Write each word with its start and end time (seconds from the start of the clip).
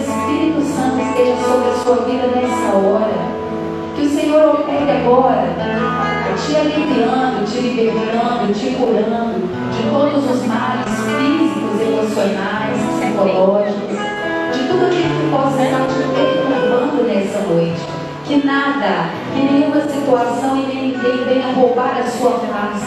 Espírito 0.00 0.62
Santo 0.62 1.00
esteja 1.00 1.36
sobre 1.42 1.68
a 1.68 1.74
sua 1.74 1.96
vida 2.04 2.26
nessa 2.28 2.76
hora. 2.76 3.38
Que 3.96 4.02
o 4.02 4.08
Senhor 4.08 4.54
opere 4.54 4.90
agora, 4.90 5.54
te 6.36 6.56
aliviando, 6.56 7.44
te 7.44 7.60
libertando, 7.60 8.52
te 8.52 8.74
curando 8.74 9.38
de 9.38 9.90
todos 9.90 10.30
os 10.30 10.46
males 10.46 10.88
físicos, 10.88 11.80
emocionais, 11.80 12.76
psicológicos 13.00 13.98
tudo 14.68 14.86
aquilo 14.86 15.02
que 15.02 15.30
possa 15.30 15.64
estar 15.64 15.86
te 15.86 15.94
perturbando 16.14 17.02
nessa 17.04 17.40
noite. 17.40 17.97
Que 18.28 18.44
nada, 18.44 19.08
que 19.32 19.40
nenhuma 19.40 19.80
situação 19.88 20.54
e 20.58 20.66
nem 20.66 20.92
ninguém 20.92 21.24
venha 21.24 21.50
roubar 21.54 21.98
a 21.98 22.06
sua 22.06 22.32
paz. 22.32 22.82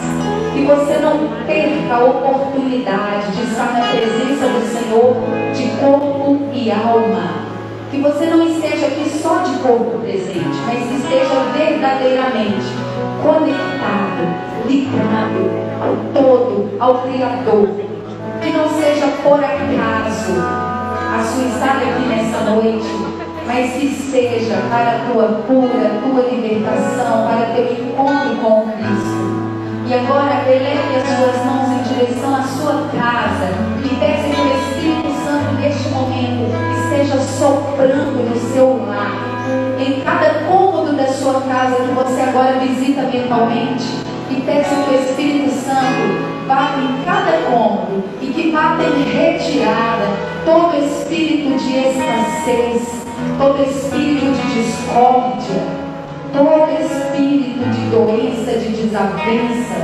Que 0.54 0.64
você 0.64 1.00
não 1.00 1.18
perca 1.48 1.96
a 1.96 2.06
oportunidade 2.06 3.32
de 3.32 3.42
estar 3.50 3.74
na 3.74 3.88
presença 3.88 4.46
do 4.48 4.62
Senhor 4.72 5.16
de 5.56 5.68
corpo 5.80 6.38
e 6.54 6.72
alma. 6.72 7.48
Que 7.90 7.98
você 7.98 8.28
não 8.28 8.48
esteja 8.48 8.86
aqui 8.86 9.10
só 9.10 9.40
de 9.40 9.58
corpo 9.64 9.98
presente, 9.98 10.60
mas 10.68 10.92
esteja 10.92 11.34
verdadeiramente 11.58 12.68
conectado, 13.24 14.24
ligado 14.68 15.50
ao 15.82 16.22
todo, 16.22 16.70
ao 16.80 17.02
Criador. 17.02 17.68
Que 18.44 18.52
não 18.52 18.70
seja 18.70 19.08
por 19.24 19.44
acaso 19.44 20.34
a 20.40 21.24
sua 21.24 21.46
estada 21.46 21.84
aqui 21.84 22.04
nessa 22.08 22.42
noite, 22.52 23.21
mas 23.46 23.74
que 23.74 23.90
seja 23.90 24.58
para 24.70 24.92
a 24.92 25.12
tua 25.12 25.44
cura, 25.48 26.02
tua 26.04 26.22
libertação, 26.32 27.28
para 27.28 27.54
teu 27.54 27.72
encontro 27.74 28.36
com 28.38 28.72
Cristo. 28.72 29.32
E 29.88 29.94
agora 29.94 30.44
eleve 30.48 30.96
as 30.96 31.08
suas 31.08 31.46
mãos 31.46 31.72
em 31.72 31.94
direção 31.94 32.36
à 32.36 32.44
sua 32.44 32.88
casa 32.98 33.52
e 33.84 33.96
peça 33.96 34.30
que 34.30 34.42
o 34.42 34.56
Espírito 34.56 35.12
Santo 35.26 35.54
neste 35.60 35.90
momento 35.90 36.50
esteja 36.84 37.20
soprando 37.20 38.30
no 38.30 38.54
seu 38.54 38.86
lar, 38.88 39.12
em 39.80 40.02
cada 40.02 40.46
cômodo 40.46 40.96
da 40.96 41.08
sua 41.08 41.42
casa 41.42 41.76
que 41.76 41.94
você 41.94 42.22
agora 42.22 42.60
visita 42.60 43.02
mentalmente. 43.02 43.84
E 44.30 44.42
peça 44.46 44.76
que 44.76 44.96
o 44.96 45.00
Espírito 45.04 45.52
Santo 45.52 46.48
bata 46.48 46.80
em 46.80 47.04
cada 47.04 47.50
cômodo 47.50 48.04
e 48.22 48.28
que 48.28 48.52
bata 48.52 48.84
em 48.84 49.04
retirada 49.04 50.06
todo 50.46 50.76
espírito 50.78 51.58
de 51.58 51.78
escassez, 51.78 53.01
todo 53.38 53.64
espírito 53.64 54.32
de 54.32 54.64
discórdia, 54.64 55.62
todo 56.34 56.72
espírito 56.80 57.70
de 57.70 57.90
doença, 57.90 58.60
de 58.60 58.70
desavença, 58.70 59.76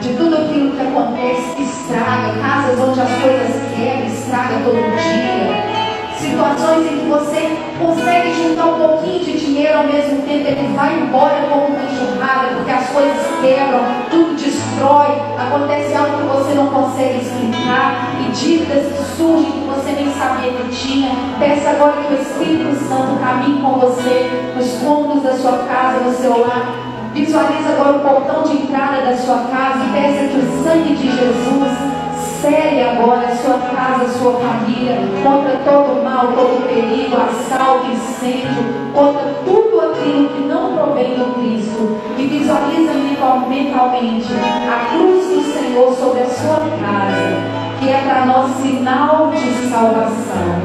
de 0.00 0.14
tudo 0.14 0.36
aquilo 0.36 0.72
que 0.72 0.80
acontece 0.80 1.56
que 1.56 1.62
estraga, 1.62 2.34
casas 2.40 2.78
onde 2.80 3.00
as 3.00 3.10
coisas 3.20 3.62
quebram, 3.74 4.06
estraga 4.06 4.54
todo 4.64 4.76
dia. 4.96 5.80
Situações 6.18 6.86
em 6.86 6.98
que 6.98 7.08
você 7.08 7.56
consegue 7.78 8.34
juntar 8.34 8.66
um 8.66 8.78
pouquinho 8.78 9.24
de 9.24 9.38
dinheiro 9.38 9.78
ao 9.78 9.84
mesmo 9.84 10.22
tempo, 10.22 10.48
ele 10.48 10.76
vai 10.76 11.00
embora 11.00 11.46
como 11.48 11.66
uma 11.66 11.82
enxurrada, 11.82 12.54
porque 12.56 12.70
as 12.70 12.90
coisas 12.90 13.26
quebram, 13.40 13.80
tudo 14.10 14.36
destrói, 14.36 15.16
acontece 15.38 15.94
algo 15.94 16.18
que 16.18 16.36
você 16.36 16.54
não 16.54 16.66
consegue 16.66 17.20
explicar, 17.20 18.12
dívidas 18.32 18.86
que 18.86 19.16
surgem 19.16 19.52
que 19.52 19.68
você 19.68 19.92
nem 19.92 20.12
sabia 20.14 20.52
que 20.52 20.68
tinha. 20.68 21.10
Peça 21.38 21.70
agora 21.70 22.02
que 22.02 22.14
o 22.14 22.22
Espírito 22.22 22.76
Santo 22.88 23.20
caminhe 23.20 23.60
com 23.60 23.78
você 23.78 24.30
nos 24.56 24.72
cômodos 24.82 25.22
da 25.22 25.32
sua 25.32 25.58
casa, 25.58 26.00
no 26.00 26.12
seu 26.12 26.40
lar. 26.40 26.74
Visualize 27.12 27.68
agora 27.68 27.96
o 27.96 28.00
portão 28.00 28.42
de 28.44 28.62
entrada 28.62 29.02
da 29.02 29.16
sua 29.16 29.38
casa 29.50 29.84
e 29.84 29.92
peça 29.92 30.28
que 30.28 30.38
o 30.38 30.64
sangue 30.64 30.94
de 30.94 31.10
Jesus 31.10 32.00
Cele 32.40 32.82
agora 32.82 33.28
a 33.28 33.36
sua 33.36 33.58
casa, 33.58 34.04
a 34.04 34.08
sua 34.08 34.32
família, 34.32 34.96
contra 35.22 35.58
todo 35.58 36.02
mal, 36.02 36.28
todo 36.28 36.66
perigo, 36.66 37.14
assalto, 37.14 37.90
incêndio, 37.90 38.64
contra 38.94 39.34
tudo 39.44 39.78
aquilo 39.90 40.26
que 40.30 40.40
não 40.48 40.74
provém 40.74 41.16
do 41.16 41.34
Cristo. 41.34 42.00
E 42.16 42.26
visualiza 42.26 42.94
mentalmente 42.94 44.28
a 44.32 44.88
cruz 44.88 45.26
do 45.26 45.52
Senhor 45.52 45.94
sobre 45.94 46.20
a 46.22 46.30
sua 46.30 46.60
casa, 46.80 47.59
que 47.80 47.88
é 47.88 48.02
para 48.02 48.26
nós 48.26 48.50
sinal 48.56 49.30
de 49.30 49.70
salvação. 49.70 50.60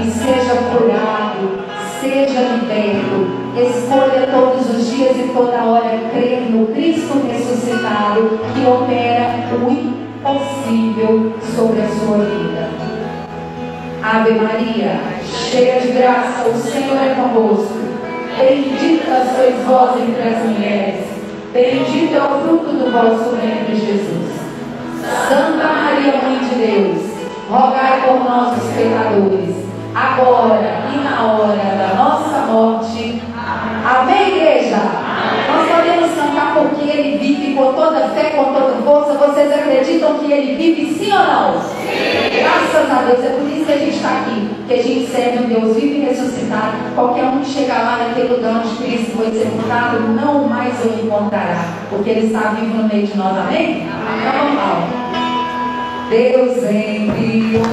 E 0.00 0.08
seja 0.08 0.54
curado, 0.70 1.64
seja 2.00 2.40
liberto. 2.40 3.46
Escolha 3.56 4.28
todos 4.30 4.70
os 4.70 4.86
dias 4.88 5.16
e 5.16 5.30
toda 5.34 5.64
hora 5.64 5.98
crer 6.12 6.42
no 6.50 6.68
Cristo 6.68 7.26
ressuscitado 7.26 8.38
que 8.54 8.64
opera 8.64 9.48
o 9.54 10.06
possível 10.22 11.34
sobre 11.54 11.82
a 11.82 11.88
sua 11.88 12.18
vida. 12.18 12.68
Ave 14.02 14.32
Maria, 14.34 15.00
cheia 15.24 15.80
de 15.80 15.88
graça, 15.88 16.48
o 16.48 16.54
Senhor 16.54 16.96
é 16.96 17.14
convosco. 17.14 17.74
Bendita 18.38 19.26
sois 19.34 19.64
vós 19.64 20.00
entre 20.00 20.22
as 20.22 20.44
mulheres, 20.44 21.06
bendito 21.52 22.14
é 22.14 22.22
o 22.22 22.40
fruto 22.42 22.70
do 22.70 22.92
vosso 22.92 23.34
ventre, 23.36 23.74
Jesus. 23.74 24.35
Santa 25.28 25.64
Maria, 25.64 26.20
Mãe 26.22 26.38
de 26.38 26.54
Deus, 26.54 26.98
rogai 27.50 28.02
por 28.06 28.24
nós, 28.24 28.56
os 28.56 28.72
pecadores, 28.74 29.56
agora 29.94 30.82
e 30.92 30.98
na 30.98 31.22
hora 31.22 31.56
da 31.56 31.94
nossa 31.96 32.46
morte. 32.46 33.22
Amém, 33.84 34.36
igreja? 34.36 34.76
Nós 35.48 35.70
podemos 35.70 36.10
cantar 36.14 36.54
porque 36.54 36.90
Ele 36.90 37.18
vive 37.18 37.54
com 37.54 37.72
toda 37.72 38.08
fé, 38.08 38.30
com 38.30 38.52
toda 38.52 38.82
força. 38.84 39.14
Vocês 39.14 39.52
acreditam 39.52 40.18
que 40.18 40.32
Ele 40.32 40.56
vive 40.56 40.92
sim 40.94 41.12
ou 41.12 41.18
não? 41.18 41.60
Sim. 41.60 42.40
Graças 42.40 42.90
a 42.90 43.02
Deus. 43.02 43.24
É 43.24 43.28
por 43.30 43.48
isso 43.48 43.64
que 43.64 43.72
a 43.72 43.78
gente 43.78 43.96
está 43.96 44.08
aqui. 44.08 44.50
Que 44.66 44.74
a 44.74 44.82
gente 44.82 45.06
serve 45.06 45.38
um 45.38 45.48
Deus 45.48 45.76
vivo 45.76 45.94
e 45.94 46.00
ressuscitado. 46.06 46.76
Qualquer 46.94 47.24
um 47.24 47.40
que 47.40 47.50
chegar 47.50 47.82
lá 47.82 48.08
naquele 48.08 48.34
lugar 48.34 48.56
onde 48.56 48.76
Cristo 48.76 49.16
foi 49.16 49.30
sepultado, 49.30 50.00
não 50.00 50.48
mais 50.48 50.74
o 50.84 50.88
encontrará. 50.88 51.64
Porque 51.88 52.10
Ele 52.10 52.26
está 52.26 52.48
vivo 52.50 52.76
no 52.76 52.88
meio 52.88 53.06
de 53.06 53.16
nós. 53.16 53.38
Amém? 53.38 53.86
Amém. 53.88 54.18
Então 54.20 54.32
vamos 54.38 54.56
lá. 54.56 55.05
Deus 56.08 56.62
enviou. 56.62 57.64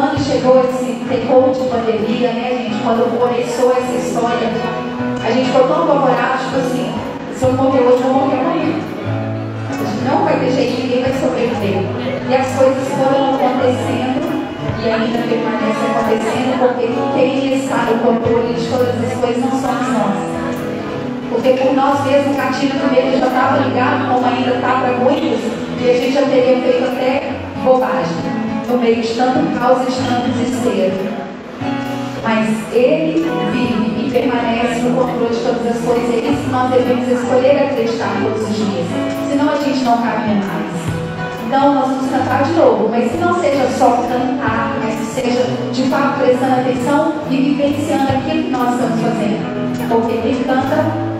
Quando 0.00 0.18
chegou 0.18 0.64
esse 0.64 0.96
terror 1.04 1.52
de 1.52 1.60
pandemia, 1.68 2.32
né, 2.32 2.56
gente, 2.56 2.82
quando 2.82 3.04
começou 3.20 3.70
essa 3.70 3.92
história, 3.92 4.48
a 5.22 5.30
gente 5.30 5.52
ficou 5.52 5.68
tão 5.68 5.84
apavorado, 5.84 6.38
tipo 6.44 6.56
assim, 6.56 6.94
se 7.36 7.44
eu 7.44 7.52
morrer 7.52 7.80
hoje, 7.80 8.00
eu 8.00 8.08
vou 8.08 8.24
morrer 8.24 8.40
amanhã. 8.40 8.80
Não 10.08 10.24
vai 10.24 10.40
ter 10.40 10.52
jeito, 10.52 10.80
ninguém 10.80 11.02
vai 11.02 11.12
sobreviver. 11.12 11.84
E 12.30 12.34
as 12.34 12.48
coisas 12.56 12.88
foram 12.96 13.34
acontecendo 13.34 14.24
e 14.80 14.88
ainda 14.88 15.18
permanecem 15.28 15.90
acontecendo 15.92 16.58
porque 16.58 16.88
quem 17.14 17.58
está 17.60 17.84
no 17.84 17.98
controle 17.98 18.54
de 18.54 18.66
todas 18.66 18.96
as 19.04 19.12
coisas 19.20 19.44
não 19.44 19.50
somos 19.50 19.88
nós. 19.92 20.16
Porque 21.28 21.50
por 21.60 21.74
nós 21.74 22.06
mesmos, 22.06 22.34
o 22.34 22.36
gatilho 22.38 22.72
do 22.72 22.90
medo 22.90 23.18
já 23.20 23.26
estava 23.26 23.58
ligado, 23.58 24.08
como 24.08 24.26
ainda 24.26 24.54
está 24.54 24.80
para 24.80 24.92
muitos, 25.04 25.40
e 25.78 25.90
a 25.90 25.92
gente 25.92 26.12
já 26.12 26.22
teria 26.22 26.56
feito 26.56 26.84
até 26.84 27.32
bobagem, 27.62 28.29
no 28.70 28.78
meio 28.78 29.02
tanto 29.16 29.58
caos 29.58 29.82
e 29.82 30.08
tanto 30.08 30.28
desespero 30.32 31.20
mas 32.22 32.48
Ele 32.72 33.26
vive 33.50 34.06
e 34.06 34.10
permanece 34.10 34.80
no 34.80 34.96
controle 34.96 35.34
de 35.34 35.40
todas 35.40 35.66
as 35.66 35.84
coisas. 35.84 36.14
É 36.14 36.18
isso 36.18 36.42
que 36.44 36.50
nós 36.50 36.70
devemos 36.70 37.08
escolher 37.08 37.64
acreditar 37.64 38.10
todos 38.22 38.48
os 38.48 38.56
dias. 38.56 38.86
Senão 39.28 39.52
a 39.52 39.56
gente 39.56 39.84
não 39.84 40.02
caminha 40.02 40.36
mais. 40.36 40.70
Então 41.46 41.74
nós 41.74 41.88
vamos 41.88 42.10
cantar 42.10 42.44
de 42.44 42.52
novo, 42.52 42.88
mas 42.88 43.10
que 43.10 43.18
não 43.18 43.40
seja 43.40 43.68
só 43.76 44.06
cantar, 44.08 44.76
mas 44.82 44.94
que 44.94 45.06
seja 45.06 45.44
de 45.72 45.82
fato 45.84 46.20
prestando 46.20 46.60
atenção 46.60 47.14
e 47.30 47.36
vivenciando 47.36 48.12
aquilo 48.12 48.44
que 48.44 48.50
nós 48.50 48.74
estamos 48.74 49.00
fazendo. 49.00 49.88
Porque 49.88 50.18
quem 50.18 50.44
canta 50.44 51.10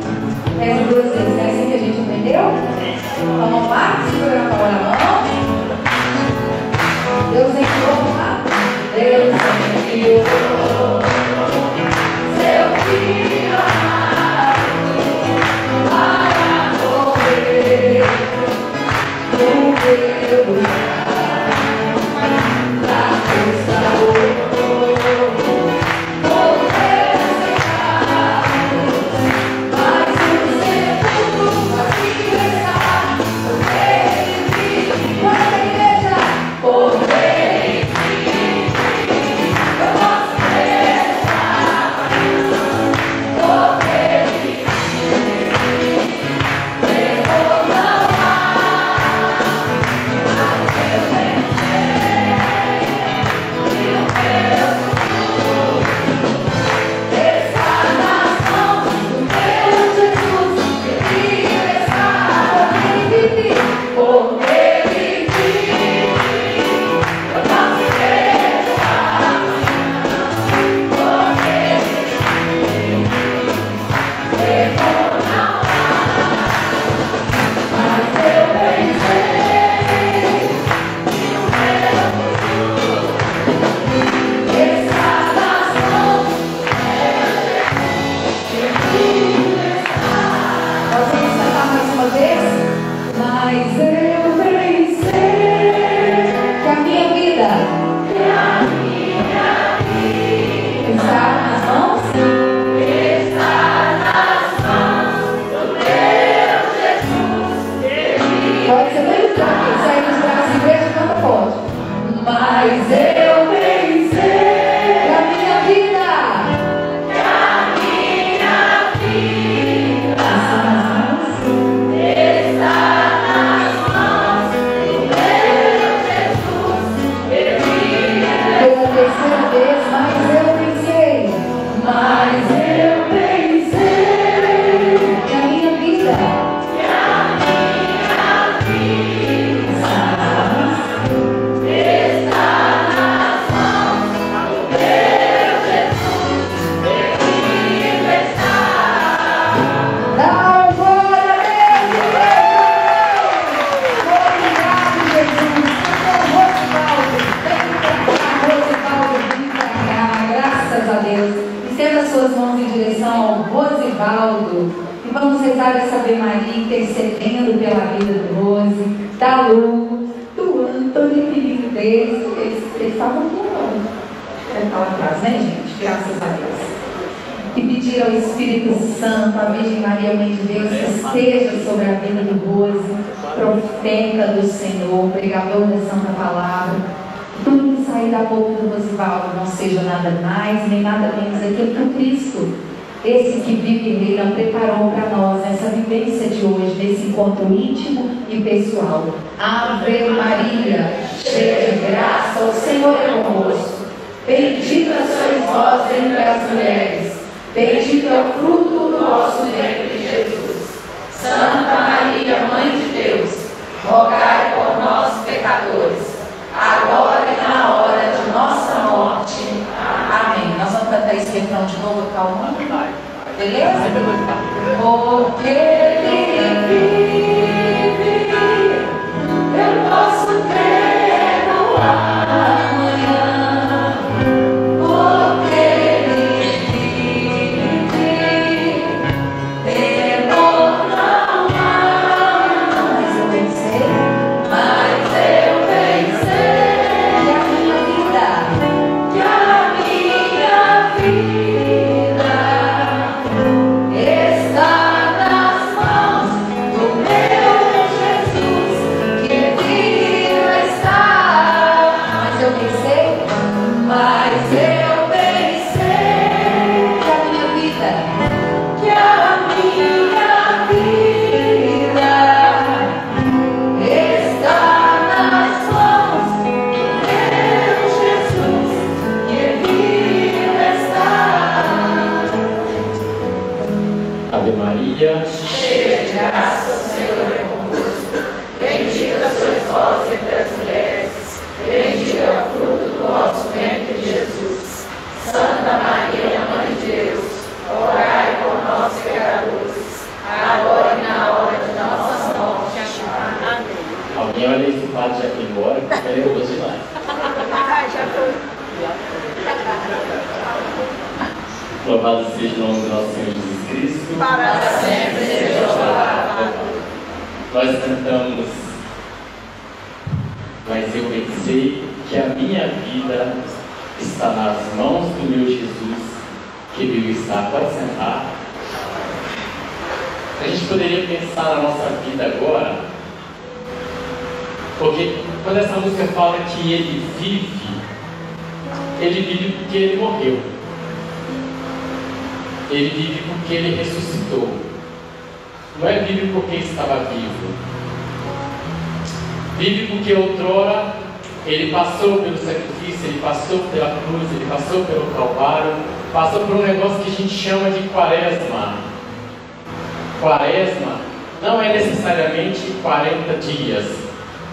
reza 0.60 0.84
duas 0.84 1.04
vezes. 1.06 1.38
É 1.38 1.50
assim 1.50 1.70
que 1.70 1.74
a 1.74 1.78
gente 1.78 2.00
aprendeu? 2.00 2.52
Então 3.18 3.50
vamos 3.50 3.70
lá, 3.70 4.04
segura 4.08 4.40
a 4.40 4.72
na 4.72 4.96
mão. 4.96 5.49
Deus 7.32 7.50
enviou. 7.50 8.00
Deus 8.96 9.34
enviou. 9.92 10.99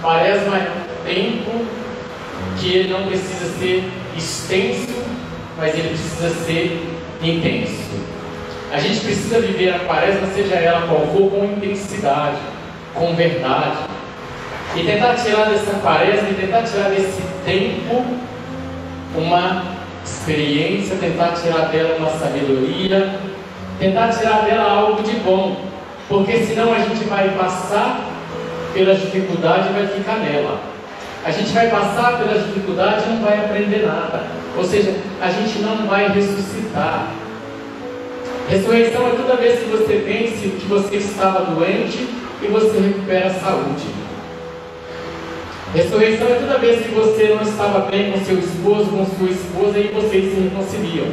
Quaresma 0.01 0.57
é 0.57 0.71
tempo 1.05 1.65
que 2.59 2.73
ele 2.73 2.93
não 2.93 3.07
precisa 3.07 3.57
ser 3.57 3.83
extenso, 4.15 5.03
mas 5.57 5.73
ele 5.73 5.89
precisa 5.89 6.29
ser 6.45 6.97
intenso. 7.21 7.97
A 8.71 8.79
gente 8.79 8.99
precisa 8.99 9.39
viver 9.39 9.73
a 9.73 9.79
quaresma, 9.79 10.27
seja 10.27 10.55
ela 10.55 10.87
qual 10.87 11.07
for, 11.07 11.31
com 11.31 11.45
intensidade, 11.45 12.37
com 12.93 13.15
verdade. 13.15 13.77
E 14.75 14.83
tentar 14.83 15.15
tirar 15.15 15.45
dessa 15.45 15.79
quaresma 15.79 16.29
e 16.29 16.33
tentar 16.33 16.63
tirar 16.63 16.89
desse 16.89 17.21
tempo 17.45 18.05
uma 19.15 19.63
experiência, 20.03 20.97
tentar 20.97 21.31
tirar 21.31 21.69
dela 21.69 21.95
uma 21.97 22.09
sabedoria, 22.11 23.19
tentar 23.79 24.09
tirar 24.09 24.41
dela 24.41 24.69
algo 24.69 25.01
de 25.01 25.15
bom. 25.21 25.55
Porque 26.09 26.37
senão 26.45 26.73
a 26.73 26.79
gente 26.79 27.05
vai 27.05 27.29
passar 27.29 28.06
pelas 28.77 29.01
dificuldades 29.01 29.71
vai 29.71 29.87
ficar 29.87 30.19
nela. 30.19 30.61
A 31.25 31.31
gente 31.31 31.51
vai 31.51 31.67
passar 31.67 32.19
pelas 32.19 32.45
dificuldades 32.45 33.05
e 33.05 33.09
não 33.09 33.23
vai 33.23 33.39
aprender 33.39 33.87
nada. 33.87 34.23
Ou 34.55 34.63
seja, 34.63 34.95
a 35.19 35.31
gente 35.31 35.59
não 35.59 35.87
vai 35.87 36.07
ressuscitar. 36.09 37.11
Ressurreição 38.47 39.07
é 39.07 39.11
toda 39.11 39.35
vez 39.35 39.59
que 39.59 39.65
você 39.65 39.97
vence 39.97 40.47
que 40.59 40.67
você 40.67 40.97
estava 40.97 41.51
doente 41.53 42.07
e 42.41 42.47
você 42.47 42.77
recupera 42.77 43.27
a 43.27 43.33
saúde. 43.33 43.87
Ressurreição 45.73 46.27
é 46.27 46.35
toda 46.35 46.59
vez 46.59 46.85
que 46.85 46.93
você 46.93 47.35
não 47.35 47.41
estava 47.41 47.89
bem 47.89 48.11
com 48.11 48.23
seu 48.23 48.37
esposo, 48.37 48.85
com 48.85 49.05
sua 49.17 49.29
esposa 49.31 49.79
e 49.79 49.91
vocês 49.91 50.33
se 50.33 50.39
reconciliam. 50.39 51.07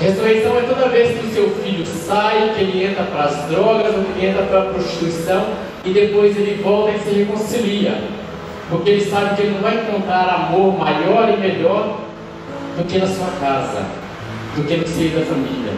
Ressurreição 0.00 0.56
é 0.56 0.62
toda 0.62 0.88
vez 0.88 1.18
que 1.18 1.26
o 1.26 1.34
seu 1.34 1.50
filho 1.56 1.84
sai, 1.84 2.52
que 2.54 2.62
ele 2.62 2.84
entra 2.84 3.02
para 3.04 3.24
as 3.24 3.48
drogas 3.48 3.96
ou 3.96 4.04
que 4.04 4.26
entra 4.26 4.44
para 4.44 4.60
a 4.60 4.64
prostituição 4.66 5.48
e 5.84 5.90
depois 5.90 6.36
ele 6.36 6.62
volta 6.62 6.92
e 6.92 7.00
se 7.00 7.10
reconcilia. 7.18 8.00
Porque 8.70 8.90
ele 8.90 9.10
sabe 9.10 9.34
que 9.34 9.42
ele 9.42 9.54
não 9.54 9.60
vai 9.60 9.74
encontrar 9.74 10.28
amor 10.28 10.78
maior 10.78 11.28
e 11.30 11.36
melhor 11.36 11.98
do 12.76 12.84
que 12.84 12.98
na 12.98 13.08
sua 13.08 13.26
casa, 13.40 13.86
do 14.54 14.62
que 14.62 14.76
no 14.76 14.86
seio 14.86 15.18
da 15.18 15.26
família. 15.26 15.72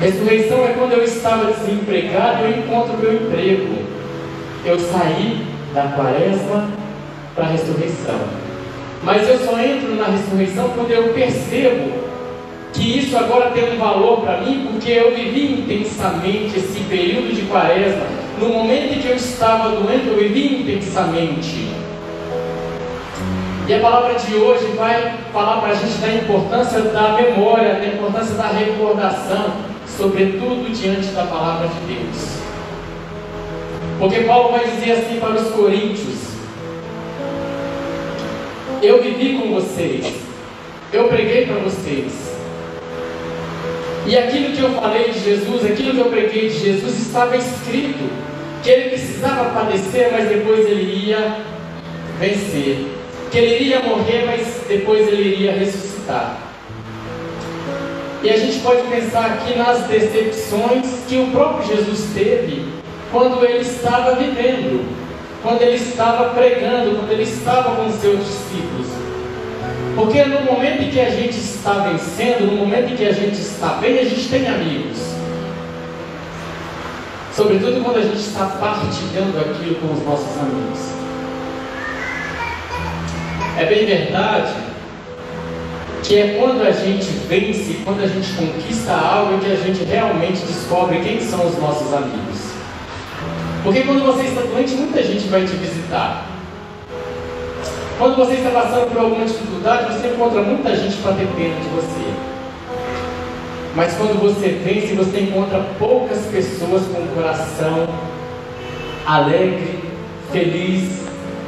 Ressurreição 0.00 0.64
é 0.64 0.72
quando 0.72 0.92
eu 0.92 1.04
estava 1.04 1.52
desempregado 1.52 2.42
e 2.42 2.50
eu 2.50 2.58
encontro 2.58 2.98
meu 2.98 3.14
emprego. 3.14 3.84
Eu 4.64 4.80
saí 4.80 5.46
da 5.72 5.82
quaresma 5.94 6.68
para 7.36 7.44
a 7.44 7.48
ressurreição. 7.48 8.18
Mas 9.04 9.28
eu 9.28 9.38
só 9.38 9.60
entro 9.60 9.94
na 9.94 10.06
ressurreição 10.06 10.70
quando 10.70 10.90
eu 10.90 11.14
percebo 11.14 12.09
que 12.72 12.98
isso 12.98 13.16
agora 13.16 13.50
tem 13.50 13.74
um 13.74 13.78
valor 13.78 14.20
para 14.20 14.38
mim, 14.38 14.68
porque 14.70 14.90
eu 14.90 15.14
vivi 15.14 15.60
intensamente 15.60 16.58
esse 16.58 16.80
período 16.88 17.34
de 17.34 17.42
quaresma. 17.42 18.06
No 18.38 18.48
momento 18.48 18.94
em 18.94 19.00
que 19.00 19.08
eu 19.08 19.16
estava 19.16 19.70
doente, 19.70 20.06
eu 20.06 20.16
vivi 20.16 20.62
intensamente. 20.62 21.68
E 23.68 23.74
a 23.74 23.78
palavra 23.80 24.14
de 24.14 24.34
hoje 24.34 24.66
vai 24.76 25.16
falar 25.32 25.60
para 25.60 25.70
a 25.70 25.74
gente 25.74 25.98
da 25.98 26.12
importância 26.12 26.80
da 26.80 27.12
memória, 27.12 27.74
da 27.74 27.86
importância 27.86 28.34
da 28.34 28.48
recordação, 28.48 29.52
sobretudo 29.86 30.72
diante 30.72 31.08
da 31.08 31.24
palavra 31.24 31.68
de 31.68 31.94
Deus. 31.94 32.40
Porque 33.98 34.20
Paulo 34.20 34.52
vai 34.52 34.64
dizer 34.64 34.92
assim 34.92 35.20
para 35.20 35.34
os 35.34 35.50
coríntios: 35.50 36.30
Eu 38.82 39.02
vivi 39.02 39.38
com 39.38 39.54
vocês. 39.54 40.14
Eu 40.92 41.08
preguei 41.08 41.46
para 41.46 41.56
vocês. 41.56 42.29
E 44.06 44.16
aquilo 44.16 44.56
que 44.56 44.62
eu 44.62 44.70
falei 44.70 45.10
de 45.10 45.20
Jesus, 45.20 45.64
aquilo 45.64 45.92
que 45.92 46.00
eu 46.00 46.06
preguei 46.06 46.48
de 46.48 46.58
Jesus 46.58 46.98
estava 46.98 47.36
escrito. 47.36 48.10
Que 48.62 48.70
ele 48.70 48.90
precisava 48.90 49.50
padecer, 49.50 50.10
mas 50.12 50.28
depois 50.28 50.66
ele 50.66 51.08
ia 51.08 51.38
vencer. 52.18 52.86
Que 53.30 53.38
ele 53.38 53.54
iria 53.56 53.80
morrer, 53.80 54.24
mas 54.26 54.62
depois 54.68 55.06
ele 55.08 55.34
iria 55.34 55.52
ressuscitar. 55.52 56.50
E 58.22 58.28
a 58.28 58.36
gente 58.36 58.58
pode 58.58 58.82
pensar 58.82 59.24
aqui 59.24 59.56
nas 59.56 59.84
decepções 59.84 60.86
que 61.08 61.16
o 61.16 61.28
próprio 61.28 61.74
Jesus 61.74 62.10
teve 62.12 62.66
quando 63.10 63.42
ele 63.44 63.60
estava 63.60 64.14
vivendo, 64.14 64.86
quando 65.42 65.62
ele 65.62 65.76
estava 65.76 66.34
pregando, 66.34 66.96
quando 66.96 67.10
ele 67.12 67.22
estava 67.22 67.76
com 67.76 67.90
seus 67.92 68.18
discípulos. 68.18 68.69
Porque 70.00 70.24
no 70.24 70.40
momento 70.40 70.82
em 70.82 70.88
que 70.88 70.98
a 70.98 71.10
gente 71.10 71.36
está 71.36 71.74
vencendo, 71.80 72.46
no 72.46 72.56
momento 72.56 72.90
em 72.90 72.96
que 72.96 73.04
a 73.04 73.12
gente 73.12 73.38
está 73.38 73.74
bem, 73.74 73.98
a 73.98 74.04
gente 74.04 74.30
tem 74.30 74.48
amigos. 74.48 74.96
Sobretudo 77.36 77.84
quando 77.84 77.98
a 77.98 78.02
gente 78.02 78.16
está 78.16 78.46
partilhando 78.46 79.38
aquilo 79.38 79.74
com 79.74 79.92
os 79.92 80.02
nossos 80.02 80.38
amigos. 80.38 80.78
É 83.58 83.66
bem 83.66 83.84
verdade 83.84 84.54
que 86.02 86.18
é 86.18 86.38
quando 86.40 86.62
a 86.62 86.70
gente 86.70 87.04
vence, 87.28 87.82
quando 87.84 88.02
a 88.02 88.06
gente 88.06 88.32
conquista 88.32 88.92
algo 88.92 89.38
que 89.38 89.52
a 89.52 89.56
gente 89.56 89.84
realmente 89.84 90.40
descobre 90.46 91.00
quem 91.00 91.20
são 91.20 91.46
os 91.46 91.58
nossos 91.58 91.92
amigos. 91.92 92.38
Porque 93.62 93.82
quando 93.82 94.06
você 94.06 94.22
está 94.28 94.40
doente, 94.40 94.72
muita 94.76 95.02
gente 95.02 95.28
vai 95.28 95.44
te 95.44 95.54
visitar. 95.56 96.29
Quando 98.00 98.16
você 98.16 98.32
está 98.32 98.48
passando 98.48 98.90
por 98.90 98.98
alguma 98.98 99.26
dificuldade, 99.26 99.92
você 99.92 100.08
encontra 100.08 100.40
muita 100.40 100.74
gente 100.74 100.96
para 101.02 101.12
ter 101.12 101.26
pena 101.36 101.54
de 101.56 101.68
você. 101.68 102.14
Mas 103.76 103.92
quando 103.92 104.18
você 104.18 104.58
vence, 104.64 104.94
você 104.94 105.20
encontra 105.20 105.62
poucas 105.78 106.20
pessoas 106.32 106.80
com 106.86 107.06
coração 107.14 107.86
alegre, 109.04 109.80
feliz, 110.32 111.02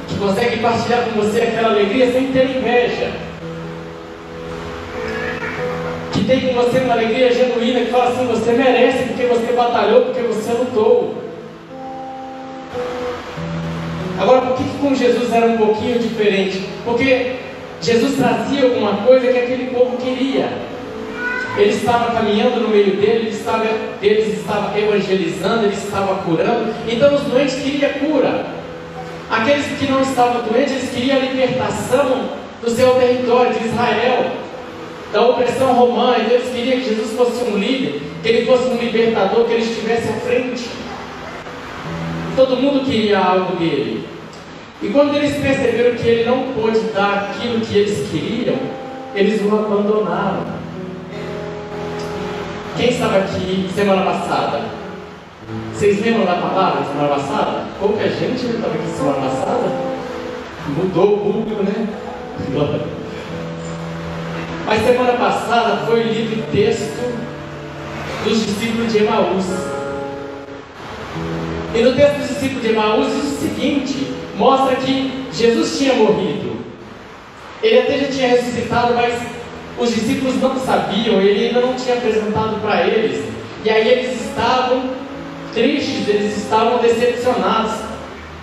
que 0.06 0.18
conseguem 0.18 0.58
partilhar 0.58 1.04
com 1.04 1.22
você 1.22 1.40
aquela 1.40 1.70
alegria 1.70 2.12
sem 2.12 2.30
ter 2.32 2.44
inveja. 2.44 3.12
Que 6.12 6.24
tem 6.24 6.48
com 6.48 6.52
você 6.52 6.80
uma 6.80 6.92
alegria 6.92 7.32
genuína, 7.32 7.80
que 7.80 7.90
fala 7.90 8.10
assim: 8.10 8.26
você 8.26 8.52
merece 8.52 9.04
porque 9.04 9.24
você 9.24 9.54
batalhou, 9.54 10.02
porque 10.02 10.20
você 10.20 10.52
lutou. 10.52 11.14
Agora, 14.22 14.42
por 14.42 14.56
que, 14.56 14.62
com 14.80 14.94
Jesus 14.94 15.32
era 15.32 15.46
um 15.46 15.56
pouquinho 15.56 15.98
diferente? 15.98 16.62
Porque 16.85 17.32
Jesus 17.80 18.16
trazia 18.16 18.62
alguma 18.62 18.98
coisa 18.98 19.26
que 19.26 19.37
aquele 19.37 19.70
povo 19.74 19.96
queria. 19.96 20.48
Ele 21.58 21.70
estava 21.70 22.12
caminhando 22.12 22.61
no 22.61 22.68
meio 22.68 22.96
dele, 22.96 23.26
ele 23.26 23.30
estava, 23.30 23.66
eles 24.00 24.38
estavam 24.38 24.78
evangelizando, 24.78 25.64
ele 25.64 25.74
estava 25.74 26.22
curando. 26.22 26.72
Então 26.88 27.12
os 27.12 27.22
doentes 27.22 27.56
queriam 27.56 27.90
cura. 27.94 28.46
Aqueles 29.28 29.66
que 29.76 29.90
não 29.90 30.00
estavam 30.00 30.42
doentes, 30.42 30.72
eles 30.72 30.90
queriam 30.90 31.16
a 31.16 31.20
libertação 31.20 32.28
do 32.62 32.70
seu 32.70 32.94
território, 32.94 33.58
de 33.58 33.66
Israel, 33.66 34.30
da 35.12 35.20
opressão 35.20 35.72
romana. 35.72 36.18
Então 36.20 36.35
eles 36.35 36.54
queriam 36.54 36.78
que 36.78 36.88
Jesus 36.90 37.16
fosse 37.16 37.42
um 37.42 37.58
líder, 37.58 38.00
que 38.22 38.28
ele 38.28 38.46
fosse 38.46 38.68
um 38.68 38.76
libertador, 38.76 39.46
que 39.46 39.52
ele 39.52 39.64
estivesse 39.64 40.08
à 40.11 40.12
frente. 40.20 40.68
Todo 42.37 42.56
mundo 42.56 42.85
queria 42.85 43.18
algo 43.18 43.56
dele. 43.56 44.12
E 44.82 44.88
quando 44.88 45.14
eles 45.14 45.36
perceberam 45.36 45.94
que 45.94 46.08
ele 46.08 46.28
não 46.28 46.52
pôde 46.54 46.80
dar 46.92 47.30
aquilo 47.30 47.60
que 47.60 47.78
eles 47.78 48.10
queriam, 48.10 48.56
eles 49.14 49.40
o 49.40 49.54
abandonaram. 49.54 50.44
Quem 52.76 52.88
estava 52.88 53.18
aqui 53.18 53.70
semana 53.72 54.02
passada? 54.02 54.62
Vocês 55.72 56.04
lembram 56.04 56.24
da 56.24 56.34
palavra 56.34 56.84
semana 56.84 57.08
passada? 57.10 57.64
Pouca 57.78 58.08
gente 58.08 58.44
estava 58.44 58.74
aqui 58.74 58.88
semana 58.88 59.28
passada. 59.28 59.70
Mudou 60.76 61.14
o 61.14 61.18
público, 61.18 61.62
né? 61.62 61.86
Mas 64.66 64.82
semana 64.82 65.12
passada 65.12 65.86
foi 65.86 66.02
lido 66.02 66.40
o 66.40 66.42
texto 66.50 67.18
dos 68.24 68.46
discípulos 68.46 68.92
de 68.92 68.98
Emaús. 68.98 69.44
E 71.74 71.82
no 71.82 71.94
texto 71.94 72.18
dos 72.18 72.28
discípulos 72.28 72.62
de 72.62 72.68
Emaús 72.70 73.12
diz 73.12 73.24
o 73.24 73.36
seguinte: 73.40 74.21
mostra 74.42 74.74
que 74.74 75.28
Jesus 75.33 75.78
tinha 75.78 75.94
morrido. 75.94 76.57
Ele 77.62 77.78
até 77.78 77.98
já 77.98 78.07
tinha 78.09 78.28
ressuscitado, 78.31 78.94
mas 78.94 79.14
os 79.78 79.94
discípulos 79.94 80.40
não 80.40 80.59
sabiam, 80.59 81.20
ele 81.20 81.46
ainda 81.46 81.61
não 81.61 81.74
tinha 81.74 81.94
apresentado 81.94 82.61
para 82.61 82.85
eles. 82.88 83.24
E 83.64 83.70
aí 83.70 83.88
eles 83.88 84.20
estavam 84.20 84.90
tristes, 85.55 86.09
eles 86.09 86.37
estavam 86.37 86.78
decepcionados. 86.78 87.72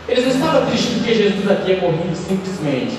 Eles 0.07 0.25
não 0.25 0.31
estavam 0.31 0.65
tristes 0.67 0.93
porque 0.93 1.13
Jesus 1.13 1.51
havia 1.51 1.77
morrido 1.81 2.15
simplesmente. 2.15 2.97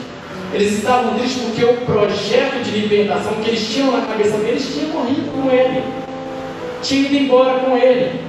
Eles 0.53 0.73
estavam 0.73 1.15
tristes 1.15 1.43
porque 1.43 1.65
o 1.65 1.77
projeto 1.87 2.63
de 2.63 2.81
libertação 2.81 3.33
que 3.43 3.49
eles 3.49 3.67
tinham 3.67 3.93
na 3.93 4.07
cabeça 4.07 4.37
deles 4.37 4.75
tinha 4.75 4.89
morrido 4.89 5.33
com 5.33 5.51
ele, 5.51 5.83
tinha 6.83 7.09
ido 7.09 7.17
embora 7.17 7.61
com 7.61 7.79
ele. 7.79 8.21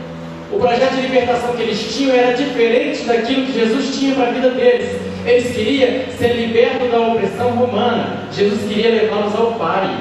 O 0.52 0.60
projeto 0.60 0.96
de 0.96 1.02
libertação 1.02 1.56
que 1.56 1.62
eles 1.62 1.96
tinham 1.96 2.14
era 2.14 2.34
diferente 2.34 3.04
daquilo 3.04 3.46
que 3.46 3.54
Jesus 3.54 3.98
tinha 3.98 4.16
para 4.16 4.28
a 4.28 4.32
vida 4.32 4.50
deles. 4.50 5.00
Eles 5.26 5.56
queriam 5.56 6.04
ser 6.18 6.34
libertos 6.36 6.92
da 6.92 7.00
opressão 7.00 7.52
romana. 7.52 8.28
Jesus 8.34 8.68
queria 8.68 8.90
levá-los 8.90 9.34
ao 9.34 9.54
Pai. 9.54 9.98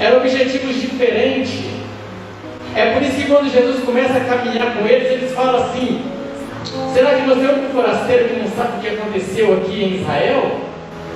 Eram 0.00 0.18
objetivos 0.18 0.80
diferentes. 0.80 1.60
É 2.74 2.92
por 2.92 3.02
isso 3.02 3.16
que 3.16 3.26
quando 3.26 3.52
Jesus 3.52 3.84
começa 3.84 4.14
a 4.14 4.24
caminhar 4.24 4.74
com 4.74 4.86
eles, 4.86 5.10
eles 5.12 5.32
falam 5.32 5.62
assim: 5.62 6.02
será 6.92 7.14
que 7.14 7.28
você 7.28 7.46
é 7.46 7.52
único 7.52 7.72
forasteiro 7.72 8.28
que 8.28 8.40
não 8.40 8.48
sabe 8.48 8.78
o 8.78 8.80
que 8.80 8.88
aconteceu 8.88 9.54
aqui 9.54 9.82
em 9.82 10.00
Israel? 10.00 10.60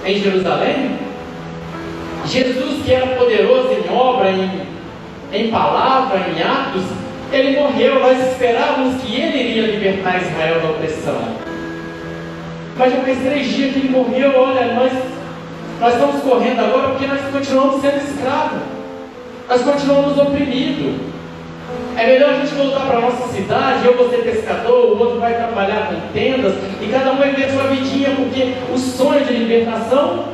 Em 0.05 0.21
Jerusalém? 0.21 0.99
Jesus, 2.27 2.85
que 2.85 2.93
era 2.93 3.17
poderoso 3.17 3.71
em 3.73 3.93
obra, 3.93 4.31
em, 4.31 4.51
em 5.33 5.51
palavra, 5.51 6.27
em 6.29 6.43
atos, 6.43 6.85
ele 7.35 7.59
morreu, 7.59 8.01
nós 8.01 8.19
esperávamos 8.33 9.03
que 9.03 9.15
ele 9.21 9.39
iria 9.39 9.67
libertar 9.73 10.23
Israel 10.23 10.61
da 10.61 10.71
opressão. 10.71 11.19
Mas 12.77 12.93
já 12.93 13.01
faz 13.01 13.19
três 13.19 13.47
dias 13.49 13.73
que 13.73 13.79
ele 13.81 13.89
morreu, 13.89 14.33
olha, 14.37 14.75
nós, 14.75 14.93
nós 15.81 15.95
estamos 15.95 16.23
correndo 16.23 16.61
agora 16.61 16.89
porque 16.91 17.07
nós 17.07 17.21
continuamos 17.33 17.81
sendo 17.81 17.97
escravos. 17.97 18.61
Nós 19.49 19.63
continuamos 19.63 20.19
oprimidos. 20.19 21.15
É 21.97 22.07
melhor 22.07 22.31
a 22.31 22.35
gente 22.35 22.55
voltar 22.55 22.87
para 22.87 22.99
a 22.99 23.01
nossa 23.03 23.33
cidade, 23.33 23.87
eu 23.87 23.97
vou 23.97 24.11
ser 24.11 24.19
pescador, 24.19 24.93
o 24.93 24.99
outro 24.99 25.21
vai 25.21 25.35
trabalhar 25.35 25.89
com 25.89 26.13
tendas, 26.13 26.55
e 26.81 26.89
cada 26.91 27.13
um 27.13 27.17
vai 27.17 27.31
viver 27.31 27.45
a 27.45 27.53
sua 27.53 27.69
vidinha, 27.69 28.11
porque 28.17 28.53
o 28.73 28.79
sonho 28.79 29.25
de 29.25 29.33
libertação 29.33 30.25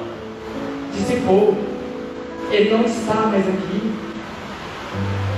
dissipou. 0.95 1.55
Ele 2.51 2.71
não 2.71 2.85
está 2.85 3.15
mais 3.27 3.47
aqui. 3.47 4.10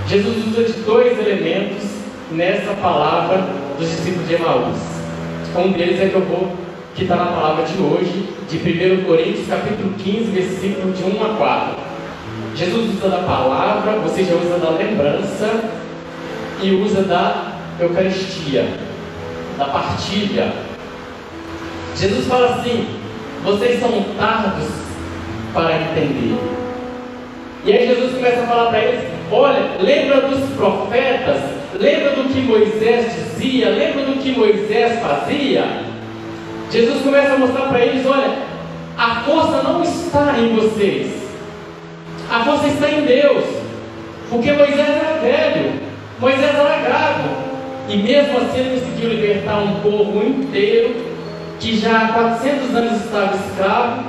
Jesus 0.08 0.46
usa 0.48 0.64
de 0.64 0.72
dois 0.80 1.18
elementos 1.18 1.84
nessa 2.30 2.72
palavra 2.74 3.46
dos 3.78 3.88
discípulos 3.88 4.28
de 4.28 4.34
Emaús. 4.34 4.76
Um 5.56 5.72
deles 5.72 6.00
é 6.00 6.08
que 6.08 6.14
eu 6.14 6.22
vou, 6.22 6.52
que 6.94 7.04
está 7.04 7.16
na 7.16 7.26
palavra 7.26 7.64
de 7.64 7.80
hoje, 7.80 8.28
de 8.48 8.56
1 8.56 9.04
Coríntios, 9.04 9.46
capítulo 9.48 9.94
15, 9.94 10.30
versículo 10.30 10.92
de 10.92 11.02
1 11.02 11.24
a 11.24 11.36
4. 11.36 11.74
Jesus 12.54 12.96
usa 12.96 13.08
da 13.08 13.18
palavra, 13.18 13.92
você 14.00 14.24
já 14.24 14.34
usa 14.34 14.58
da 14.58 14.70
lembrança 14.70 15.70
e 16.62 16.70
usa 16.70 17.02
da 17.02 17.52
Eucaristia, 17.80 18.68
da 19.58 19.66
partilha. 19.66 20.52
Jesus 21.96 22.26
fala 22.26 22.56
assim: 22.56 22.86
vocês 23.44 23.80
são 23.80 23.90
tardos 24.18 24.68
para 25.54 25.80
entender. 25.80 26.36
E 27.64 27.72
aí 27.72 27.86
Jesus 27.86 28.14
começa 28.14 28.42
a 28.42 28.46
falar 28.46 28.70
para 28.70 28.84
eles: 28.84 29.21
olha, 29.32 29.62
lembra 29.80 30.20
dos 30.22 30.50
profetas, 30.50 31.40
lembra 31.80 32.10
do 32.10 32.32
que 32.32 32.40
Moisés 32.40 33.12
dizia, 33.14 33.70
lembra 33.70 34.04
do 34.04 34.22
que 34.22 34.32
Moisés 34.32 35.00
fazia. 35.00 35.64
Jesus 36.70 37.02
começa 37.02 37.34
a 37.34 37.38
mostrar 37.38 37.68
para 37.68 37.80
eles: 37.80 38.06
olha, 38.06 38.30
a 38.96 39.22
força 39.22 39.62
não 39.62 39.82
está 39.82 40.38
em 40.38 40.54
vocês, 40.54 41.10
a 42.30 42.44
força 42.44 42.68
está 42.68 42.90
em 42.90 43.02
Deus, 43.02 43.44
porque 44.28 44.52
Moisés 44.52 44.78
era 44.78 45.18
velho, 45.20 45.80
Moisés 46.20 46.54
era 46.54 46.88
gago, 46.88 47.28
e 47.88 47.96
mesmo 47.96 48.38
assim 48.38 48.58
ele 48.58 48.80
conseguiu 48.80 49.08
libertar 49.08 49.58
um 49.58 49.80
povo 49.80 50.22
inteiro 50.24 51.12
que 51.58 51.78
já 51.78 52.06
há 52.06 52.08
400 52.08 52.76
anos 52.76 53.04
estava 53.04 53.36
escravo 53.36 54.04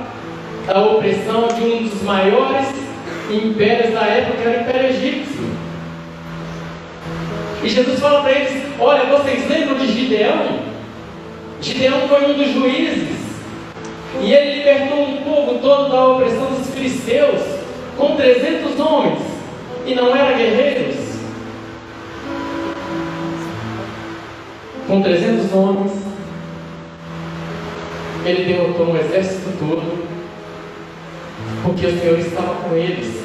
da 0.66 0.80
opressão 0.80 1.48
de 1.48 1.60
um 1.60 1.82
dos 1.84 2.02
maiores 2.02 2.83
impérios 3.30 3.94
da 3.94 4.02
época 4.02 4.42
era 4.42 4.58
o 4.58 4.62
Império 4.62 4.90
Egípcio. 4.90 5.44
E 7.62 7.68
Jesus 7.68 7.98
fala 8.00 8.22
para 8.22 8.32
eles: 8.32 8.62
Olha, 8.78 9.04
vocês 9.04 9.48
lembram 9.48 9.78
de 9.78 9.92
Gideão? 9.92 10.60
Gideão 11.60 12.08
foi 12.08 12.30
um 12.30 12.36
dos 12.36 12.52
juízes. 12.52 13.24
E 14.20 14.32
ele 14.32 14.58
libertou 14.58 15.02
um 15.02 15.16
povo 15.18 15.58
todo 15.60 15.90
da 15.90 16.06
opressão 16.06 16.46
dos 16.52 16.70
filisteus 16.70 17.40
com 17.96 18.16
300 18.16 18.78
homens. 18.78 19.20
E 19.86 19.94
não 19.94 20.14
eram 20.14 20.36
guerreiros. 20.36 20.96
Com 24.86 25.02
300 25.02 25.52
homens, 25.54 25.92
ele 28.26 28.44
derrotou 28.44 28.90
um 28.90 28.96
exército 28.96 29.50
todo, 29.58 30.06
porque 31.64 31.86
o 31.86 31.98
Senhor 31.98 32.18
estava 32.18 32.54
com 32.56 32.76
eles. 32.76 33.24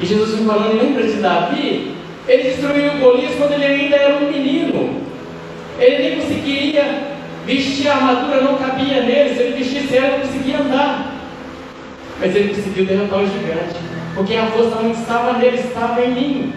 E 0.00 0.06
Jesus 0.06 0.38
foi 0.38 0.46
falando, 0.46 0.82
lembra 0.82 1.06
de 1.06 1.20
Davi? 1.20 1.94
Ele 2.26 2.42
destruiu 2.42 2.98
Golias 2.98 3.34
quando 3.36 3.52
ele 3.52 3.64
ainda 3.64 3.96
era 3.96 4.16
um 4.16 4.30
menino. 4.32 5.00
Ele 5.78 6.02
nem 6.02 6.20
conseguia 6.20 7.02
vestir 7.46 7.88
a 7.88 7.96
armadura, 7.96 8.40
não 8.40 8.56
cabia 8.56 9.02
nele. 9.02 9.34
Se 9.34 9.42
ele 9.42 9.58
vestisse 9.58 9.96
ela, 9.96 10.18
não 10.18 10.26
conseguia 10.26 10.58
andar. 10.58 11.14
Mas 12.18 12.34
ele 12.34 12.54
conseguiu 12.54 12.86
derrotar 12.86 13.20
o 13.20 13.26
gigante. 13.26 13.76
Porque 14.14 14.34
a 14.34 14.46
força 14.46 14.82
não 14.82 14.90
estava 14.90 15.38
nele, 15.38 15.58
estava 15.58 16.02
em 16.02 16.10
mim. 16.12 16.54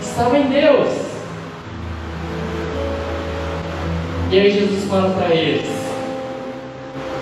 Estava 0.00 0.38
em 0.38 0.48
Deus. 0.48 1.08
E 4.30 4.38
aí 4.38 4.50
Jesus 4.50 4.84
fala 4.84 5.10
para 5.10 5.34
eles: 5.34 5.77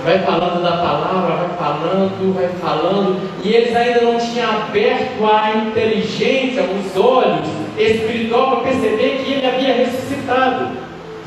vai 0.07 0.21
falando 0.21 0.63
da 0.63 0.77
palavra, 0.77 1.35
vai 1.35 1.49
falando, 1.59 2.33
vai 2.33 2.49
falando, 2.61 3.21
e 3.45 3.53
eles 3.53 3.75
ainda 3.75 4.03
não 4.03 4.17
tinham 4.19 4.49
aberto 4.49 5.27
a 5.27 5.57
inteligência, 5.57 6.63
os 6.63 6.97
olhos 6.97 7.49
espiritual 7.77 8.53
para 8.53 8.71
perceber 8.71 9.25
que 9.25 9.33
ele 9.33 9.47
havia 9.47 9.75
ressuscitado, 9.75 10.77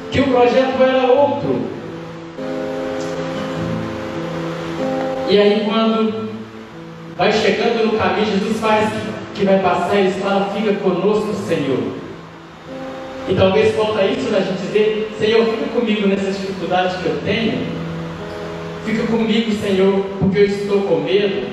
que 0.10 0.22
o 0.22 0.28
projeto 0.30 0.82
era 0.82 1.12
outro. 1.12 1.62
E 5.28 5.38
aí 5.38 5.66
quando 5.66 6.30
vai 7.18 7.34
chegando 7.34 7.86
no 7.86 8.00
caminho, 8.00 8.28
Jesus 8.28 8.62
faz 8.62 8.90
que, 9.36 9.44
vai 9.44 9.60
passar, 9.60 9.98
eles 9.98 10.16
falam, 10.24 10.52
fica 10.52 10.74
conosco, 10.76 11.34
Senhor. 11.46 12.00
E 13.28 13.36
talvez 13.36 13.76
falta 13.76 14.06
isso 14.06 14.32
da 14.32 14.40
gente 14.40 14.62
dizer, 14.62 15.12
Senhor, 15.20 15.46
fica 15.46 15.66
comigo 15.78 16.08
nessas 16.08 16.40
dificuldades 16.40 16.96
que 16.96 17.06
eu 17.08 17.20
tenho. 17.26 17.79
Fica 18.86 19.04
comigo, 19.08 19.52
Senhor, 19.52 20.06
porque 20.20 20.40
eu 20.40 20.46
estou 20.46 20.82
com 20.82 21.02
medo. 21.02 21.48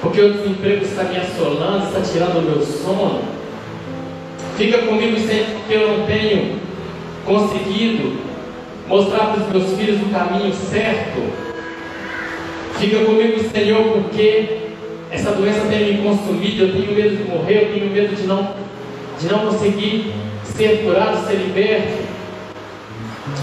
Porque 0.00 0.20
o 0.20 0.32
desemprego 0.34 0.84
está 0.84 1.04
me 1.04 1.16
assolando, 1.16 1.86
está 1.86 2.00
tirando 2.00 2.38
o 2.38 2.42
meu 2.42 2.60
sono. 2.62 3.22
Fica 4.56 4.78
comigo, 4.78 5.18
Senhor, 5.18 5.46
porque 5.46 5.74
eu 5.74 5.98
não 5.98 6.06
tenho 6.06 6.56
conseguido 7.24 8.18
mostrar 8.86 9.32
para 9.32 9.42
os 9.42 9.48
meus 9.48 9.78
filhos 9.78 10.02
o 10.02 10.10
caminho 10.10 10.52
certo. 10.54 11.22
Fica 12.78 12.98
comigo, 13.04 13.40
Senhor, 13.50 13.82
porque 13.92 14.58
essa 15.10 15.30
doença 15.32 15.60
tem 15.70 15.94
me 15.94 16.02
consumido, 16.02 16.64
eu 16.64 16.72
tenho 16.72 16.92
medo 16.92 17.16
de 17.16 17.30
morrer, 17.30 17.62
eu 17.62 17.72
tenho 17.72 17.90
medo 17.90 18.14
de 18.14 18.26
não, 18.26 18.54
de 19.18 19.26
não 19.26 19.38
conseguir 19.46 20.12
ser 20.44 20.84
curado, 20.84 21.26
ser 21.26 21.36
liberto. 21.36 22.03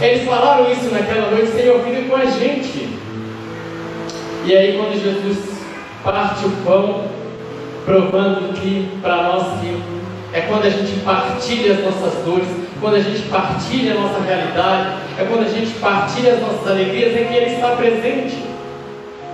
Eles 0.01 0.25
falaram 0.25 0.71
isso 0.71 0.91
naquela 0.91 1.31
noite, 1.31 1.51
Senhor, 1.51 1.83
fica 1.83 2.01
com 2.03 2.15
a 2.15 2.25
gente. 2.25 2.89
E 4.45 4.55
aí 4.55 4.77
quando 4.77 5.01
Jesus 5.01 5.37
parte 6.03 6.45
o 6.45 6.51
pão, 6.63 7.05
provando 7.85 8.53
que 8.59 8.89
para 9.01 9.23
nós 9.23 9.59
que 9.59 9.81
é 10.33 10.41
quando 10.41 10.65
a 10.65 10.69
gente 10.69 10.99
partilha 11.01 11.73
as 11.73 11.79
nossas 11.81 12.23
dores, 12.23 12.47
quando 12.79 12.95
a 12.95 12.99
gente 12.99 13.21
partilha 13.23 13.93
a 13.93 13.99
nossa 13.99 14.21
realidade, 14.21 14.97
é 15.19 15.25
quando 15.25 15.45
a 15.45 15.49
gente 15.49 15.71
partilha 15.79 16.33
as 16.33 16.41
nossas 16.41 16.67
alegrias, 16.67 17.15
é 17.15 17.25
que 17.25 17.35
Ele 17.35 17.55
está 17.55 17.75
presente. 17.75 18.37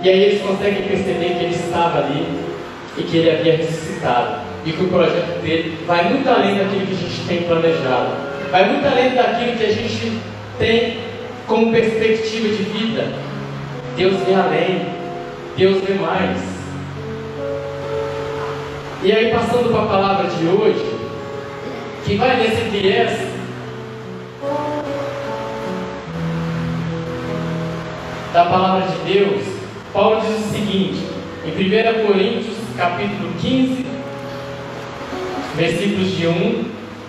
E 0.02 0.08
aí 0.08 0.22
eles 0.22 0.42
conseguem 0.42 0.82
perceber 0.82 1.34
que 1.38 1.44
Ele 1.44 1.54
estava 1.54 1.98
ali 1.98 2.26
e 2.96 3.02
que 3.02 3.16
Ele 3.16 3.30
havia 3.30 3.56
ressuscitado. 3.56 4.48
E 4.66 4.72
que 4.72 4.84
o 4.84 4.88
projeto 4.88 5.40
dele 5.40 5.78
vai 5.86 6.10
muito 6.10 6.28
além 6.28 6.58
daquilo 6.58 6.86
que 6.86 6.92
a 6.92 7.08
gente 7.08 7.20
tem 7.26 7.42
planejado, 7.44 8.08
vai 8.50 8.68
muito 8.68 8.86
além 8.86 9.14
daquilo 9.14 9.56
que 9.56 9.64
a 9.64 9.72
gente 9.72 10.20
tem 10.58 10.98
como 11.46 11.72
perspectiva 11.72 12.48
de 12.48 12.62
vida. 12.64 13.12
Deus 13.96 14.14
vê 14.24 14.34
além, 14.34 14.86
Deus 15.56 15.82
vê 15.82 15.94
mais. 15.94 16.38
E 19.02 19.12
aí, 19.12 19.30
passando 19.32 19.70
para 19.70 19.82
a 19.82 19.86
palavra 19.86 20.28
de 20.28 20.46
hoje, 20.46 20.98
que 22.04 22.16
vai 22.16 22.36
nesse 22.36 22.62
viés 22.70 23.28
da 28.32 28.44
palavra 28.44 28.88
de 28.88 29.12
Deus, 29.12 29.42
Paulo 29.92 30.20
diz 30.20 30.46
o 30.46 30.50
seguinte, 30.50 31.00
em 31.44 31.50
1 31.50 32.06
Coríntios, 32.06 32.56
capítulo 32.76 33.32
15, 33.40 33.86
versículos 35.56 36.16
de 36.16 36.26
1 36.26 36.64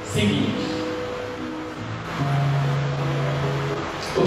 seguinte. 0.05 0.68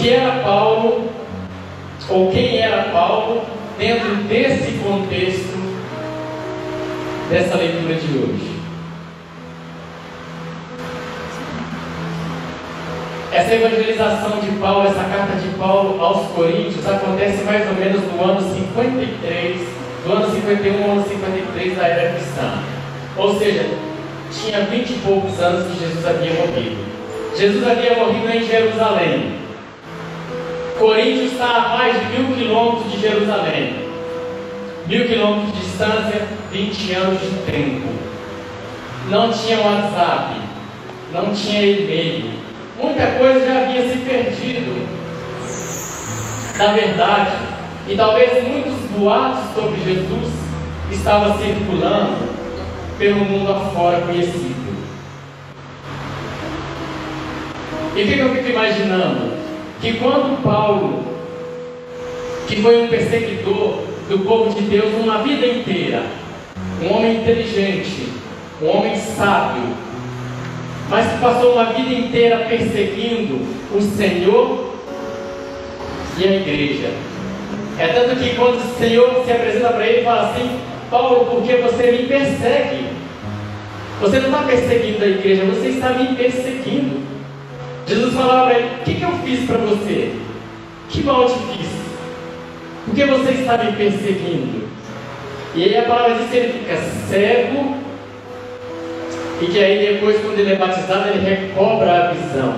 Que 0.03 0.11
era 0.11 0.43
Paulo, 0.43 1.09
ou 2.09 2.33
quem 2.33 2.59
era 2.59 2.91
Paulo, 2.91 3.43
dentro 3.79 4.17
desse 4.25 4.73
contexto 4.79 5.63
dessa 7.31 7.57
leitura 7.57 7.95
de 7.95 8.19
hoje? 8.19 8.53
Essa 13.33 13.55
evangelização 13.55 14.41
de 14.41 14.51
Paulo, 14.59 14.89
essa 14.89 15.05
carta 15.05 15.37
de 15.37 15.57
Paulo 15.57 16.03
aos 16.03 16.27
Coríntios, 16.33 16.85
acontece 16.87 17.45
mais 17.45 17.65
ou 17.69 17.75
menos 17.75 18.03
no 18.13 18.25
ano 18.25 18.41
53, 18.41 19.61
do 20.05 20.13
ano 20.13 20.35
51 20.35 20.83
ao 20.83 20.91
ano 20.91 21.05
53 21.09 21.77
da 21.77 21.87
era 21.87 22.13
cristã. 22.13 22.59
Ou 23.17 23.39
seja, 23.39 23.71
tinha 24.33 24.63
vinte 24.63 24.91
e 24.91 24.99
poucos 24.99 25.41
anos 25.41 25.65
que 25.69 25.79
Jesus 25.79 26.05
havia 26.05 26.33
morrido. 26.35 26.85
Jesus 27.37 27.67
havia 27.67 27.95
morrido 27.95 28.29
em 28.31 28.45
Jerusalém. 28.45 29.42
Coríntios 30.83 31.35
está 31.35 31.47
a 31.47 31.79
mais 31.79 31.95
de 31.95 32.07
mil 32.07 32.37
quilômetros 32.37 32.91
de 32.91 33.01
Jerusalém. 33.01 33.73
Mil 34.89 35.07
quilômetros 35.07 35.55
de 35.55 35.61
distância, 35.61 36.27
20 36.51 36.93
anos 36.95 37.21
de 37.21 37.53
tempo. 37.53 37.89
Não 39.09 39.33
tinha 39.33 39.61
WhatsApp, 39.61 40.41
não 41.13 41.33
tinha 41.33 41.63
e-mail, 41.63 42.33
muita 42.83 43.07
coisa 43.13 43.47
já 43.47 43.61
havia 43.61 43.91
se 43.91 43.99
perdido. 43.99 44.89
Na 46.59 46.73
verdade, 46.73 47.37
e 47.89 47.95
talvez 47.95 48.43
muitos 48.43 48.75
boatos 48.91 49.55
sobre 49.55 49.81
Jesus 49.85 50.33
estavam 50.91 51.39
circulando 51.39 52.29
pelo 52.99 53.25
mundo 53.25 53.53
afora 53.53 54.01
conhecido. 54.01 54.83
E 57.95 58.03
o 58.03 58.05
que 58.05 58.19
eu 58.19 58.35
fico 58.35 58.51
imaginando? 58.51 59.42
Que 59.83 59.95
quando 59.95 60.41
Paulo, 60.45 61.03
que 62.47 62.63
foi 62.63 62.85
um 62.85 62.87
perseguidor 62.87 63.81
do 64.09 64.21
povo 64.21 64.55
de 64.55 64.61
Deus 64.69 64.95
uma 64.95 65.25
vida 65.25 65.45
inteira, 65.45 66.05
um 66.81 66.93
homem 66.93 67.17
inteligente, 67.17 68.07
um 68.63 68.69
homem 68.69 68.97
sábio, 68.97 69.75
mas 70.89 71.11
que 71.11 71.19
passou 71.19 71.55
uma 71.55 71.73
vida 71.73 71.93
inteira 71.93 72.47
perseguindo 72.49 73.41
o 73.77 73.83
Senhor 73.97 74.73
e 76.17 76.29
a 76.29 76.37
igreja. 76.37 76.91
É 77.77 77.89
tanto 77.89 78.21
que 78.21 78.37
quando 78.37 78.59
o 78.59 78.79
Senhor 78.79 79.25
se 79.25 79.33
apresenta 79.33 79.71
para 79.71 79.85
ele, 79.85 80.05
fala 80.05 80.31
assim: 80.31 80.61
Paulo, 80.89 81.27
porque 81.27 81.57
você 81.57 81.91
me 81.91 82.07
persegue? 82.07 82.87
Você 84.01 84.21
não 84.21 84.27
está 84.27 84.43
perseguindo 84.45 85.05
a 85.05 85.09
igreja, 85.09 85.45
você 85.45 85.71
está 85.71 85.91
me 85.91 86.15
perseguindo. 86.15 87.12
Jesus 87.87 88.15
falava 88.15 88.47
para 88.47 88.59
ele: 88.59 88.69
O 88.69 88.85
que, 88.85 88.95
que 88.95 89.03
eu 89.03 89.13
fiz 89.25 89.47
para 89.47 89.59
você? 89.59 90.15
Que 90.89 91.03
mal 91.03 91.27
te 91.27 91.39
fiz? 91.57 91.69
Por 92.85 92.95
que 92.95 93.05
você 93.05 93.31
está 93.33 93.59
me 93.59 93.73
perseguindo? 93.73 94.69
E 95.55 95.65
aí 95.65 95.77
a 95.77 95.83
palavra 95.83 96.15
diz 96.15 96.31
que 96.31 96.37
ele 96.37 96.53
fica 96.53 96.77
cego 97.09 97.77
e 99.43 99.47
que 99.47 99.59
aí 99.59 99.95
depois, 99.95 100.21
quando 100.21 100.39
ele 100.39 100.53
é 100.53 100.57
batizado, 100.57 101.09
ele 101.09 101.29
recobra 101.29 101.91
a 101.91 102.13
visão. 102.13 102.55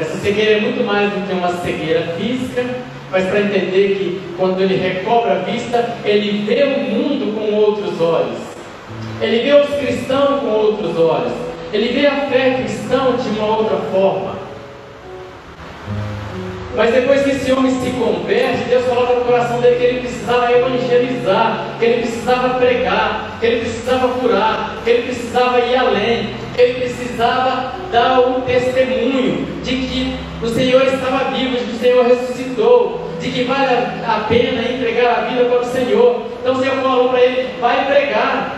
Essa 0.00 0.16
cegueira 0.18 0.52
é 0.52 0.60
muito 0.60 0.86
mais 0.86 1.10
do 1.10 1.26
que 1.26 1.32
uma 1.32 1.48
cegueira 1.48 2.14
física, 2.16 2.64
mas 3.10 3.26
para 3.26 3.40
entender 3.40 3.96
que 3.96 4.20
quando 4.36 4.60
ele 4.60 4.76
recobra 4.76 5.32
a 5.32 5.38
vista, 5.38 5.96
ele 6.04 6.44
vê 6.46 6.62
o 6.62 6.78
mundo 6.78 7.34
com 7.34 7.52
outros 7.56 8.00
olhos. 8.00 8.38
Ele 9.20 9.40
vê 9.40 9.52
os 9.52 9.68
cristãos 9.80 10.40
com 10.40 10.46
outros 10.46 10.96
olhos. 10.96 11.32
Ele 11.72 11.88
vê 11.88 12.06
a 12.06 12.28
fé 12.28 12.62
cristã 12.62 13.16
de 13.16 13.36
uma 13.36 13.56
outra 13.56 13.78
forma. 13.92 14.37
Mas 16.78 16.94
depois 16.94 17.22
que 17.22 17.30
esse 17.30 17.50
homem 17.50 17.72
se 17.72 17.90
converte, 17.90 18.68
Deus 18.68 18.84
coloca 18.84 19.14
no 19.14 19.24
coração 19.24 19.60
dele 19.60 19.76
que 19.78 19.84
ele 19.84 20.00
precisava 20.02 20.52
evangelizar, 20.52 21.74
que 21.76 21.84
ele 21.84 22.02
precisava 22.02 22.50
pregar, 22.50 23.36
que 23.40 23.46
ele 23.46 23.60
precisava 23.62 24.08
curar, 24.20 24.76
que 24.84 24.90
ele 24.90 25.02
precisava 25.02 25.58
ir 25.58 25.74
além, 25.74 26.34
que 26.54 26.60
ele 26.60 26.74
precisava 26.74 27.72
dar 27.90 28.20
um 28.20 28.42
testemunho 28.42 29.44
de 29.64 29.74
que 29.74 30.16
o 30.40 30.46
Senhor 30.46 30.84
estava 30.84 31.32
vivo, 31.32 31.56
de 31.56 31.64
que 31.64 31.76
o 31.76 31.78
Senhor 31.80 32.06
ressuscitou, 32.06 33.10
de 33.20 33.28
que 33.28 33.42
vale 33.42 33.74
a 34.06 34.24
pena 34.28 34.62
entregar 34.62 35.18
a 35.18 35.20
vida 35.22 35.46
para 35.46 35.58
o 35.58 35.64
Senhor. 35.64 36.26
Então 36.40 36.54
o 36.54 36.60
Senhor 36.60 36.76
falou 36.76 37.08
para 37.08 37.20
ele: 37.20 37.60
vai 37.60 37.86
pregar. 37.86 38.56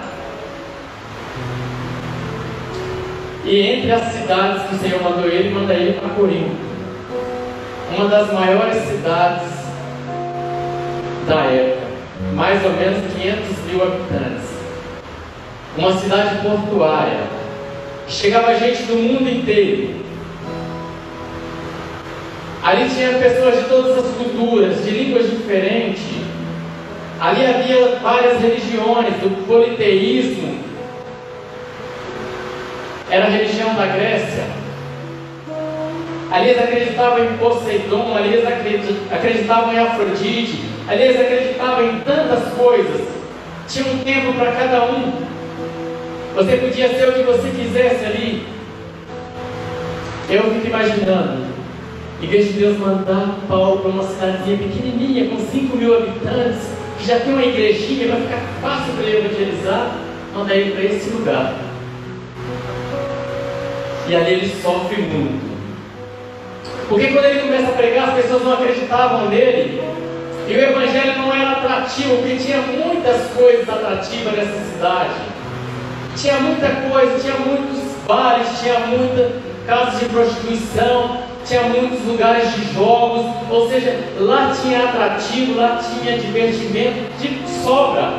E 3.46 3.60
entre 3.60 3.92
as 3.92 4.12
cidades 4.12 4.68
que 4.68 4.74
o 4.74 4.78
Senhor 4.78 5.02
mandou 5.02 5.24
ele, 5.24 5.48
manda 5.48 5.72
ele 5.72 5.94
para 5.94 6.10
Corinto, 6.10 6.69
uma 7.96 8.08
das 8.08 8.32
maiores 8.32 8.76
cidades 8.84 9.48
da 11.26 11.40
época, 11.44 11.86
mais 12.34 12.64
ou 12.64 12.72
menos 12.72 13.12
500 13.12 13.64
mil 13.66 13.82
habitantes, 13.82 14.50
uma 15.76 15.92
cidade 15.98 16.36
portuária, 16.42 17.24
chegava 18.08 18.58
gente 18.58 18.82
do 18.84 18.96
mundo 18.96 19.28
inteiro. 19.28 20.00
Ali 22.62 22.88
tinha 22.90 23.18
pessoas 23.18 23.56
de 23.56 23.64
todas 23.68 23.98
as 24.04 24.14
culturas, 24.16 24.84
de 24.84 24.90
línguas 24.90 25.30
diferentes. 25.30 26.02
Ali 27.20 27.46
havia 27.46 27.96
várias 28.02 28.40
religiões, 28.40 29.14
do 29.16 29.46
politeísmo, 29.46 30.58
era 33.10 33.26
a 33.26 33.30
religião 33.30 33.74
da 33.74 33.86
Grécia. 33.86 34.59
Ali 36.30 36.50
eles 36.50 36.62
acreditavam 36.62 37.24
em 37.24 37.36
Poseidon, 37.38 38.16
ali 38.16 38.34
eles 38.34 38.46
acreditavam 39.10 39.72
em 39.72 39.78
Afrodite, 39.78 40.60
ali 40.88 41.02
eles 41.02 41.20
acreditavam 41.20 41.84
em 41.84 42.00
tantas 42.00 42.52
coisas. 42.54 43.08
Tinha 43.68 43.86
um 43.86 43.98
tempo 43.98 44.32
para 44.34 44.52
cada 44.52 44.84
um. 44.84 45.12
Você 46.36 46.56
podia 46.56 46.88
ser 46.88 47.08
o 47.08 47.12
que 47.12 47.22
você 47.22 47.50
quisesse 47.50 48.04
ali. 48.04 48.46
Eu 50.28 50.42
fico 50.54 50.68
imaginando, 50.68 51.46
em 52.22 52.26
vez 52.26 52.46
de 52.46 52.52
Deus 52.52 52.78
mandar 52.78 53.36
Paulo 53.48 53.80
para 53.80 53.90
uma 53.90 54.04
cidadezinha 54.04 54.58
pequenininha, 54.58 55.28
com 55.30 55.38
5 55.38 55.76
mil 55.76 55.96
habitantes, 55.96 56.68
que 56.98 57.06
já 57.06 57.18
tem 57.18 57.32
uma 57.32 57.44
igrejinha, 57.44 58.08
vai 58.08 58.20
ficar 58.20 58.40
fácil 58.62 58.92
para 58.94 59.04
ele 59.04 59.26
evangelizar, 59.26 59.96
manda 60.32 60.54
ele 60.54 60.70
para 60.70 60.84
esse 60.84 61.10
lugar 61.10 61.70
e 64.10 64.16
ali 64.16 64.32
ele 64.32 64.52
sofre 64.60 65.02
muito. 65.02 65.49
Porque 66.90 67.06
quando 67.06 67.24
ele 67.24 67.42
começa 67.42 67.68
a 67.68 67.74
pregar, 67.74 68.08
as 68.08 68.14
pessoas 68.14 68.42
não 68.42 68.54
acreditavam 68.54 69.28
nele. 69.28 69.80
E 70.48 70.52
o 70.52 70.60
evangelho 70.60 71.18
não 71.18 71.32
era 71.32 71.52
atrativo, 71.52 72.16
porque 72.16 72.34
tinha 72.34 72.58
muitas 72.62 73.30
coisas 73.30 73.68
atrativas 73.68 74.34
nessa 74.34 74.58
cidade. 74.72 75.14
Tinha 76.16 76.40
muita 76.40 76.66
coisa, 76.90 77.16
tinha 77.20 77.36
muitos 77.36 77.78
bares, 78.08 78.48
tinha 78.60 78.80
muitas 78.80 79.30
casas 79.68 80.00
de 80.00 80.06
prostituição, 80.06 81.18
tinha 81.46 81.62
muitos 81.62 82.04
lugares 82.04 82.52
de 82.56 82.74
jogos, 82.74 83.24
ou 83.48 83.70
seja, 83.70 83.96
lá 84.18 84.52
tinha 84.60 84.88
atrativo, 84.88 85.56
lá 85.56 85.78
tinha 85.78 86.18
divertimento 86.18 87.08
de 87.20 87.48
sobra. 87.62 88.14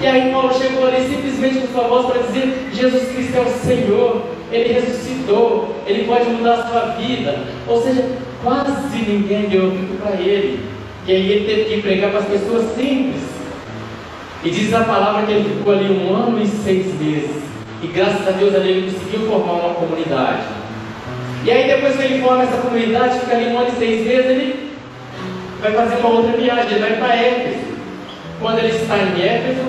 E 0.00 0.06
aí 0.06 0.32
Paulo 0.32 0.54
chegou 0.54 0.86
ali 0.86 1.06
simplesmente 1.06 1.58
com 1.58 1.74
sua 1.74 1.88
voz 1.88 2.06
para 2.06 2.22
dizer: 2.22 2.70
Jesus 2.72 3.12
Cristo 3.12 3.36
é 3.36 3.40
o 3.42 3.66
Senhor, 3.66 4.22
Ele 4.54 4.72
ressuscitou, 4.74 5.74
Ele 5.86 6.04
pode 6.04 6.30
mudar 6.30 6.54
a 6.54 6.66
sua 6.68 6.80
vida. 6.96 7.38
Ou 7.66 7.82
seja, 7.82 8.04
quase 8.42 8.98
ninguém 8.98 9.48
deu 9.48 9.64
ouvido 9.64 9.98
para 10.00 10.20
ele. 10.20 10.60
E 11.06 11.12
aí 11.12 11.32
ele 11.32 11.46
teve 11.46 11.64
que 11.64 11.82
pregar 11.82 12.10
para 12.10 12.20
as 12.20 12.26
pessoas 12.26 12.74
simples. 12.74 13.22
E 14.44 14.50
diz 14.50 14.72
a 14.74 14.84
palavra 14.84 15.26
que 15.26 15.32
ele 15.32 15.56
ficou 15.56 15.72
ali 15.72 15.90
um 15.90 16.14
ano 16.14 16.42
e 16.42 16.46
seis 16.46 16.86
meses. 17.00 17.42
E 17.82 17.86
graças 17.88 18.28
a 18.28 18.30
Deus 18.32 18.54
ali 18.54 18.70
ele 18.70 18.92
conseguiu 18.92 19.26
formar 19.28 19.52
uma 19.52 19.74
comunidade. 19.74 20.42
E 21.44 21.50
aí 21.50 21.66
depois 21.66 21.96
que 21.96 22.02
ele 22.02 22.22
forma 22.22 22.44
essa 22.44 22.56
comunidade, 22.58 23.20
fica 23.20 23.36
ali 23.36 23.46
um 23.46 23.58
ano 23.58 23.68
e 23.68 23.78
seis 23.78 24.06
meses, 24.06 24.30
ele 24.30 24.70
vai 25.60 25.72
fazer 25.72 25.96
uma 25.96 26.08
outra 26.08 26.32
viagem, 26.32 26.72
ele 26.72 26.80
vai 26.80 26.96
para 26.96 27.16
Éfeso. 27.16 27.74
Quando 28.40 28.58
ele 28.58 28.76
está 28.76 28.96
em 28.98 29.22
Éfeso, 29.22 29.62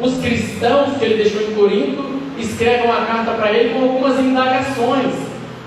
os 0.00 0.18
cristãos 0.18 0.96
que 0.98 1.04
ele 1.04 1.22
deixou 1.22 1.42
em 1.42 1.54
Corinto 1.54 2.07
escrevem 2.42 2.86
uma 2.86 3.04
carta 3.06 3.32
para 3.32 3.52
ele 3.52 3.74
com 3.74 3.82
algumas 3.82 4.18
indagações. 4.18 5.14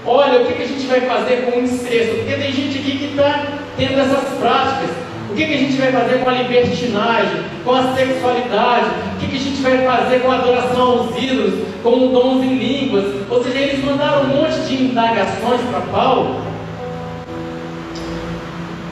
Olha, 0.06 0.42
o 0.42 0.46
que, 0.46 0.54
que 0.54 0.64
a 0.64 0.68
gente 0.68 0.88
vai 0.88 1.02
fazer 1.02 1.46
com 1.46 1.60
o 1.60 1.64
incesto? 1.64 2.16
Porque 2.16 2.34
tem 2.34 2.52
gente 2.52 2.80
aqui 2.80 2.98
que 2.98 3.06
está 3.06 3.44
tendo 3.78 4.00
essas 4.00 4.40
práticas. 4.40 4.90
O 5.30 5.34
que, 5.34 5.46
que 5.46 5.54
a 5.54 5.58
gente 5.58 5.74
vai 5.74 5.92
fazer 5.92 6.24
com 6.24 6.30
a 6.30 6.34
libertinagem, 6.34 7.44
com 7.64 7.74
a 7.74 7.94
sexualidade? 7.96 8.86
O 9.16 9.20
que, 9.20 9.28
que 9.28 9.36
a 9.36 9.40
gente 9.40 9.62
vai 9.62 9.78
fazer 9.86 10.20
com 10.22 10.32
a 10.32 10.36
adoração 10.36 10.82
aos 10.82 11.24
ídolos, 11.24 11.66
com 11.84 12.12
dons 12.12 12.44
em 12.44 12.56
línguas? 12.56 13.06
Ou 13.30 13.44
seja, 13.44 13.60
eles 13.60 13.86
mandaram 13.86 14.24
um 14.24 14.28
monte 14.28 14.60
de 14.68 14.84
indagações 14.84 15.62
para 15.70 15.82
Paulo 15.92 16.52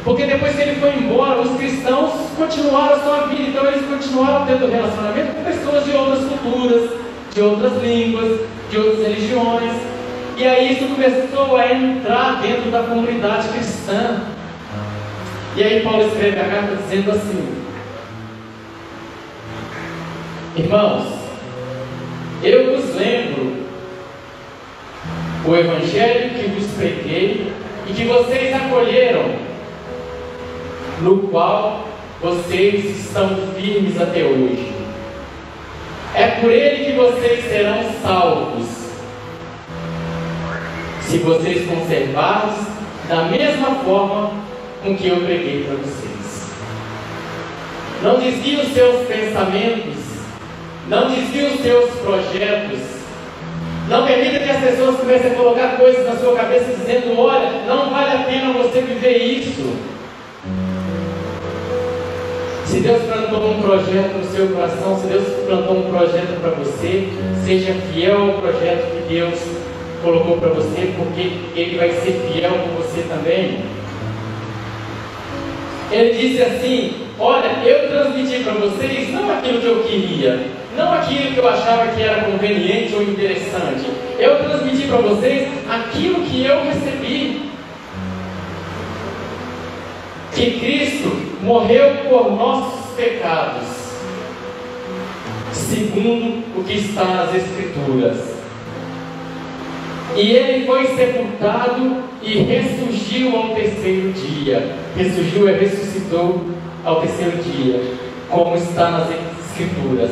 porque 0.10 0.26
depois 0.26 0.56
que 0.56 0.62
ele 0.62 0.80
foi 0.80 0.96
embora, 0.96 1.42
os 1.42 1.56
cristãos 1.58 2.14
continuaram 2.36 2.96
a 2.96 3.00
sua 3.00 3.28
vida, 3.28 3.50
então 3.50 3.66
eles 3.68 3.86
continuaram 3.86 4.46
tendo 4.48 4.72
relacionamento 4.72 5.36
com 5.36 5.44
pessoas 5.44 5.86
de 5.86 5.92
outras 5.92 6.26
culturas, 6.26 6.90
de 7.34 7.42
outras 7.42 7.82
línguas, 7.82 8.42
de 8.70 8.78
outras 8.78 9.08
religiões. 9.08 9.74
E 10.38 10.48
aí 10.48 10.74
isso 10.74 10.88
começou 10.88 11.58
a 11.58 11.74
entrar 11.74 12.42
dentro 12.42 12.72
da 12.72 12.84
comunidade 12.84 13.50
cristã. 13.50 14.22
E 15.56 15.64
aí 15.64 15.82
Paulo 15.82 16.08
escreve 16.08 16.40
a 16.40 16.46
carta 16.46 16.76
dizendo 16.78 17.12
assim: 17.12 17.60
Irmãos, 20.56 21.08
eu 22.42 22.76
vos 22.76 22.96
lembro 22.96 23.66
o 25.46 25.56
evangelho 25.56 26.30
que 26.32 26.50
vos 26.50 26.72
preguei 26.72 27.52
e 27.88 27.94
que 27.94 28.06
vocês 28.06 28.56
acolheram 28.56 29.50
no 31.02 31.20
qual 31.30 31.88
vocês 32.22 32.86
estão 33.00 33.36
firmes 33.56 34.00
até 34.00 34.24
hoje. 34.24 34.79
É 36.16 36.28
por 36.42 36.52
ele 36.52 36.86
que 36.86 36.92
vocês 36.94 37.46
serão 37.46 37.84
salvos, 38.02 38.68
se 41.04 41.18
vocês 41.20 41.68
conservarem 41.68 42.56
da 43.08 43.24
mesma 43.24 43.76
forma 43.84 44.32
com 44.84 44.96
que 44.96 45.08
eu 45.08 45.18
preguei 45.18 45.66
para 45.66 45.76
vocês. 45.76 46.50
Não 48.02 48.20
desvie 48.20 48.58
os 48.58 48.74
seus 48.74 49.08
pensamentos, 49.08 49.96
não 50.88 51.10
desvie 51.10 51.46
os 51.46 51.62
seus 51.62 51.92
projetos, 52.00 52.80
não 53.88 54.06
permita 54.06 54.40
que 54.40 54.50
as 54.50 54.64
pessoas 54.64 54.98
comecem 54.98 55.32
a 55.32 55.36
colocar 55.36 55.78
coisas 55.78 56.06
na 56.06 56.16
sua 56.16 56.36
cabeça 56.36 56.76
dizendo: 56.76 57.20
olha, 57.20 57.64
não 57.68 57.90
vale 57.90 58.12
a 58.12 58.24
pena 58.26 58.54
você 58.54 58.82
viver 58.82 59.18
isso. 59.18 59.76
Se 62.70 62.82
Deus 62.82 63.02
plantou 63.02 63.50
um 63.50 63.62
projeto 63.64 64.20
no 64.20 64.32
seu 64.32 64.48
coração, 64.50 64.96
se 65.00 65.08
Deus 65.08 65.24
plantou 65.48 65.80
um 65.80 65.90
projeto 65.90 66.40
para 66.40 66.52
você, 66.52 67.10
seja 67.44 67.74
fiel 67.92 68.22
ao 68.22 68.34
projeto 68.34 68.92
que 68.92 69.12
Deus 69.12 69.40
colocou 70.04 70.38
para 70.38 70.50
você, 70.50 70.94
porque 70.96 71.32
Ele 71.60 71.80
vai 71.80 71.90
ser 71.90 72.22
fiel 72.32 72.52
com 72.52 72.82
você 72.82 73.02
também. 73.10 73.64
Ele 75.92 76.14
disse 76.14 76.44
assim: 76.44 76.94
Olha, 77.18 77.48
eu 77.66 77.90
transmiti 77.90 78.44
para 78.44 78.54
vocês 78.54 79.10
não 79.10 79.32
aquilo 79.32 79.62
que 79.62 79.68
eu 79.68 79.84
queria, 79.86 80.40
não 80.78 80.94
aquilo 80.94 81.32
que 81.34 81.40
eu 81.40 81.50
achava 81.50 81.88
que 81.88 82.04
era 82.04 82.26
conveniente 82.26 82.94
ou 82.94 83.02
interessante. 83.02 83.90
Eu 84.20 84.44
transmiti 84.44 84.88
para 84.88 84.98
vocês 84.98 85.50
aquilo 85.68 86.24
que 86.24 86.46
eu 86.46 86.64
recebi. 86.66 87.49
Que 90.40 90.58
Cristo 90.58 91.12
morreu 91.44 91.98
por 92.08 92.32
nossos 92.32 92.96
pecados, 92.96 93.68
segundo 95.52 96.46
o 96.58 96.64
que 96.64 96.76
está 96.76 97.04
nas 97.04 97.36
Escrituras. 97.36 98.36
E 100.16 100.32
ele 100.32 100.66
foi 100.66 100.88
sepultado 100.96 102.04
e 102.24 102.38
ressurgiu 102.38 103.36
ao 103.36 103.50
terceiro 103.50 104.14
dia. 104.14 104.78
Ressurgiu 104.96 105.50
e 105.50 105.60
ressuscitou 105.60 106.46
ao 106.86 107.02
terceiro 107.02 107.44
dia, 107.44 107.98
como 108.30 108.56
está 108.56 108.92
nas 108.92 109.10
Escrituras. 109.10 110.12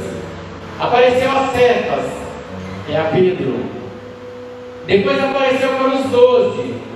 Apareceu 0.78 1.32
a 1.32 1.48
Cefas, 1.54 2.06
é 2.90 2.98
a 2.98 3.06
Pedro. 3.06 3.62
Depois 4.86 5.24
apareceu 5.24 5.70
para 5.70 5.96
os 5.96 6.10
doze 6.10 6.87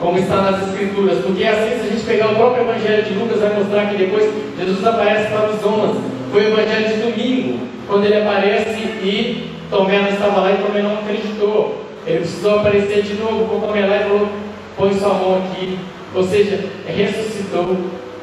como 0.00 0.18
está 0.18 0.42
nas 0.42 0.68
Escrituras, 0.68 1.18
porque 1.24 1.42
é 1.42 1.48
assim, 1.48 1.80
se 1.80 1.88
a 1.88 1.90
gente 1.90 2.04
pegar 2.04 2.32
o 2.32 2.36
próprio 2.36 2.62
Evangelho 2.62 3.04
de 3.04 3.14
Lucas, 3.14 3.40
vai 3.40 3.54
mostrar 3.54 3.86
que 3.86 3.96
depois 3.96 4.30
Jesus 4.56 4.86
aparece 4.86 5.30
para 5.30 5.50
os 5.50 5.64
onze. 5.64 6.00
Foi 6.30 6.44
o 6.44 6.48
Evangelho 6.52 6.88
de 6.88 7.02
domingo, 7.02 7.66
quando 7.86 8.04
ele 8.04 8.16
aparece 8.16 8.78
e 9.02 9.50
Tomé 9.70 9.98
não 9.98 10.08
estava 10.08 10.40
lá 10.40 10.52
e 10.52 10.58
Tomé 10.58 10.82
não 10.82 10.94
acreditou. 10.94 11.84
Ele 12.06 12.20
precisou 12.20 12.60
aparecer 12.60 13.02
de 13.02 13.14
novo 13.14 13.46
com 13.46 13.66
Tomé 13.66 13.86
lá 13.86 13.96
e 13.96 14.02
falou: 14.04 14.28
põe 14.76 14.94
sua 14.94 15.14
mão 15.14 15.42
aqui. 15.44 15.78
Ou 16.14 16.24
seja, 16.24 16.64
ressuscitou, 16.86 17.76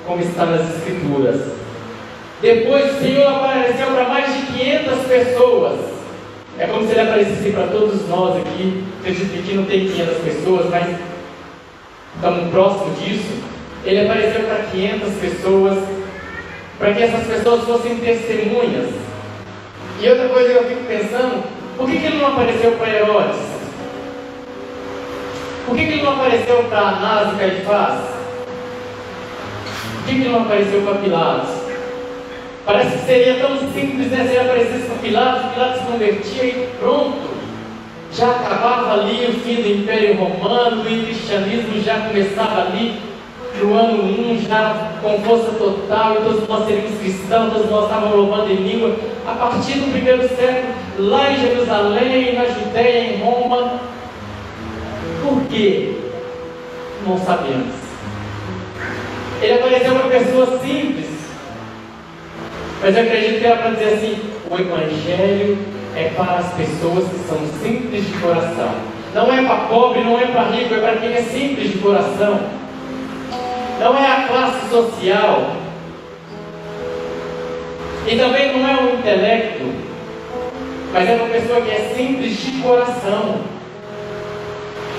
como 0.07 0.21
está 0.21 0.45
nas 0.45 0.75
Escrituras. 0.75 1.39
Depois 2.41 2.95
o 2.95 2.99
Senhor 2.99 3.27
apareceu 3.27 3.87
para 3.87 4.09
mais 4.09 4.33
de 4.33 4.45
500 4.53 4.99
pessoas. 5.07 5.79
É 6.57 6.67
como 6.67 6.85
se 6.85 6.93
ele 6.93 7.01
aparecesse 7.01 7.51
para 7.51 7.67
todos 7.67 8.07
nós 8.07 8.37
aqui. 8.37 8.83
Acredito 9.01 9.45
que 9.45 9.55
não 9.55 9.65
tem 9.65 9.87
500 9.87 10.17
pessoas, 10.17 10.69
mas 10.69 10.95
estamos 12.15 12.49
próximos 12.49 12.99
disso. 12.99 13.43
Ele 13.83 14.05
apareceu 14.05 14.43
para 14.43 14.63
500 14.71 15.13
pessoas, 15.15 15.77
para 16.79 16.93
que 16.93 17.03
essas 17.03 17.27
pessoas 17.27 17.63
fossem 17.63 17.97
testemunhas. 17.97 18.89
E 20.01 20.09
outra 20.09 20.27
coisa 20.29 20.49
que 20.49 20.55
eu 20.55 20.67
fico 20.67 20.83
pensando, 20.85 21.43
por 21.77 21.89
que, 21.89 21.99
que 21.99 22.05
ele 22.05 22.17
não 22.17 22.27
apareceu 22.27 22.71
para 22.73 22.89
Herodes? 22.89 23.55
Por 25.65 25.75
que, 25.75 25.85
que 25.85 25.93
ele 25.93 26.03
não 26.03 26.13
apareceu 26.13 26.63
para 26.63 26.79
Anás 26.79 27.33
e 27.33 27.37
Caifás? 27.37 27.99
Por 29.93 30.05
que, 30.05 30.15
que 30.15 30.21
ele 30.21 30.29
não 30.29 30.41
apareceu 30.41 30.81
para 30.81 30.95
Pilatos? 30.95 31.49
Parece 32.65 32.97
que 32.97 33.05
seria 33.05 33.35
tão 33.35 33.57
simples 33.57 34.11
né, 34.11 34.25
se 34.25 34.35
ele 34.35 34.39
aparecesse 34.39 34.87
para 34.87 34.97
Pilatos, 34.97 35.53
Pilatos 35.53 35.81
convertia 35.81 36.43
e 36.43 36.69
pronto. 36.79 37.34
Já 38.15 38.31
acabava 38.31 38.93
ali 38.93 39.27
o 39.27 39.33
fim 39.41 39.55
do 39.55 39.67
Império 39.67 40.15
Romano, 40.15 40.81
o 40.81 40.85
cristianismo 40.85 41.81
já 41.83 41.99
começava 41.99 42.61
ali 42.61 42.97
no 43.59 43.73
ano 43.73 44.03
1, 44.03 44.45
já 44.47 44.91
com 45.01 45.19
força 45.19 45.51
total, 45.51 46.13
e 46.15 46.23
todos 46.23 46.47
nós 46.47 46.65
seríamos 46.65 46.97
cristãos, 46.97 47.51
todos 47.51 47.69
nós 47.69 47.83
estávamos 47.83 48.15
louvando 48.15 48.51
em 48.51 48.55
língua. 48.55 48.95
A 49.27 49.33
partir 49.33 49.79
do 49.79 49.91
primeiro 49.91 50.21
século, 50.29 50.73
lá 50.97 51.29
em 51.29 51.41
Jerusalém, 51.41 52.35
na 52.35 52.45
Judéia, 52.45 53.15
em 53.15 53.21
Roma. 53.21 53.81
Por 55.21 55.41
quê? 55.49 55.95
Não 57.05 57.17
sabemos. 57.17 57.75
Ele 59.41 59.53
apareceu 59.55 59.93
para 59.93 60.09
pessoas 60.09 60.61
simples. 60.61 61.05
Mas 62.81 62.95
eu 62.95 63.03
acredito 63.03 63.39
que 63.39 63.45
era 63.45 63.57
para 63.57 63.71
dizer 63.71 63.93
assim: 63.95 64.19
o 64.49 64.55
Evangelho 64.55 65.74
é 65.95 66.11
para 66.15 66.39
as 66.39 66.53
pessoas 66.53 67.07
que 67.09 67.19
são 67.27 67.39
simples 67.61 68.05
de 68.05 68.13
coração. 68.19 68.75
Não 69.13 69.33
é 69.33 69.43
para 69.45 69.67
pobre, 69.67 70.03
não 70.03 70.19
é 70.19 70.25
para 70.27 70.49
rico, 70.49 70.73
é 70.73 70.77
para 70.79 70.97
quem 70.97 71.13
é 71.13 71.21
simples 71.21 71.71
de 71.71 71.77
coração. 71.77 72.39
Não 73.79 73.97
é 73.97 74.05
a 74.05 74.27
classe 74.27 74.69
social. 74.69 75.55
E 78.07 78.15
também 78.17 78.57
não 78.57 78.69
é 78.69 78.83
o 78.83 78.99
intelecto, 78.99 79.63
mas 80.93 81.09
é 81.09 81.13
uma 81.13 81.27
pessoa 81.27 81.61
que 81.61 81.71
é 81.71 81.93
simples 81.95 82.37
de 82.37 82.51
coração. 82.61 83.37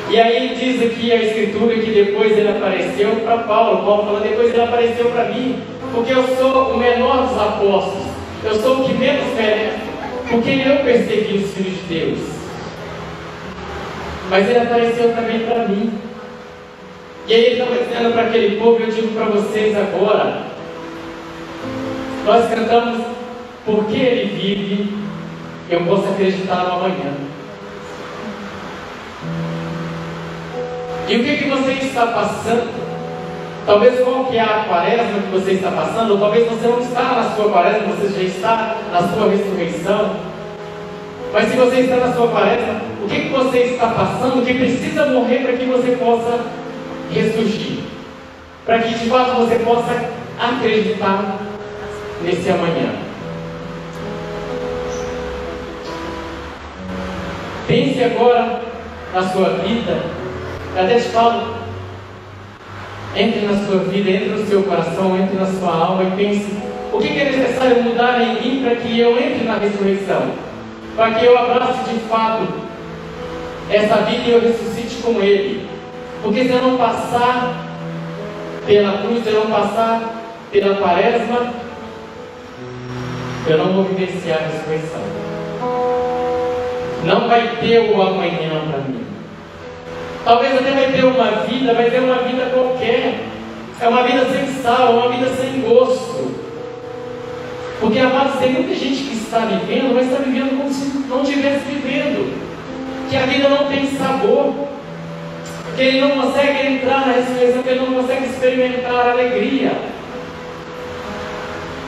E 0.09 0.20
aí 0.20 0.56
diz 0.59 0.82
aqui 0.82 1.12
a 1.12 1.16
escritura 1.16 1.74
que 1.74 1.90
depois 1.90 2.32
ele 2.36 2.49
apareceu 2.49 3.16
para 3.24 3.38
Paulo. 3.38 3.84
Paulo 3.84 4.05
falou, 4.05 4.20
depois 4.20 4.51
ele 4.51 4.62
apareceu 4.62 5.11
para 5.11 5.24
mim, 5.24 5.62
porque 5.92 6.12
eu 6.12 6.24
sou 6.36 6.72
o 6.72 6.78
menor 6.78 7.26
dos 7.26 7.40
apóstolos. 7.40 8.07
Eu 8.44 8.55
sou 8.55 8.80
o 8.80 8.84
que 8.84 8.94
menos 8.94 9.34
merece, 9.34 9.78
porque 10.29 10.51
eu 10.51 10.77
persegui 10.85 11.39
os 11.39 11.55
filhos 11.55 11.79
de 11.79 11.95
Deus. 11.95 12.18
Mas 14.29 14.49
ele 14.49 14.59
apareceu 14.59 15.14
também 15.14 15.41
para 15.41 15.68
mim. 15.68 15.93
E 17.29 17.35
aí 17.35 17.45
ele 17.45 17.61
estava 17.61 17.77
dizendo 17.77 18.12
para 18.12 18.22
aquele 18.22 18.57
povo, 18.57 18.81
eu 18.81 18.91
digo 18.91 19.09
para 19.09 19.27
vocês 19.27 19.77
agora, 19.77 20.47
nós 22.24 22.49
cantamos, 22.49 23.05
porque 23.64 23.97
ele 23.97 24.37
vive, 24.37 24.97
eu 25.68 25.81
posso 25.85 26.09
acreditar 26.09 26.64
no 26.64 26.72
amanhã. 26.72 27.14
E 31.09 31.16
o 31.16 31.24
que, 31.24 31.37
que 31.37 31.49
você 31.49 31.72
está 31.85 32.07
passando? 32.07 32.86
Talvez 33.66 33.98
qual 33.98 34.26
que 34.26 34.38
é 34.38 34.42
a 34.42 34.64
quaresma 34.68 35.22
que 35.22 35.32
você 35.32 35.50
está 35.52 35.72
passando, 35.72 36.20
talvez 36.20 36.48
você 36.48 36.68
não 36.68 36.78
está 36.78 37.02
na 37.02 37.34
sua 37.34 37.50
quaresma, 37.50 37.94
você 37.94 38.08
já 38.14 38.22
está 38.22 38.76
na 38.92 39.08
sua 39.08 39.28
ressurreição. 39.28 40.16
Mas 41.32 41.50
se 41.50 41.56
você 41.56 41.80
está 41.80 41.96
na 41.96 42.12
sua 42.14 42.28
quaresma, 42.28 42.80
o 43.02 43.08
que, 43.08 43.22
que 43.22 43.28
você 43.28 43.58
está 43.58 43.88
passando 43.88 44.46
que 44.46 44.54
precisa 44.54 45.06
morrer 45.06 45.40
para 45.40 45.54
que 45.54 45.64
você 45.64 45.96
possa 45.96 46.38
ressurgir? 47.10 47.80
Para 48.64 48.78
que 48.78 48.94
de 48.94 49.10
fato 49.10 49.32
você 49.32 49.56
possa 49.56 50.10
acreditar 50.38 51.38
nesse 52.22 52.48
amanhã. 52.48 52.94
Pense 57.66 58.04
agora 58.04 58.62
na 59.12 59.28
sua 59.28 59.48
vida 59.58 60.02
até 60.76 61.00
te 61.00 61.08
falo, 61.08 61.65
entre 63.16 63.46
na 63.46 63.66
sua 63.66 63.78
vida, 63.78 64.10
entre 64.10 64.28
no 64.28 64.46
seu 64.46 64.62
coração, 64.62 65.16
entre 65.16 65.36
na 65.36 65.46
sua 65.46 65.74
alma 65.74 66.04
e 66.04 66.10
pense: 66.16 66.46
o 66.92 66.98
que 66.98 67.18
é 67.18 67.24
necessário 67.24 67.82
mudar 67.82 68.20
em 68.20 68.40
mim 68.40 68.62
para 68.62 68.76
que 68.76 69.00
eu 69.00 69.18
entre 69.18 69.44
na 69.44 69.56
ressurreição? 69.56 70.30
Para 70.94 71.14
que 71.14 71.24
eu 71.24 71.36
abrace 71.36 71.90
de 71.90 71.98
fato 72.00 72.46
essa 73.70 73.96
vida 73.96 74.22
e 74.26 74.32
eu 74.32 74.40
ressuscite 74.40 75.02
com 75.02 75.20
Ele. 75.20 75.68
Porque 76.22 76.44
se 76.44 76.50
eu 76.50 76.62
não 76.62 76.76
passar 76.76 77.66
pela 78.66 78.98
cruz, 78.98 79.22
se 79.22 79.30
eu 79.30 79.44
não 79.44 79.50
passar 79.50 80.22
pela 80.50 80.76
quaresma, 80.76 81.54
eu 83.46 83.58
não 83.58 83.72
vou 83.72 83.84
vivenciar 83.84 84.38
a 84.38 84.46
ressurreição. 84.46 85.00
Não 87.04 87.28
vai 87.28 87.56
ter 87.60 87.94
o 87.94 88.02
amanhã 88.02 88.60
para 88.68 88.78
mim. 88.78 89.05
Talvez 90.27 90.57
até 90.57 90.72
vai 90.72 90.91
ter 90.91 91.05
uma 91.05 91.31
vida, 91.47 91.72
vai 91.72 91.89
ter 91.89 92.01
uma 92.01 92.16
vida 92.16 92.51
qualquer. 92.53 93.27
É 93.81 93.87
uma 93.87 94.03
vida 94.03 94.24
sem 94.24 94.61
sal, 94.61 94.95
uma 94.95 95.09
vida 95.11 95.29
sem 95.37 95.61
gosto. 95.61 96.35
Porque, 97.79 98.01
amados, 98.01 98.41
tem 98.41 98.55
muita 98.55 98.74
gente 98.74 99.05
que 99.05 99.14
está 99.18 99.39
vivendo, 99.39 99.95
mas 99.95 100.11
está 100.11 100.24
vivendo 100.24 100.59
como 100.59 100.74
se 100.74 100.99
não 101.09 101.22
estivesse 101.22 101.66
vivendo. 101.66 102.37
Que 103.09 103.16
a 103.16 103.27
vida 103.27 103.49
não 103.49 103.68
tem 103.68 103.87
sabor. 103.97 104.53
Que 105.77 105.83
ele 105.83 106.01
não 106.01 106.11
consegue 106.11 106.74
entrar 106.74 107.07
na 107.07 107.12
ressurreição, 107.12 107.62
que 107.62 107.68
ele 107.68 107.87
não 107.87 108.03
consegue 108.03 108.27
experimentar 108.27 108.95
a 108.95 109.11
alegria. 109.12 109.70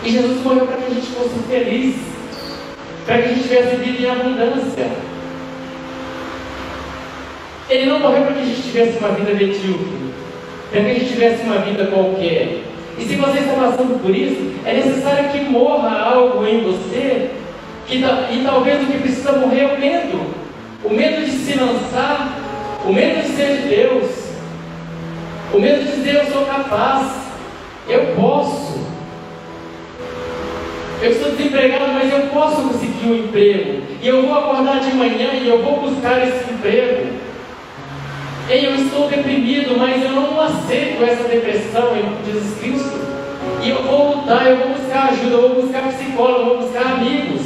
E 0.04 0.12
Jesus 0.12 0.44
morreu 0.44 0.64
para 0.64 0.76
que 0.76 0.92
a 0.92 0.94
gente 0.94 1.06
fosse 1.08 1.34
feliz. 1.50 1.96
Para 3.04 3.18
que 3.18 3.24
a 3.24 3.28
gente 3.30 3.42
tivesse 3.48 3.76
vida 3.78 4.00
em 4.00 4.08
abundância. 4.08 5.17
Ele 7.70 7.86
não 7.86 8.00
morreu 8.00 8.22
para 8.22 8.34
que 8.34 8.40
a 8.40 8.44
gente 8.44 8.62
tivesse 8.62 8.98
uma 8.98 9.10
vida 9.10 9.32
medíocre, 9.32 10.12
para 10.70 10.80
que 10.80 10.90
a 10.90 10.94
gente 10.94 11.08
tivesse 11.08 11.42
uma 11.42 11.58
vida 11.58 11.86
qualquer. 11.86 12.62
E 12.98 13.04
se 13.04 13.14
você 13.16 13.38
está 13.38 13.52
passando 13.52 14.02
por 14.02 14.14
isso, 14.14 14.54
é 14.64 14.72
necessário 14.72 15.28
que 15.30 15.40
morra 15.40 16.00
algo 16.00 16.46
em 16.46 16.62
você, 16.62 17.30
que, 17.86 17.96
e 17.96 18.44
talvez 18.44 18.82
o 18.82 18.86
que 18.86 18.98
precisa 18.98 19.32
morrer 19.32 19.60
é 19.60 19.74
o 19.74 19.80
medo. 19.80 20.20
O 20.84 20.90
medo 20.94 21.24
de 21.24 21.30
se 21.30 21.58
lançar, 21.58 22.38
o 22.84 22.92
medo 22.92 23.22
de 23.22 23.28
ser 23.36 23.58
de 23.58 23.68
Deus, 23.68 24.10
o 25.52 25.58
medo 25.58 25.84
de 25.84 25.96
dizer 25.96 26.14
eu 26.14 26.32
sou 26.32 26.44
capaz, 26.46 27.12
eu 27.88 28.14
posso. 28.16 28.78
Eu 31.00 31.12
estou 31.12 31.32
desempregado, 31.32 31.92
mas 31.92 32.12
eu 32.12 32.20
posso 32.28 32.62
conseguir 32.62 33.06
um 33.06 33.14
emprego. 33.14 33.82
E 34.02 34.08
eu 34.08 34.26
vou 34.26 34.36
acordar 34.36 34.80
de 34.80 34.94
manhã 34.94 35.30
e 35.34 35.48
eu 35.48 35.62
vou 35.62 35.80
buscar 35.80 36.26
esse 36.26 36.50
emprego. 36.52 37.27
Ei, 38.50 38.64
eu 38.64 38.74
estou 38.76 39.10
deprimido, 39.10 39.76
mas 39.76 40.02
eu 40.02 40.10
não 40.10 40.40
aceito 40.40 41.04
essa 41.04 41.28
depressão 41.28 41.94
em 41.94 42.24
Jesus 42.24 42.58
Cristo. 42.58 42.98
E 43.62 43.68
eu 43.68 43.82
vou 43.82 44.16
lutar, 44.16 44.46
eu 44.46 44.56
vou 44.56 44.68
buscar 44.68 45.10
ajuda, 45.10 45.34
eu 45.34 45.48
vou 45.50 45.62
buscar 45.62 45.82
psicólogo, 45.88 46.38
eu 46.38 46.46
vou 46.46 46.58
buscar 46.62 46.92
amigos. 46.94 47.42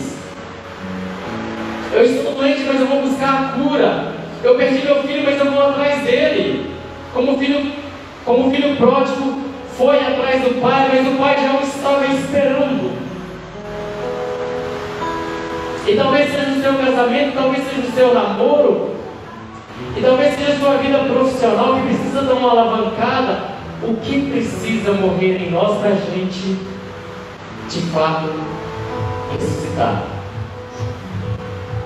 Eu 1.92 2.04
estou 2.04 2.34
doente, 2.34 2.62
mas 2.68 2.80
eu 2.80 2.86
vou 2.86 3.02
buscar 3.02 3.34
a 3.34 3.58
cura. 3.58 4.12
Eu 4.44 4.54
perdi 4.54 4.84
meu 4.84 5.02
filho, 5.02 5.24
mas 5.24 5.40
eu 5.40 5.50
vou 5.50 5.70
atrás 5.70 6.04
dele. 6.04 6.70
Como 7.12 7.36
filho, 7.36 7.72
como 8.24 8.50
filho 8.52 8.76
pródigo 8.76 9.42
foi 9.76 9.98
atrás 9.98 10.40
do 10.42 10.60
pai, 10.60 10.88
mas 10.88 11.08
o 11.08 11.18
pai 11.18 11.36
já 11.42 11.58
o 11.58 11.62
estava 11.64 12.06
esperando. 12.06 12.92
E 15.84 15.96
talvez 15.96 16.30
seja 16.30 16.46
no 16.46 16.62
seu 16.62 16.74
casamento, 16.74 17.34
talvez 17.34 17.64
seja 17.64 17.82
no 17.88 17.92
seu 17.92 18.14
namoro, 18.14 18.91
e 19.96 20.00
talvez 20.00 20.34
seja 20.34 20.52
a 20.52 20.58
sua 20.58 20.76
vida 20.76 20.98
profissional 20.98 21.74
que 21.76 21.94
precisa 21.94 22.22
dar 22.22 22.34
uma 22.34 22.50
alavancada. 22.50 23.52
O 23.82 23.94
que 23.96 24.30
precisa 24.30 24.92
morrer 24.92 25.38
em 25.38 25.50
nós 25.50 25.78
para 25.78 25.90
a 25.90 25.94
gente, 25.94 26.56
de 27.68 27.80
fato, 27.92 28.30
ressuscitar? 29.32 30.02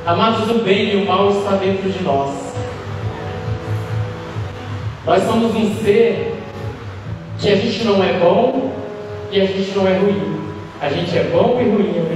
Amados, 0.07 0.51
o 0.51 0.62
bem 0.62 0.92
e 0.92 1.03
o 1.03 1.07
mal 1.07 1.30
está 1.30 1.57
dentro 1.57 1.90
de 1.90 2.03
nós. 2.05 2.30
Nós 5.05 5.22
somos 5.22 5.55
um 5.55 5.74
ser 5.82 6.36
que 7.38 7.49
a 7.49 7.57
gente 7.57 7.84
não 7.84 8.03
é 8.03 8.12
bom 8.14 8.72
e 9.32 9.40
a 9.40 9.47
gente 9.47 9.76
não 9.76 9.86
é 9.86 9.97
ruim. 9.97 10.40
A 10.80 10.88
gente 10.90 11.16
é 11.16 11.24
bom 11.24 11.59
e 11.61 11.64
ruim 11.64 11.99
ao 11.99 12.07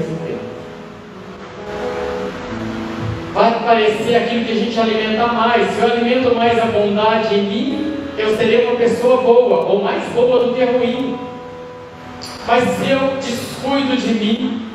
mesmo 3.75 3.99
tempo 3.99 4.01
vai 4.01 4.01
parecer 4.01 4.17
aquilo 4.17 4.45
que 4.45 4.53
a 4.53 4.55
gente 4.55 4.81
alimenta 4.81 5.27
mais. 5.27 5.71
Se 5.71 5.81
eu 5.81 5.93
alimento 5.93 6.35
mais 6.35 6.59
a 6.59 6.67
bondade 6.67 7.35
em 7.35 7.43
mim, 7.43 7.97
eu 8.19 8.37
serei 8.37 8.67
uma 8.67 8.77
pessoa 8.77 9.23
boa, 9.23 9.67
ou 9.67 9.83
mais 9.83 10.03
boa 10.13 10.45
do 10.45 10.55
que 10.55 10.65
ruim. 10.65 11.19
Mas 12.47 12.65
se 12.65 12.91
eu 12.91 13.17
descuido 13.21 13.97
de 13.97 14.15
mim, 14.15 14.67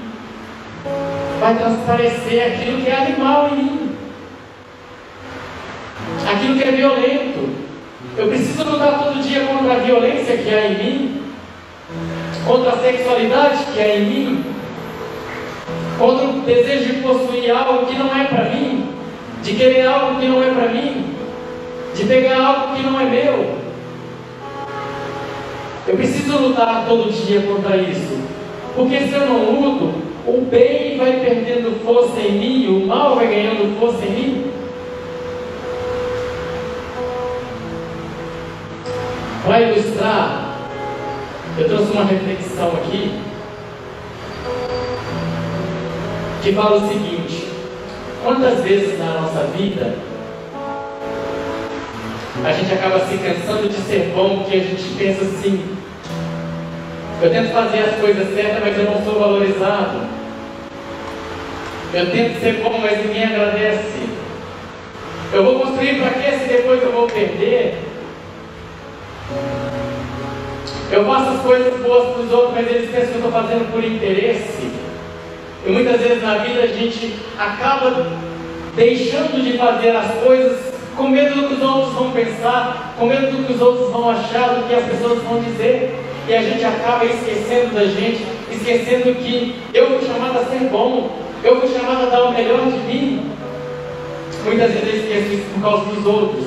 vai 1.39 1.55
transparecer 1.55 2.53
aquilo 2.53 2.81
que 2.81 2.89
é 2.89 2.95
animal 2.95 3.49
em 3.51 3.55
mim, 3.55 3.95
aquilo 6.31 6.57
que 6.57 6.63
é 6.63 6.71
violento, 6.71 7.65
Eu 8.17 8.29
preciso 8.29 8.63
lutar 8.63 8.97
todo 8.97 9.21
dia 9.21 9.45
contra 9.45 9.73
a 9.73 9.77
violência 9.79 10.37
que 10.37 10.49
há 10.49 10.67
em 10.67 10.77
mim, 10.77 11.21
contra 12.47 12.71
a 12.71 12.77
sexualidade 12.77 13.65
que 13.73 13.81
há 13.81 13.97
em 13.97 14.05
mim, 14.05 14.54
contra 15.97 16.25
o 16.27 16.41
desejo 16.41 16.93
de 16.93 17.01
possuir 17.01 17.51
algo 17.51 17.85
que 17.85 17.97
não 17.97 18.15
é 18.15 18.25
para 18.25 18.49
mim, 18.49 18.89
de 19.41 19.53
querer 19.53 19.87
algo 19.87 20.19
que 20.19 20.27
não 20.27 20.43
é 20.43 20.49
para 20.49 20.69
mim, 20.69 21.05
de 21.95 22.03
pegar 22.05 22.45
algo 22.45 22.75
que 22.75 22.83
não 22.83 22.99
é 22.99 23.05
meu. 23.05 23.55
Eu 25.87 25.95
preciso 25.95 26.37
lutar 26.37 26.85
todo 26.87 27.11
dia 27.11 27.41
contra 27.41 27.77
isso, 27.77 28.19
porque 28.75 28.99
se 29.01 29.13
eu 29.13 29.27
não 29.27 29.51
luto, 29.51 29.93
o 30.27 30.41
bem 30.41 30.97
vai 30.97 31.19
perdendo 31.19 31.83
força 31.85 32.19
em 32.19 32.31
mim, 32.31 32.67
o 32.67 32.87
mal 32.87 33.15
vai 33.15 33.27
ganhando 33.27 33.79
força 33.79 34.03
em 34.05 34.11
mim. 34.11 34.51
Para 39.45 39.61
ilustrar, 39.61 40.57
eu 41.57 41.67
trouxe 41.69 41.91
uma 41.91 42.03
reflexão 42.03 42.69
aqui 42.69 43.11
que 46.45 46.53
fala 46.53 46.77
o 46.77 46.87
seguinte: 46.87 47.47
quantas 48.23 48.63
vezes 48.63 48.99
na 48.99 49.21
nossa 49.21 49.45
vida 49.57 49.95
a 52.45 52.51
gente 52.51 52.71
acaba 52.71 52.99
se 52.99 53.17
cansando 53.17 53.67
de 53.67 53.81
ser 53.81 54.13
bom 54.15 54.39
porque 54.39 54.57
a 54.57 54.59
gente 54.59 54.83
pensa 54.95 55.23
assim: 55.23 55.75
eu 57.23 57.31
tento 57.31 57.51
fazer 57.51 57.79
as 57.79 57.95
coisas 57.99 58.35
certas, 58.35 58.63
mas 58.63 58.77
eu 58.77 58.85
não 58.85 59.03
sou 59.03 59.19
valorizado. 59.19 60.01
Eu 61.91 62.11
tento 62.11 62.39
ser 62.39 62.61
bom, 62.61 62.77
mas 62.79 63.03
ninguém 63.03 63.23
agradece. 63.23 64.09
Eu 65.33 65.43
vou 65.43 65.59
construir 65.61 65.99
para 65.99 66.11
quê 66.11 66.37
se 66.37 66.47
depois 66.47 66.83
eu 66.83 66.91
vou 66.91 67.07
perder? 67.07 67.79
Eu 70.91 71.05
faço 71.05 71.29
as 71.31 71.41
coisas 71.41 71.81
boas 71.81 72.13
para 72.13 72.21
os 72.21 72.31
outros, 72.31 72.53
mas 72.53 72.67
eles 72.67 72.91
pensam 72.91 73.07
que 73.07 73.13
eu 73.13 73.25
estou 73.25 73.31
fazendo 73.31 73.71
por 73.71 73.83
interesse. 73.83 74.85
E 75.65 75.71
muitas 75.71 75.99
vezes 75.99 76.21
na 76.21 76.35
vida 76.37 76.61
a 76.61 76.67
gente 76.67 77.15
acaba 77.37 78.07
deixando 78.75 79.43
de 79.43 79.57
fazer 79.57 79.95
as 79.95 80.11
coisas 80.23 80.75
com 80.95 81.09
medo 81.09 81.41
do 81.41 81.47
que 81.47 81.53
os 81.55 81.61
outros 81.61 81.93
vão 81.93 82.11
pensar, 82.11 82.95
com 82.97 83.07
medo 83.07 83.31
do 83.31 83.45
que 83.45 83.53
os 83.53 83.61
outros 83.61 83.91
vão 83.91 84.09
achar, 84.11 84.55
do 84.55 84.67
que 84.67 84.75
as 84.75 84.85
pessoas 84.85 85.21
vão 85.23 85.41
dizer. 85.41 85.95
E 86.27 86.33
a 86.33 86.41
gente 86.41 86.63
acaba 86.63 87.05
esquecendo 87.05 87.73
da 87.73 87.85
gente, 87.85 88.25
esquecendo 88.51 89.15
que 89.15 89.55
eu 89.73 89.87
fui 89.87 90.07
chamado 90.07 90.39
a 90.39 90.45
ser 90.45 90.69
bom, 90.69 91.17
eu 91.43 91.59
fui 91.59 91.69
chamado 91.69 92.03
a 92.03 92.09
dar 92.09 92.23
o 92.25 92.33
melhor 92.33 92.65
de 92.65 92.77
mim. 92.79 93.31
Muitas 94.43 94.71
vezes 94.71 94.87
eu 94.87 94.99
esqueço 95.01 95.33
isso 95.33 95.45
por 95.55 95.61
causa 95.61 95.85
dos 95.85 96.05
outros. 96.05 96.45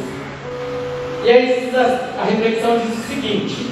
E 1.25 1.31
aí 1.31 1.71
a 1.75 2.25
reflexão 2.25 2.79
diz 2.79 2.99
o 2.99 3.09
seguinte: 3.09 3.67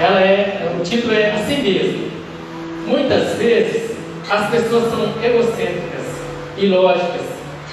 ela 0.00 0.20
é, 0.20 0.72
o 0.78 0.82
título 0.82 1.14
é 1.14 1.30
a 1.30 1.38
si 1.38 1.54
mesmo. 1.62 2.13
Muitas 2.86 3.38
vezes 3.38 3.96
as 4.30 4.50
pessoas 4.50 4.90
são 4.90 5.22
egocêntricas, 5.22 6.04
ilógicas 6.58 7.26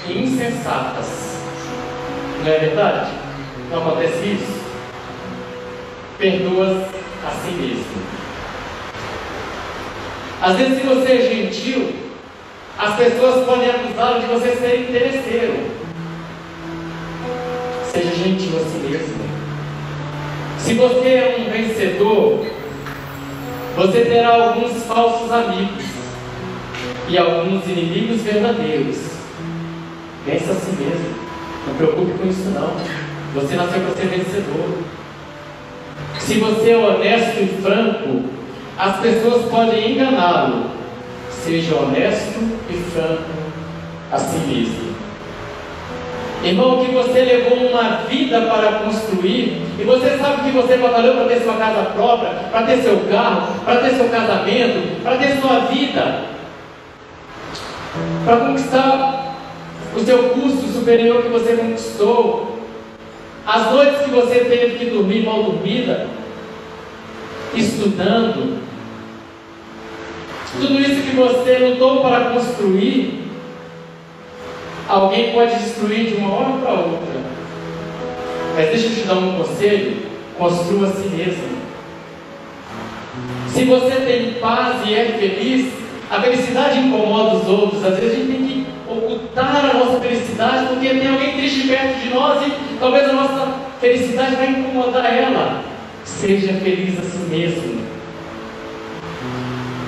e 0.08 0.18
insensatas. 0.22 1.38
Não 2.44 2.52
é 2.52 2.58
verdade? 2.58 3.10
Não 3.70 3.78
acontece 3.78 4.24
isso? 4.24 4.62
Perdoas 6.18 6.78
a 7.24 7.30
si 7.30 7.50
mesmo. 7.52 8.02
Às 10.40 10.56
vezes, 10.56 10.80
se 10.80 10.86
você 10.86 11.12
é 11.12 11.20
gentil, 11.20 11.94
as 12.76 12.96
pessoas 12.96 13.46
podem 13.46 13.70
acusá-lo 13.70 14.20
de 14.20 14.26
você 14.26 14.56
ser 14.56 14.80
interesseiro. 14.80 15.70
Seja 17.92 18.10
gentil 18.10 18.56
a 18.56 18.64
si 18.68 18.78
mesmo. 18.78 19.22
Se 20.58 20.74
você 20.74 21.08
é 21.08 21.36
um 21.38 21.50
vencedor, 21.50 22.44
você 23.76 24.04
terá 24.04 24.28
alguns 24.28 24.82
falsos 24.84 25.32
amigos 25.32 25.84
e 27.08 27.18
alguns 27.18 27.64
inimigos 27.66 28.22
verdadeiros. 28.22 28.98
Pensa 30.24 30.52
a 30.52 30.54
si 30.54 30.70
mesmo. 30.72 31.14
Não 31.66 31.74
preocupe 31.74 32.12
com 32.18 32.28
isso 32.28 32.50
não. 32.50 32.74
Você 33.34 33.54
nasceu 33.54 33.80
para 33.80 33.94
ser 33.94 34.06
vencedor. 34.08 34.78
Se 36.18 36.34
você 36.38 36.70
é 36.70 36.76
honesto 36.76 37.42
e 37.42 37.62
franco, 37.62 38.24
as 38.78 39.00
pessoas 39.00 39.50
podem 39.50 39.92
enganá-lo. 39.92 40.70
Seja 41.30 41.76
honesto 41.76 42.38
e 42.70 42.74
franco 42.92 43.30
a 44.10 44.18
si 44.18 44.38
mesmo. 44.46 44.91
Irmão, 46.44 46.84
que 46.84 46.90
você 46.90 47.20
levou 47.20 47.68
uma 47.68 47.98
vida 48.08 48.40
para 48.42 48.80
construir, 48.80 49.62
e 49.78 49.84
você 49.84 50.18
sabe 50.18 50.42
que 50.42 50.56
você 50.56 50.76
batalhou 50.76 51.14
para 51.14 51.26
ter 51.26 51.40
sua 51.40 51.54
casa 51.54 51.82
própria, 51.90 52.30
para 52.50 52.62
ter 52.62 52.78
seu 52.78 53.00
carro, 53.08 53.60
para 53.64 53.76
ter 53.76 53.90
seu 53.90 54.08
casamento, 54.08 55.02
para 55.04 55.16
ter 55.18 55.40
sua 55.40 55.60
vida, 55.60 56.24
para 58.24 58.36
conquistar 58.38 59.36
o 59.94 60.00
seu 60.00 60.30
curso 60.30 60.66
superior 60.72 61.22
que 61.22 61.28
você 61.28 61.52
conquistou, 61.52 62.58
as 63.46 63.70
noites 63.72 64.02
que 64.02 64.10
você 64.10 64.40
teve 64.40 64.78
que 64.78 64.86
dormir 64.86 65.24
mal 65.24 65.44
dormida, 65.44 66.08
estudando, 67.54 68.62
tudo 70.58 70.80
isso 70.80 71.02
que 71.02 71.16
você 71.16 71.58
lutou 71.58 72.02
para 72.02 72.30
construir, 72.30 73.21
alguém 74.88 75.32
pode 75.32 75.54
destruir 75.56 76.06
de 76.06 76.16
uma 76.16 76.34
hora 76.34 76.52
para 76.60 76.72
outra. 76.72 77.20
Mas 78.56 78.68
deixa 78.70 78.86
eu 78.86 78.94
te 78.94 79.00
dar 79.02 79.14
um 79.14 79.38
conselho: 79.38 79.96
construa 80.36 80.88
a 80.88 80.92
si 80.92 81.08
mesmo. 81.08 81.62
Se 83.48 83.64
você 83.64 83.96
tem 83.96 84.34
paz 84.40 84.86
e 84.86 84.94
é 84.94 85.16
feliz, 85.18 85.72
a 86.10 86.20
felicidade 86.20 86.78
incomoda 86.78 87.36
os 87.36 87.48
outros. 87.48 87.84
Às 87.84 87.98
vezes 87.98 88.12
a 88.12 88.16
gente 88.16 88.32
tem 88.32 88.46
que 88.46 88.66
ocultar 88.88 89.70
a 89.70 89.74
nossa 89.74 90.00
felicidade 90.00 90.66
porque 90.66 90.88
tem 90.88 91.08
alguém 91.08 91.32
triste 91.32 91.68
perto 91.68 92.00
de 92.00 92.10
nós 92.10 92.46
e 92.46 92.52
talvez 92.78 93.08
a 93.08 93.12
nossa 93.12 93.54
felicidade 93.80 94.36
vai 94.36 94.50
incomodar 94.50 95.06
ela. 95.06 95.62
Seja 96.04 96.54
feliz 96.54 96.98
a 96.98 97.02
si 97.02 97.18
mesmo. 97.30 97.82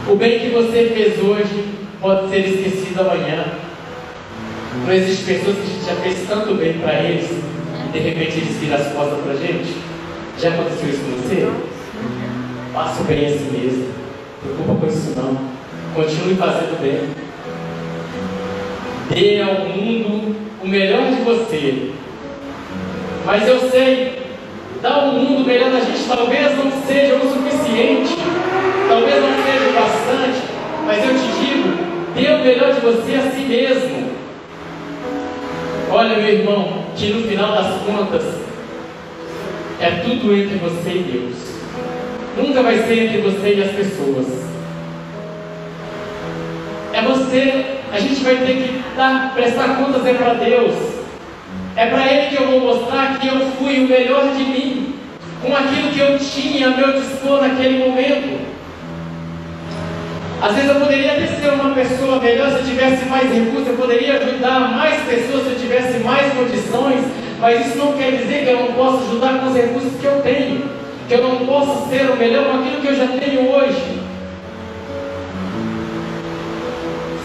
O 0.08 0.16
bem 0.16 0.38
que 0.38 0.50
você 0.50 0.92
fez 0.94 1.18
hoje 1.22 1.64
pode 2.00 2.28
ser 2.28 2.40
esquecido 2.40 3.00
amanhã. 3.00 3.63
Não 4.82 4.92
existe 4.92 5.24
pessoas 5.24 5.56
que 5.56 5.62
a 5.62 5.66
gente 5.66 5.86
já 5.86 5.94
fez 6.02 6.28
tanto 6.28 6.54
bem 6.54 6.74
para 6.74 6.94
eles 7.02 7.30
e 7.30 7.92
de 7.92 7.98
repente 8.00 8.38
eles 8.38 8.56
viram 8.56 8.76
as 8.76 8.92
costas 8.92 9.20
para 9.20 9.32
a 9.32 9.36
gente? 9.36 9.76
Já 10.38 10.48
aconteceu 10.48 10.88
isso 10.88 10.98
com 10.98 11.22
você? 11.22 11.48
Faça 12.72 13.02
o 13.02 13.04
bem 13.04 13.26
a 13.26 13.30
si 13.30 13.44
mesmo. 13.44 13.88
Não 14.44 14.54
preocupa 14.54 14.86
com 14.86 14.92
isso 14.92 15.14
não. 15.16 15.38
Continue 15.94 16.34
fazendo 16.34 16.80
bem. 16.82 17.08
Dê 19.10 19.40
ao 19.40 19.68
mundo 19.68 20.36
o 20.62 20.66
melhor 20.66 21.06
de 21.06 21.22
você. 21.22 21.92
Mas 23.24 23.46
eu 23.48 23.70
sei, 23.70 24.18
dar 24.82 24.94
ao 24.94 25.12
mundo 25.12 25.42
o 25.42 25.46
melhor 25.46 25.70
da 25.70 25.80
gente 25.80 26.04
talvez 26.06 26.58
não 26.58 26.70
seja 26.86 27.14
o 27.14 27.20
suficiente, 27.20 28.16
talvez 28.88 29.22
não 29.22 29.44
seja 29.44 29.70
o 29.70 29.72
bastante, 29.72 30.42
mas 30.84 30.98
eu 31.04 31.14
te 31.14 31.28
digo, 31.40 31.68
dê 32.14 32.34
o 32.34 32.44
melhor 32.44 32.74
de 32.74 32.80
você 32.80 33.14
a 33.14 33.30
si 33.30 33.40
mesmo. 33.42 34.13
Olha, 35.96 36.16
meu 36.16 36.28
irmão, 36.28 36.86
que 36.96 37.06
no 37.12 37.22
final 37.22 37.52
das 37.52 37.80
contas 37.82 38.24
é 39.80 39.90
tudo 40.02 40.34
entre 40.34 40.56
você 40.56 40.90
e 40.90 41.02
Deus. 41.04 41.36
Nunca 42.36 42.64
vai 42.64 42.78
ser 42.78 43.04
entre 43.04 43.20
você 43.20 43.54
e 43.54 43.62
as 43.62 43.70
pessoas. 43.70 44.26
É 46.92 47.00
você, 47.00 47.78
a 47.92 48.00
gente 48.00 48.24
vai 48.24 48.38
ter 48.38 48.56
que 48.56 48.82
dar, 48.96 49.34
prestar 49.34 49.76
contas 49.76 50.04
é 50.04 50.14
para 50.14 50.34
Deus. 50.34 50.74
É 51.76 51.86
para 51.86 52.12
Ele 52.12 52.26
que 52.36 52.42
eu 52.42 52.48
vou 52.48 52.74
mostrar 52.74 53.20
que 53.20 53.28
eu 53.28 53.38
fui 53.52 53.84
o 53.84 53.88
melhor 53.88 54.34
de 54.36 54.42
mim, 54.42 54.94
com 55.40 55.54
aquilo 55.54 55.90
que 55.92 56.00
eu 56.00 56.18
tinha 56.18 56.70
a 56.70 56.76
meu 56.76 57.00
dispor 57.00 57.40
naquele 57.40 57.78
momento. 57.78 58.43
Às 60.44 60.56
vezes 60.56 60.68
eu 60.68 60.78
poderia 60.78 61.12
até 61.12 61.26
ser 61.26 61.54
uma 61.54 61.74
pessoa 61.74 62.20
melhor 62.20 62.50
se 62.50 62.56
eu 62.58 62.64
tivesse 62.64 63.06
mais 63.06 63.32
recursos, 63.32 63.66
eu 63.66 63.76
poderia 63.76 64.18
ajudar 64.18 64.76
mais 64.76 65.02
pessoas 65.04 65.44
se 65.44 65.52
eu 65.52 65.58
tivesse 65.58 66.00
mais 66.00 66.34
condições, 66.34 67.02
mas 67.40 67.66
isso 67.66 67.78
não 67.78 67.94
quer 67.94 68.10
dizer 68.10 68.44
que 68.44 68.50
eu 68.50 68.60
não 68.60 68.72
posso 68.74 69.04
ajudar 69.04 69.40
com 69.40 69.46
os 69.46 69.56
recursos 69.56 69.98
que 69.98 70.04
eu 70.04 70.20
tenho, 70.20 70.64
que 71.08 71.14
eu 71.14 71.22
não 71.22 71.46
posso 71.46 71.88
ser 71.88 72.10
o 72.10 72.16
melhor 72.16 72.44
com 72.44 72.58
aquilo 72.58 72.82
que 72.82 72.88
eu 72.88 72.94
já 72.94 73.06
tenho 73.06 73.50
hoje. 73.52 74.02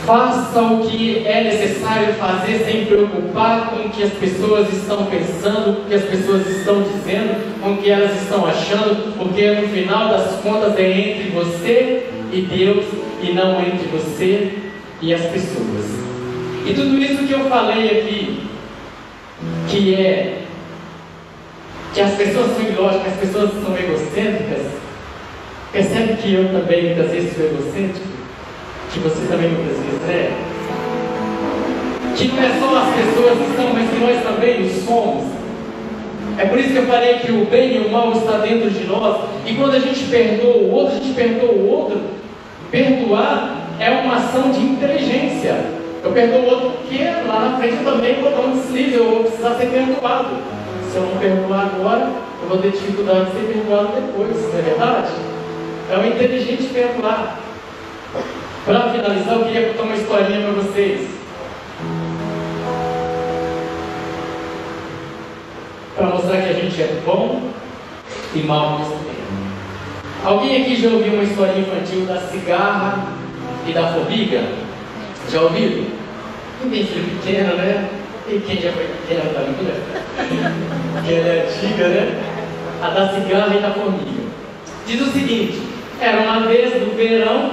Faça 0.06 0.62
o 0.62 0.88
que 0.88 1.28
é 1.28 1.44
necessário 1.44 2.14
fazer 2.14 2.64
sem 2.64 2.86
preocupar 2.86 3.72
com 3.72 3.86
o 3.86 3.90
que 3.90 4.02
as 4.02 4.14
pessoas 4.14 4.72
estão 4.72 5.06
pensando, 5.08 5.76
com 5.76 5.82
o 5.82 5.86
que 5.90 5.96
as 5.96 6.04
pessoas 6.04 6.48
estão 6.48 6.84
dizendo, 6.84 7.60
com 7.62 7.74
o 7.74 7.78
que 7.80 7.92
elas 7.92 8.16
estão 8.22 8.48
achando, 8.48 9.14
porque 9.18 9.52
no 9.52 9.68
final 9.68 10.08
das 10.08 10.40
contas 10.40 10.80
é 10.80 10.90
entre 10.90 11.32
você 11.32 12.19
e 12.32 12.42
Deus 12.42 12.86
e 13.22 13.34
não 13.34 13.60
entre 13.60 13.88
você 13.88 14.54
e 15.02 15.14
as 15.14 15.22
pessoas. 15.22 15.86
E 16.66 16.74
tudo 16.74 16.98
isso 17.02 17.24
que 17.24 17.34
eu 17.34 17.50
falei 17.50 18.00
aqui, 18.00 18.44
que 19.70 19.96
é 19.96 20.44
que 21.94 22.02
as 22.02 22.14
pessoas 22.14 22.56
são 22.56 22.62
ilógicas, 22.62 23.14
as 23.14 23.20
pessoas 23.20 23.52
são 23.52 23.76
egocêntricas, 23.76 24.68
percebe 25.72 26.14
que 26.22 26.34
eu 26.34 26.50
também 26.52 26.86
muitas 26.86 27.12
vezes 27.12 27.36
sou 27.36 27.46
egocêntrico? 27.46 28.08
Que 28.94 29.00
você 29.00 29.26
também 29.28 29.50
muitas 29.50 29.78
vezes 29.78 30.10
é? 30.10 30.32
Que 32.16 32.28
não 32.28 32.44
é 32.44 32.60
só 32.60 32.78
as 32.78 32.96
pessoas 32.96 33.38
que 33.38 33.50
estão, 33.52 33.74
mas 33.74 33.90
que 33.90 34.00
nós 34.00 34.24
também 34.24 34.70
somos. 34.86 35.39
É 36.40 36.46
por 36.46 36.58
isso 36.58 36.70
que 36.70 36.78
eu 36.78 36.86
falei 36.86 37.16
que 37.16 37.34
o 37.34 37.44
bem 37.44 37.76
e 37.76 37.80
o 37.80 37.92
mal 37.92 38.14
está 38.14 38.38
dentro 38.38 38.70
de 38.70 38.86
nós. 38.86 39.26
E 39.46 39.56
quando 39.56 39.76
a 39.76 39.80
gente 39.80 40.06
perdoa 40.06 40.56
o 40.56 40.72
outro, 40.72 40.96
a 40.96 41.00
gente 41.02 41.14
perdoa 41.14 41.52
o 41.52 41.70
outro. 41.70 42.00
Perdoar 42.72 43.58
é 43.78 43.90
uma 43.90 44.16
ação 44.16 44.50
de 44.50 44.62
inteligência. 44.62 45.58
Eu 46.02 46.12
perdoo 46.14 46.40
o 46.40 46.46
outro 46.46 46.70
porque 46.78 47.04
lá 47.28 47.50
na 47.50 47.58
frente 47.58 47.84
eu 47.84 47.92
também 47.92 48.22
vou 48.22 48.32
dar 48.32 48.40
um 48.40 48.52
deslize, 48.58 48.96
eu 48.96 49.12
vou 49.12 49.24
precisar 49.26 49.56
ser 49.56 49.66
perdoado. 49.66 50.30
Se 50.90 50.96
eu 50.96 51.02
não 51.02 51.18
perdoar 51.18 51.72
agora, 51.76 52.10
eu 52.42 52.48
vou 52.48 52.58
ter 52.60 52.72
dificuldade 52.72 53.26
de 53.26 53.32
ser 53.34 53.54
perdoado 53.54 53.90
depois, 53.96 54.54
não 54.54 54.60
é 54.60 54.62
verdade? 54.62 55.12
É 55.92 55.98
o 55.98 56.08
inteligente 56.08 56.70
perdoar. 56.74 57.38
Para 58.64 58.92
finalizar, 58.92 59.34
eu 59.34 59.44
queria 59.44 59.68
contar 59.70 59.84
uma 59.84 59.96
historinha 59.96 60.42
para 60.42 60.62
vocês. 60.62 61.19
Para 66.00 66.08
mostrar 66.08 66.42
que 66.42 66.50
a 66.50 66.54
gente 66.54 66.82
é 66.82 67.02
bom 67.06 67.42
e 68.34 68.40
mal 68.40 68.80
mesmo 68.80 68.94
tempo. 69.00 69.20
Alguém 70.24 70.62
aqui 70.62 70.82
já 70.82 70.88
ouviu 70.88 71.12
uma 71.12 71.24
historinha 71.24 71.60
infantil 71.60 72.06
da 72.06 72.22
cigarra 72.22 73.06
e 73.68 73.74
da 73.74 73.88
formiga? 73.88 74.44
Já? 75.30 75.40
Quem 75.50 76.70
tem 76.72 76.86
filho 76.86 77.20
pequeno, 77.20 77.54
né? 77.58 77.90
E 78.30 78.40
quem 78.40 78.62
já 78.62 78.72
foi 78.72 78.86
pequeno 78.86 79.34
da 79.34 79.42
vida? 79.42 79.74
Que 81.06 81.14
é 81.16 81.46
antiga, 81.46 81.90
né? 81.90 82.24
A 82.82 82.90
da 82.92 83.10
cigarra 83.10 83.56
e 83.58 83.60
da 83.60 83.72
formiga. 83.72 84.24
Diz 84.88 85.02
o 85.02 85.12
seguinte: 85.12 85.62
era 86.00 86.22
uma 86.22 86.48
vez 86.48 86.76
do 86.76 86.96
verão, 86.96 87.52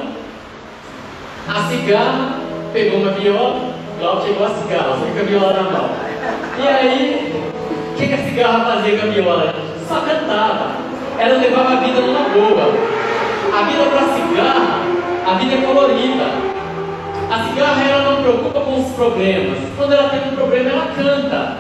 a 1.49 1.69
cigarra 1.69 2.39
pegou 2.73 3.01
uma 3.01 3.11
viola, 3.11 3.75
logo 4.01 4.25
chegou 4.25 4.47
a 4.47 4.51
cigarra, 4.51 4.99
só 5.01 5.05
com 5.05 5.19
a 5.19 5.23
viola 5.25 5.53
na 5.53 5.63
mão. 5.63 5.91
E 6.63 6.69
aí, 6.69 7.43
o 7.97 7.99
que, 7.99 8.09
que 8.09 8.13
a 8.15 8.19
cigarra 8.19 8.77
fazia 8.77 8.99
com 8.99 9.07
a 9.07 9.11
viola? 9.11 9.55
Só 9.89 10.01
cantava. 10.01 10.73
Ela 11.19 11.39
levava 11.39 11.73
a 11.73 11.77
vida 11.77 12.03
numa 12.03 12.29
boa. 12.29 12.75
A 13.59 13.63
vida 13.63 13.85
para 13.85 14.05
a 14.05 14.15
cigarra, 14.15 14.81
a 15.27 15.35
vida 15.39 15.55
é 15.55 15.63
colorida. 15.63 16.25
A 17.31 17.49
cigarra 17.49 17.83
ela 17.89 18.11
não 18.11 18.23
preocupa 18.23 18.61
com 18.61 18.81
os 18.81 18.93
problemas. 18.93 19.59
Quando 19.79 19.95
ela 19.95 20.11
tem 20.11 20.31
um 20.31 20.37
problema, 20.37 20.69
ela 20.69 20.89
canta. 20.95 21.57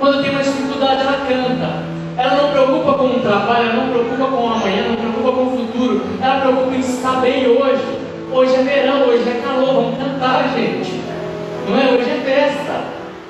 Quando 0.00 0.22
tem 0.22 0.30
uma 0.32 0.42
dificuldade, 0.42 1.02
ela 1.02 1.18
canta. 1.28 1.82
Ela 2.16 2.42
não 2.42 2.50
preocupa 2.50 2.92
com 2.94 3.04
o 3.04 3.20
trabalho, 3.20 3.70
ela 3.70 3.74
não 3.74 3.90
preocupa 3.92 4.24
com 4.24 4.42
o 4.42 4.52
amanhã, 4.52 4.88
não 4.88 4.96
preocupa 4.96 5.32
com 5.36 5.46
o 5.46 5.50
futuro. 5.56 6.04
Ela 6.20 6.40
preocupa 6.40 6.74
em 6.74 6.80
estar 6.80 7.20
bem 7.20 7.46
hoje. 7.46 7.98
Hoje 8.32 8.54
é 8.56 8.62
verão, 8.64 9.02
hoje 9.02 9.22
é 9.22 9.40
calor, 9.40 9.72
vamos 9.72 9.98
cantar, 9.98 10.52
gente. 10.56 11.00
Não 11.68 11.78
é? 11.78 11.94
Hoje 11.94 12.10
é 12.10 12.22
festa. 12.24 12.80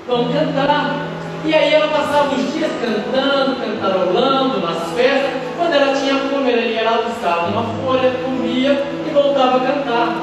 Vamos 0.07 0.33
cantar. 0.33 1.08
E 1.45 1.55
aí 1.55 1.73
ela 1.73 1.89
passava 1.89 2.35
os 2.35 2.53
dias 2.53 2.71
cantando, 2.81 3.57
cantarolando 3.57 4.61
nas 4.61 4.93
festas. 4.93 5.31
Quando 5.57 5.73
ela 5.73 5.95
tinha 5.95 6.17
fome, 6.17 6.53
ela 6.75 7.03
buscava 7.03 7.47
uma 7.47 7.63
folha, 7.83 8.13
comia 8.25 8.83
e 9.07 9.11
voltava 9.11 9.57
a 9.57 9.61
cantar. 9.61 10.17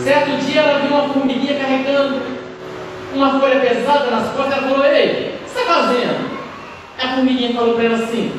Certo 0.00 0.44
dia 0.44 0.60
ela 0.60 0.78
viu 0.80 0.96
uma 0.96 1.08
formiguinha 1.08 1.58
carregando 1.58 2.20
uma 3.14 3.40
folha 3.40 3.60
pesada 3.60 4.10
nas 4.10 4.28
costas. 4.32 4.58
Ela 4.58 4.68
falou: 4.68 4.86
Ei, 4.86 5.08
o 5.08 5.44
que 5.44 5.50
você 5.50 5.60
está 5.60 5.74
fazendo? 5.74 6.36
A 7.02 7.08
formiguinha 7.14 7.54
falou 7.54 7.74
para 7.74 7.84
ela 7.84 7.96
assim: 7.96 8.32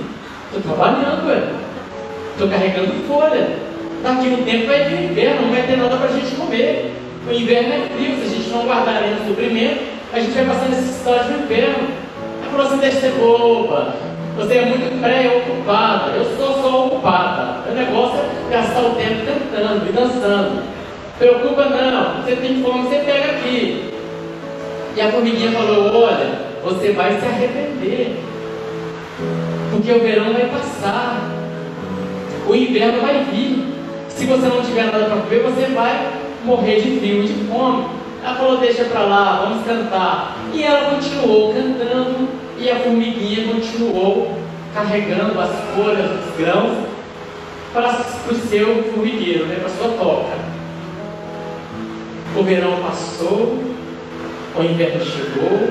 Estou 0.45 0.61
trabalhando. 0.61 1.67
Estou 2.31 2.47
carregando 2.49 3.07
folha. 3.07 3.67
Daqui 4.03 4.27
um 4.27 4.43
tempo 4.43 4.67
vai 4.67 4.83
vir 4.83 4.95
o 4.95 5.11
inverno, 5.11 5.41
não 5.41 5.49
vai 5.49 5.63
ter 5.63 5.77
nada 5.77 5.97
para 5.97 6.09
a 6.09 6.13
gente 6.13 6.35
comer. 6.35 6.93
O 7.27 7.33
inverno 7.33 7.73
é 7.73 7.89
frio, 7.93 8.15
se 8.15 8.25
a 8.25 8.29
gente 8.29 8.49
não 8.51 8.61
guardar 8.63 9.01
no 9.01 9.27
suprimento, 9.27 9.96
a 10.13 10.19
gente 10.19 10.31
vai 10.31 10.45
passar 10.45 10.69
necessidade 10.69 11.31
no 11.31 11.43
inverno. 11.43 11.89
Falou 12.51 12.67
assim: 12.67 12.77
Deixa 12.77 12.95
de 12.95 13.01
ser 13.01 13.11
boba. 13.13 13.93
Você 14.37 14.53
é 14.53 14.65
muito 14.65 15.01
preocupada. 15.01 16.11
Eu 16.11 16.25
sou 16.37 16.61
só 16.61 16.85
ocupada. 16.85 17.69
O 17.69 17.73
negócio 17.73 18.19
é 18.19 18.53
gastar 18.53 18.81
o 18.81 18.95
tempo 18.95 19.25
cantando 19.25 19.89
e 19.89 19.91
dançando. 19.91 20.63
Preocupa 21.17 21.65
não, 21.65 22.21
você 22.21 22.35
tem 22.35 22.61
fome, 22.61 22.87
você 22.87 22.97
pega 22.97 23.31
aqui. 23.31 23.93
E 24.95 25.01
a 25.01 25.11
formiguinha 25.11 25.51
falou: 25.51 26.03
Olha, 26.03 26.29
você 26.63 26.91
vai 26.91 27.19
se 27.19 27.25
arrepender. 27.25 28.23
Porque 29.71 29.91
o 29.91 29.99
verão 29.99 30.33
vai 30.33 30.45
passar. 30.45 31.29
O 32.47 32.55
inverno 32.55 33.01
vai 33.01 33.25
vir. 33.31 33.73
Se 34.09 34.25
você 34.25 34.47
não 34.47 34.61
tiver 34.61 34.85
nada 34.85 35.05
para 35.05 35.17
comer, 35.17 35.43
você 35.43 35.65
vai 35.73 36.07
morrer 36.43 36.81
de 36.81 36.99
frio 36.99 37.23
e 37.23 37.27
de 37.27 37.33
fome. 37.45 37.85
Ela 38.27 38.35
falou: 38.35 38.57
Deixa 38.57 38.83
para 38.83 39.03
lá, 39.03 39.45
vamos 39.45 39.65
cantar. 39.65 40.35
E 40.53 40.61
ela 40.61 40.91
continuou 40.91 41.53
cantando. 41.53 42.27
E 42.59 42.69
a 42.69 42.79
formiguinha 42.79 43.53
continuou 43.53 44.37
carregando 44.73 45.39
as 45.39 45.51
folhas, 45.73 46.11
os 46.25 46.35
grãos 46.37 46.87
para 47.71 47.89
o 48.31 48.35
seu 48.35 48.83
formigueiro, 48.91 49.45
né, 49.45 49.55
para 49.55 49.67
a 49.67 49.69
sua 49.69 49.89
toca. 49.97 50.37
O 52.35 52.43
verão 52.43 52.81
passou, 52.81 53.63
o 54.55 54.63
inverno 54.63 55.05
chegou, 55.05 55.69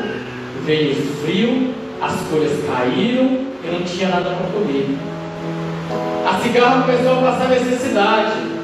veio 0.64 0.92
o 0.92 1.06
frio, 1.16 1.74
as 2.00 2.14
folhas 2.28 2.52
caíram 2.66 3.46
e 3.64 3.66
não 3.70 3.82
tinha 3.82 4.08
nada 4.08 4.30
para 4.30 4.46
comer. 4.46 4.96
A 6.24 6.38
cigarra 6.40 6.82
começou 6.82 7.18
a 7.18 7.32
passar 7.32 7.48
necessidade. 7.48 8.55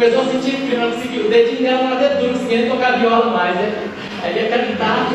Começou 0.00 0.22
a 0.22 0.24
sentir 0.24 0.78
não 0.78 0.92
conseguiu. 0.92 1.26
O 1.26 1.28
dedinho 1.28 1.60
dela 1.60 1.82
não 1.82 1.98
era 1.98 2.14
duro, 2.14 2.32
não 2.32 2.38
conseguia 2.38 2.70
tocar 2.70 2.98
viola 2.98 3.36
mais. 3.36 3.54
Né? 3.54 3.86
Aí 4.22 4.34
ia 4.34 4.48
cantar, 4.48 5.10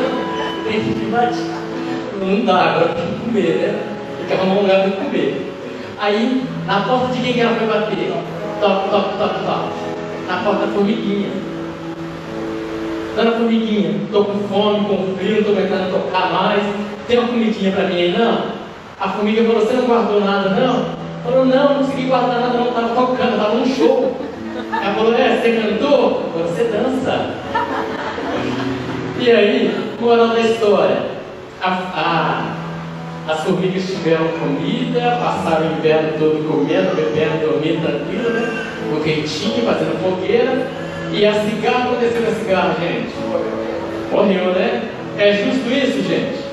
tem 0.62 0.80
que 0.80 1.06
bater. 1.06 1.42
Não 2.20 2.44
dá, 2.44 2.70
agora 2.70 2.94
tem 2.94 3.04
que 3.04 3.24
comer, 3.24 3.56
né? 3.56 3.80
Ficava 4.20 4.44
num 4.44 4.60
lugar 4.60 4.82
para 4.82 4.92
comer. 4.92 5.52
Aí, 5.98 6.44
na 6.68 6.80
porta 6.82 7.12
de 7.12 7.20
quem 7.20 7.32
que 7.32 7.40
ela 7.40 7.56
foi 7.56 7.66
bater? 7.66 8.12
Toque, 8.60 8.88
toque, 8.90 9.18
toque, 9.18 9.44
toque. 9.44 10.28
Na 10.28 10.36
porta 10.44 10.66
da 10.66 10.72
formiguinha. 10.72 11.30
Dona 13.16 13.32
Formiguinha, 13.32 13.90
estou 14.04 14.24
com 14.24 14.38
fome, 14.46 14.86
com 14.86 15.16
frio, 15.16 15.40
estou 15.40 15.56
tentando 15.56 15.90
tocar 15.90 16.32
mais. 16.32 16.62
Tem 17.08 17.18
uma 17.18 17.26
comidinha 17.26 17.72
para 17.72 17.88
mim 17.88 17.94
aí, 17.96 18.16
não? 18.16 18.38
A 19.00 19.08
formiga 19.08 19.42
falou, 19.42 19.66
você 19.66 19.72
não 19.72 19.86
guardou 19.86 20.20
nada, 20.20 20.50
não? 20.50 20.84
Falou, 21.24 21.44
não, 21.44 21.70
não 21.70 21.74
consegui 21.82 22.06
guardar 22.06 22.40
nada, 22.40 22.56
não, 22.56 22.68
estava 22.68 22.94
tocando, 22.94 23.32
estava 23.32 23.54
num 23.56 23.66
show. 23.66 24.25
Ela 24.82 24.94
falou, 24.94 25.14
é, 25.14 25.36
você 25.36 25.60
cantou? 25.60 26.30
Você 26.34 26.64
dança. 26.64 27.34
E 29.18 29.30
aí, 29.30 29.94
moral 30.00 30.28
da 30.28 30.40
história? 30.40 31.16
A, 31.62 31.68
a, 31.68 33.32
as 33.32 33.40
formigas 33.40 33.84
tiveram 33.84 34.28
comida, 34.38 35.18
passaram 35.20 35.68
o 35.68 35.78
inverno 35.78 36.12
todo 36.18 36.46
comendo, 36.48 36.94
bebendo, 36.94 37.50
dormindo 37.50 37.82
tranquilo, 37.82 38.30
né? 38.30 38.66
No 38.90 39.00
quentinho, 39.00 39.64
fazendo 39.64 40.00
fogueira. 40.02 40.68
E 41.12 41.26
a 41.26 41.32
cigarra 41.32 41.84
aconteceu 41.84 42.22
com 42.22 42.30
a 42.30 42.34
cigarra, 42.34 42.76
gente? 42.80 43.14
Morreu, 44.12 44.52
né? 44.52 44.82
É 45.18 45.32
justo 45.32 45.70
isso, 45.70 46.08
gente? 46.08 46.44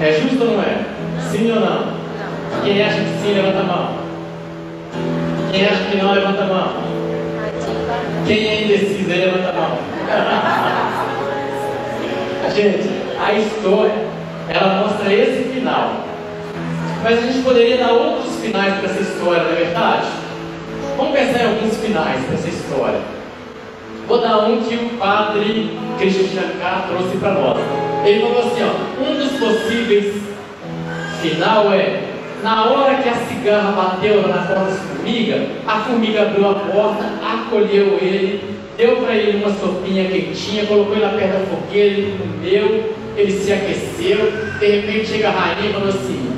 É 0.00 0.12
justo 0.20 0.44
ou 0.44 0.52
não 0.52 0.62
é? 0.62 0.84
Sim 1.30 1.52
ou 1.52 1.60
não? 1.60 1.98
Quem 2.64 2.82
acha 2.82 2.96
que 2.96 3.22
sim, 3.22 3.34
levanta 3.34 3.60
a 3.60 3.62
mão. 3.64 3.90
Quem 5.52 5.64
acha 5.64 5.84
que 5.90 5.96
não, 5.96 6.12
levanta 6.12 6.42
a 6.42 6.46
mão. 6.46 6.87
Quem 8.28 8.46
é 8.46 8.64
indeciso, 8.64 9.08
levanta 9.08 9.48
a 9.48 9.52
mão. 9.52 9.78
gente, 12.54 12.90
a 13.18 13.32
história, 13.32 14.04
ela 14.50 14.82
mostra 14.82 15.10
esse 15.10 15.48
final. 15.48 16.04
Mas 17.02 17.18
a 17.18 17.22
gente 17.22 17.42
poderia 17.42 17.78
dar 17.78 17.92
outros 17.92 18.36
finais 18.36 18.74
para 18.74 18.90
essa 18.90 19.00
história, 19.00 19.44
não 19.44 19.52
é 19.52 19.54
verdade? 19.54 20.08
Vamos 20.98 21.18
pensar 21.18 21.42
em 21.42 21.46
alguns 21.46 21.76
finais 21.78 22.22
para 22.26 22.34
essa 22.34 22.48
história. 22.48 23.00
Vou 24.06 24.20
dar 24.20 24.40
um 24.40 24.60
que 24.60 24.74
o 24.74 24.90
padre 24.98 25.78
Cristian 25.98 26.28
Chancá 26.28 26.84
trouxe 26.86 27.16
para 27.16 27.32
nós. 27.32 27.58
Ele 28.04 28.20
falou 28.20 28.40
assim: 28.40 28.62
ó, 28.62 29.02
um 29.02 29.14
dos 29.14 29.38
possíveis 29.38 30.22
final 31.22 31.72
é 31.72 32.07
na 32.42 32.66
hora 32.66 33.02
que 33.02 33.08
a 33.08 33.14
cigarra 33.14 33.72
bateu 33.72 34.28
na 34.28 34.42
porta 34.42 34.70
da 34.70 34.76
formiga, 34.76 35.46
a 35.66 35.80
formiga 35.80 36.22
abriu 36.22 36.50
a 36.50 36.54
porta, 36.54 37.04
acolheu 37.22 37.98
ele, 38.00 38.44
deu 38.76 38.96
para 38.96 39.14
ele 39.14 39.44
uma 39.44 39.54
sopinha 39.54 40.08
quentinha, 40.08 40.66
colocou 40.66 40.94
ele 40.94 41.04
na 41.04 41.12
perto 41.12 41.32
da 41.32 41.46
fogueira, 41.46 41.94
ele 41.94 42.18
comeu, 42.18 42.94
ele 43.16 43.32
se 43.32 43.52
aqueceu. 43.52 44.32
De 44.58 44.66
repente 44.66 45.06
chega 45.06 45.28
a 45.28 45.32
rainha 45.32 45.70
e 45.70 45.72
falou 45.72 45.88
assim: 45.88 46.30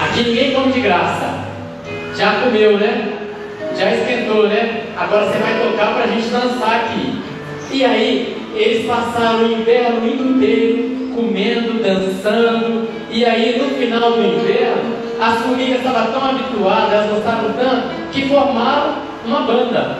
Aqui 0.00 0.22
ninguém 0.22 0.54
come 0.54 0.72
de 0.72 0.80
graça. 0.80 1.44
Já 2.16 2.40
comeu, 2.40 2.78
né? 2.78 3.18
Já 3.76 3.94
esquentou, 3.94 4.48
né? 4.48 4.84
Agora 4.96 5.26
você 5.26 5.38
vai 5.38 5.60
tocar 5.60 5.94
para 5.94 6.04
a 6.04 6.06
gente 6.06 6.28
dançar 6.28 6.84
aqui. 6.84 7.20
E 7.72 7.84
aí, 7.84 8.36
eles 8.54 8.86
passaram 8.86 9.44
o 9.44 9.52
inverno 9.52 10.06
inteiro 10.06 10.99
comendo, 11.14 11.82
dançando. 11.82 12.88
E 13.10 13.24
aí 13.24 13.58
no 13.58 13.76
final 13.76 14.12
do 14.12 14.22
inverno, 14.22 14.96
as 15.20 15.40
formigas 15.42 15.78
estavam 15.78 16.12
tão 16.12 16.30
habituadas, 16.30 16.92
elas 16.92 17.10
gostaram 17.10 17.52
tanto, 17.52 18.10
que 18.12 18.28
formaram 18.28 18.94
uma 19.24 19.40
banda. 19.42 19.98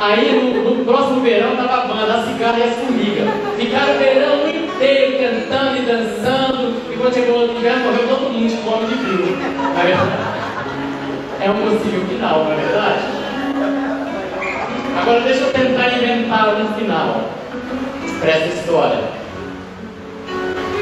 Aí 0.00 0.32
no, 0.32 0.78
no 0.78 0.84
próximo 0.84 1.20
verão 1.20 1.52
estava 1.52 1.82
a 1.82 1.86
banda, 1.86 2.14
a 2.14 2.22
cigarra 2.24 2.58
e 2.58 2.62
as 2.62 2.74
formigas. 2.74 3.28
Ficaram 3.56 3.94
o 3.94 3.98
verão 3.98 4.48
inteiro 4.48 5.18
cantando 5.18 5.76
e 5.76 5.82
dançando. 5.82 6.92
E 6.92 6.96
quando 6.96 7.14
chegou 7.14 7.38
o 7.38 7.56
inverno, 7.56 7.84
morreu 7.84 8.08
todo 8.08 8.32
mundo 8.32 8.48
de 8.48 8.56
fome 8.56 8.86
de 8.86 8.94
frio. 8.94 9.36
É, 11.40 11.46
é 11.46 11.50
um 11.50 11.56
possível 11.56 12.00
final, 12.06 12.44
não 12.44 12.52
é 12.52 12.56
verdade? 12.56 13.22
Agora 15.00 15.20
deixa 15.20 15.40
eu 15.40 15.52
tentar 15.52 15.88
inventar 15.96 16.54
um 16.56 16.74
final 16.74 17.30
para 18.20 18.30
essa 18.30 18.46
história. 18.48 19.21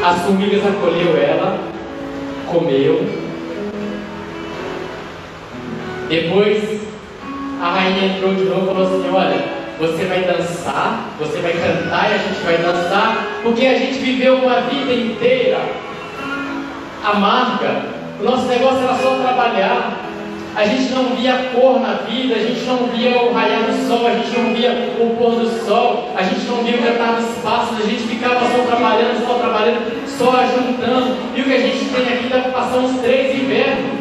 As 0.03 0.23
formigas 0.23 0.67
acolheu 0.67 1.15
ela, 1.17 1.59
comeu. 2.51 3.05
Depois 6.09 6.81
a 7.61 7.69
rainha 7.69 8.17
entrou 8.17 8.35
de 8.35 8.45
novo 8.45 8.63
e 8.63 8.75
falou 8.75 8.87
assim: 8.87 9.11
Olha, 9.13 9.45
você 9.79 10.05
vai 10.07 10.23
dançar, 10.23 11.11
você 11.19 11.39
vai 11.41 11.53
cantar 11.53 12.11
e 12.11 12.15
a 12.15 12.19
gente 12.19 12.41
vai 12.43 12.57
dançar, 12.57 13.27
porque 13.43 13.67
a 13.67 13.75
gente 13.75 13.99
viveu 13.99 14.37
uma 14.37 14.63
vida 14.63 14.93
inteira 14.93 15.59
amarga. 17.05 17.83
O 18.19 18.25
nosso 18.25 18.47
negócio 18.47 18.83
era 18.83 18.95
só 18.95 19.17
trabalhar. 19.17 20.00
A 20.57 20.65
gente 20.65 20.93
não 20.93 21.17
via 21.17 21.51
cor 21.55 21.81
na 21.81 21.95
vida, 21.95 22.35
a 22.35 22.39
gente 22.39 22.65
não 22.67 22.89
via 22.89 23.23
o 23.23 23.33
raiar 23.33 23.63
do 23.63 23.89
sol, 23.89 24.07
a 24.07 24.15
gente 24.15 24.37
não 24.37 24.55
via 24.55 24.95
o 25.01 25.17
pôr 25.17 25.37
do 25.37 25.65
sol, 25.65 26.13
a 26.17 26.23
gente 26.23 26.45
não 26.47 26.65
via 26.65 26.77
o 26.77 26.83
cantar 26.83 27.21
dos 27.21 27.39
passos, 27.39 27.79
a 27.79 27.89
gente 27.89 28.03
ficava 28.03 28.41
só 28.41 28.65
trabalhando, 28.65 29.27
só 29.27 29.35
trabalhando, 29.35 30.09
só 30.19 30.41
ajuntando. 30.41 31.17
E 31.37 31.41
o 31.41 31.45
que 31.45 31.55
a 31.55 31.61
gente 31.61 31.85
tem 31.87 32.15
aqui 32.15 32.29
deve 32.29 32.51
passar 32.51 32.79
uns 32.79 33.01
três 33.01 33.41
invernos. 33.41 34.01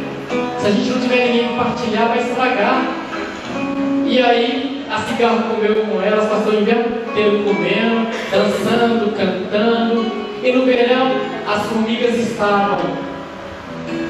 Se 0.59 0.67
a 0.67 0.71
gente 0.71 0.89
não 0.89 1.01
tiver 1.01 1.25
ninguém 1.27 1.55
para 1.55 1.65
partilhar, 1.65 2.07
vai 2.07 2.19
estragar. 2.19 2.83
E 4.05 4.19
aí 4.19 4.85
a 4.89 4.99
cigarra 5.01 5.43
comeu 5.43 5.75
com 5.85 6.01
elas, 6.01 6.27
passou 6.27 6.53
o 6.53 6.61
inverno 6.61 6.97
inteiro 7.09 7.43
comendo, 7.43 8.07
dançando, 8.31 9.15
cantando. 9.15 10.11
E 10.43 10.51
no 10.51 10.65
verão 10.65 11.11
as 11.47 11.65
formigas 11.67 12.15
estavam 12.15 12.89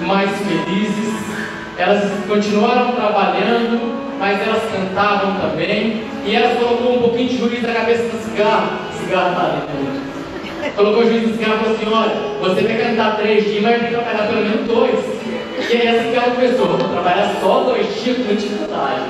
mais 0.05 0.31
felizes, 0.39 1.13
elas 1.79 2.03
continuaram 2.27 2.91
trabalhando, 2.91 3.95
mas 4.19 4.41
elas 4.41 4.63
cantavam 4.63 5.35
também. 5.39 6.03
E 6.25 6.35
elas 6.35 6.59
colocou 6.59 6.97
um 6.97 7.01
pouquinho 7.01 7.29
de 7.29 7.37
juiz 7.37 7.63
na 7.63 7.73
cabeça 7.73 8.03
da 8.03 8.19
cigarra. 8.19 8.79
Cigarra 8.99 9.29
está 9.29 9.43
ali 9.43 9.61
tudo. 9.71 10.75
Colocou 10.75 11.03
o 11.03 11.07
juiz 11.07 11.29
da 11.29 11.37
cigarra 11.37 11.55
e 11.55 11.59
falou 11.59 11.75
assim: 11.75 11.93
olha, 11.93 12.39
você 12.41 12.67
vai 12.67 12.77
cantar 12.77 13.17
três 13.17 13.45
dias, 13.45 13.63
mas 13.63 13.81
vai 13.81 13.89
trabalhar 13.91 14.27
pelo 14.27 14.41
menos 14.41 14.67
dois. 14.67 14.99
E 15.69 15.73
aí 15.73 15.87
a 15.87 16.03
cigarra 16.03 16.31
começou, 16.31 16.67
vou 16.67 16.89
trabalhar 16.89 17.33
só 17.41 17.63
dois 17.63 18.03
dias 18.03 18.17
com 18.17 18.35
dificuldade. 18.35 19.01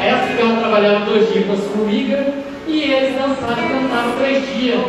Aí 0.00 0.10
a 0.10 0.26
cigarra 0.26 0.60
trabalhava 0.60 1.04
dois 1.04 1.32
dias 1.32 1.46
com 1.46 1.52
as 1.52 1.60
formigas 1.60 2.26
e 2.66 2.82
eles 2.82 3.14
dançaram 3.14 3.64
e 3.64 3.68
cantaram 3.68 4.12
três 4.18 4.56
dias. 4.56 4.80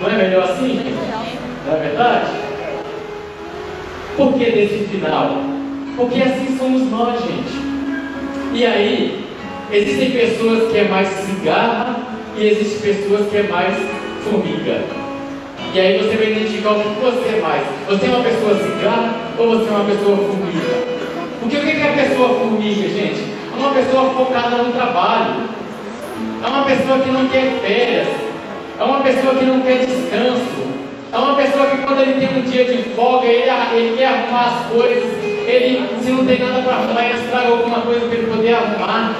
Não 0.00 0.10
é 0.10 0.16
melhor 0.16 0.44
assim? 0.44 0.96
Não 1.66 1.76
é 1.76 1.80
verdade? 1.80 2.26
Por 4.16 4.32
que 4.34 4.44
desse 4.44 4.86
final? 4.90 5.42
Porque 5.96 6.20
assim 6.22 6.56
somos 6.58 6.90
nós, 6.90 7.20
gente. 7.20 7.54
E 8.52 8.66
aí, 8.66 9.24
existem 9.72 10.10
pessoas 10.10 10.70
que 10.70 10.78
é 10.78 10.84
mais 10.84 11.08
cigarra 11.08 11.96
e 12.36 12.46
existem 12.46 12.94
pessoas 12.94 13.28
que 13.30 13.36
é 13.36 13.42
mais 13.44 13.74
formiga. 14.24 14.82
E 15.72 15.80
aí 15.80 15.98
você 15.98 16.16
vai 16.16 16.30
identificar 16.32 16.70
o 16.70 16.80
que 16.80 17.00
você 17.00 17.36
é 17.36 17.40
mais. 17.40 17.62
Você 17.88 18.06
é 18.06 18.08
uma 18.08 18.24
pessoa 18.24 18.54
cigarra 18.54 19.14
ou 19.38 19.48
você 19.50 19.68
é 19.68 19.70
uma 19.72 19.84
pessoa 19.84 20.16
formiga? 20.16 20.94
Porque 21.40 21.56
o 21.56 21.60
que 21.60 21.70
é 21.70 21.90
a 21.90 22.08
pessoa 22.08 22.28
formiga, 22.28 22.88
gente? 22.88 23.24
É 23.52 23.56
uma 23.56 23.74
pessoa 23.74 24.10
focada 24.14 24.62
no 24.62 24.72
trabalho. 24.72 25.48
É 26.42 26.46
uma 26.46 26.64
pessoa 26.64 26.98
que 26.98 27.10
não 27.10 27.28
quer 27.28 27.60
férias. 27.60 28.08
É 28.78 28.84
uma 28.84 29.00
pessoa 29.00 29.34
que 29.34 29.44
não 29.44 29.60
quer 29.60 29.84
descanso. 29.84 30.64
É 31.12 31.16
uma 31.16 31.36
pessoa 31.36 31.66
que 31.66 31.78
quando 31.78 32.00
ele 32.00 32.24
tem 32.24 32.38
um 32.38 32.42
dia 32.42 32.64
de 32.64 32.82
folga, 32.90 33.26
ele, 33.26 33.50
ele 33.74 33.96
quer 33.96 34.06
arrumar 34.06 34.46
as 34.46 34.72
coisas. 34.72 35.33
Ele, 35.46 35.86
se 36.02 36.10
não 36.10 36.24
tem 36.24 36.38
nada 36.38 36.62
para 36.62 36.76
arrumar, 36.76 37.04
ele 37.04 37.18
estraga 37.18 37.48
alguma 37.48 37.80
coisa 37.80 38.06
para 38.06 38.16
ele 38.16 38.26
poder 38.26 38.54
arrumar. 38.54 39.14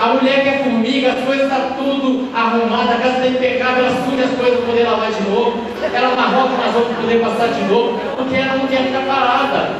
A 0.00 0.06
mulher 0.14 0.42
que 0.42 0.48
é 0.48 0.58
formiga, 0.58 1.12
as 1.12 1.24
coisas 1.24 1.46
estão 1.46 1.60
tá 1.60 1.74
tudo 1.76 2.28
arrumadas, 2.34 2.96
a 2.96 2.98
casa 2.98 3.16
está 3.18 3.26
impecável, 3.28 3.84
ela 3.86 4.04
suja 4.04 4.24
as 4.24 4.36
coisas 4.36 4.58
para 4.58 4.66
poder 4.66 4.82
lavar 4.84 5.12
de 5.12 5.22
novo. 5.30 5.64
Ela 5.94 6.08
amarrota 6.12 6.56
nas 6.58 6.74
roupas 6.74 6.92
para 6.92 7.02
poder 7.02 7.20
passar 7.20 7.48
de 7.48 7.62
novo, 7.64 8.00
porque 8.16 8.36
ela 8.36 8.56
não 8.56 8.66
quer 8.66 8.82
ficar 8.82 9.02
parada. 9.02 9.70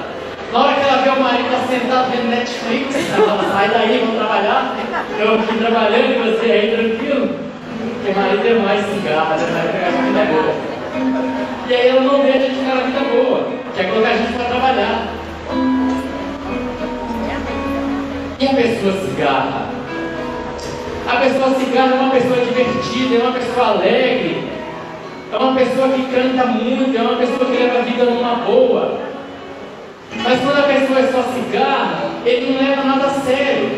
Na 0.53 0.59
hora 0.61 0.75
que 0.75 0.81
ela 0.81 1.03
vê 1.03 1.09
o 1.11 1.21
marido 1.23 1.51
tá 1.51 1.67
sentado 1.67 2.11
vendo 2.13 2.29
Netflix, 2.29 2.95
ela 3.15 3.27
fala, 3.27 3.53
sai 3.53 3.69
daí, 3.71 3.99
vamos 3.99 4.17
trabalhar. 4.17 4.77
Eu 5.19 5.35
aqui 5.35 5.59
trabalhando 5.59 6.13
e 6.13 6.31
você 6.31 6.53
aí 6.53 6.77
tranquilo. 6.77 7.29
Porque 7.95 8.21
marido 8.21 8.47
é 8.47 8.55
mais 8.55 8.87
cigarro, 8.87 9.31
né? 9.31 9.71
Pegar 9.73 9.89
a 9.89 10.03
vida 10.03 10.25
boa. 10.31 10.55
E 11.69 11.75
aí 11.75 11.89
ela 11.89 12.01
não 12.03 12.21
deixa 12.21 12.39
a 12.39 12.41
gente 12.43 12.59
ficar 12.59 12.75
na 12.75 12.83
vida 12.83 13.01
boa. 13.01 13.49
Quer 13.75 13.89
colocar 13.89 14.11
a 14.11 14.17
gente 14.17 14.33
para 14.35 14.45
trabalhar. 14.45 15.22
E 18.43 18.45
a 18.45 18.55
pessoa 18.55 18.93
cigarra? 19.07 19.69
A 21.07 21.17
pessoa 21.21 21.55
cigarra 21.61 21.93
é 21.93 22.01
uma 22.01 22.11
pessoa 22.11 22.45
divertida, 22.45 23.15
é 23.15 23.23
uma 23.23 23.33
pessoa 23.35 23.69
alegre, 23.69 24.49
é 25.33 25.37
uma 25.37 25.55
pessoa 25.55 25.89
que 25.91 26.03
canta 26.13 26.47
muito, 26.47 26.99
é 26.99 27.03
uma 27.03 27.19
pessoa 27.19 27.49
que 27.49 27.57
leva 27.57 27.79
a 27.79 27.83
vida 27.83 28.05
numa 28.05 28.35
boa. 28.45 28.99
Mas 30.25 30.41
quando 30.41 30.59
a 30.59 30.63
pessoa 30.63 30.99
é 30.99 31.13
só 31.13 31.23
cigarra, 31.23 32.11
ele 32.27 32.51
não 32.53 32.69
leva 32.69 32.83
nada 32.83 33.07
a 33.07 33.11
sério. 33.11 33.71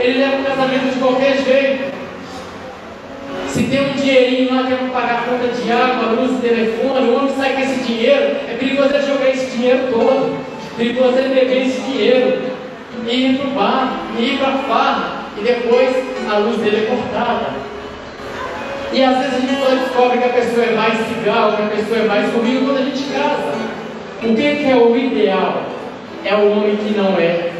Ele 0.00 0.18
leva 0.18 0.40
o 0.40 0.44
casamento 0.44 0.92
de 0.92 0.98
qualquer 0.98 1.36
jeito. 1.44 1.94
Se 3.46 3.62
tem 3.62 3.80
um 3.80 3.92
dinheirinho 3.92 4.56
lá 4.56 4.64
que 4.64 4.72
é 4.72 4.76
para 4.76 4.88
pagar 4.88 5.18
a 5.20 5.22
conta 5.22 5.54
de 5.54 5.70
água, 5.70 6.20
luz, 6.20 6.40
telefone, 6.40 7.10
o 7.10 7.16
homem 7.16 7.32
sai 7.36 7.52
com 7.52 7.60
esse 7.60 7.84
dinheiro, 7.84 8.38
é 8.48 8.56
perigoso 8.58 8.92
ele 8.92 9.06
jogar 9.06 9.30
esse 9.30 9.56
dinheiro 9.56 9.86
todo. 9.92 10.36
É 10.74 10.76
perigoso 10.78 11.16
ele 11.16 11.28
beber 11.28 11.66
esse 11.68 11.80
dinheiro. 11.82 12.53
E 13.06 13.14
ir 13.14 13.38
para 13.38 13.48
o 13.48 13.50
bar, 13.50 13.92
e 14.18 14.22
ir 14.22 14.38
para 14.38 14.48
a 14.48 14.58
farra, 14.58 15.24
e 15.38 15.42
depois 15.42 15.96
a 16.30 16.38
luz 16.38 16.58
dele 16.58 16.86
é 16.86 16.96
cortada. 16.96 17.64
E 18.92 19.02
às 19.02 19.18
vezes 19.18 19.34
a 19.34 19.40
gente 19.40 19.60
só 19.60 19.74
descobre 19.74 20.18
que 20.18 20.24
a 20.24 20.32
pessoa 20.32 20.66
é 20.66 20.74
mais 20.74 20.94
cigarro, 21.08 21.56
que 21.56 21.62
a 21.62 21.66
pessoa 21.66 21.98
é 21.98 22.04
mais 22.06 22.32
comigo 22.32 22.66
quando 22.66 22.78
a 22.78 22.84
gente 22.84 23.02
casa. 23.12 23.54
O 24.22 24.34
que 24.34 24.70
é 24.70 24.76
o 24.76 24.96
ideal? 24.96 25.66
É 26.24 26.34
o 26.34 26.52
homem 26.52 26.76
que 26.76 26.96
não 26.96 27.18
é 27.18 27.52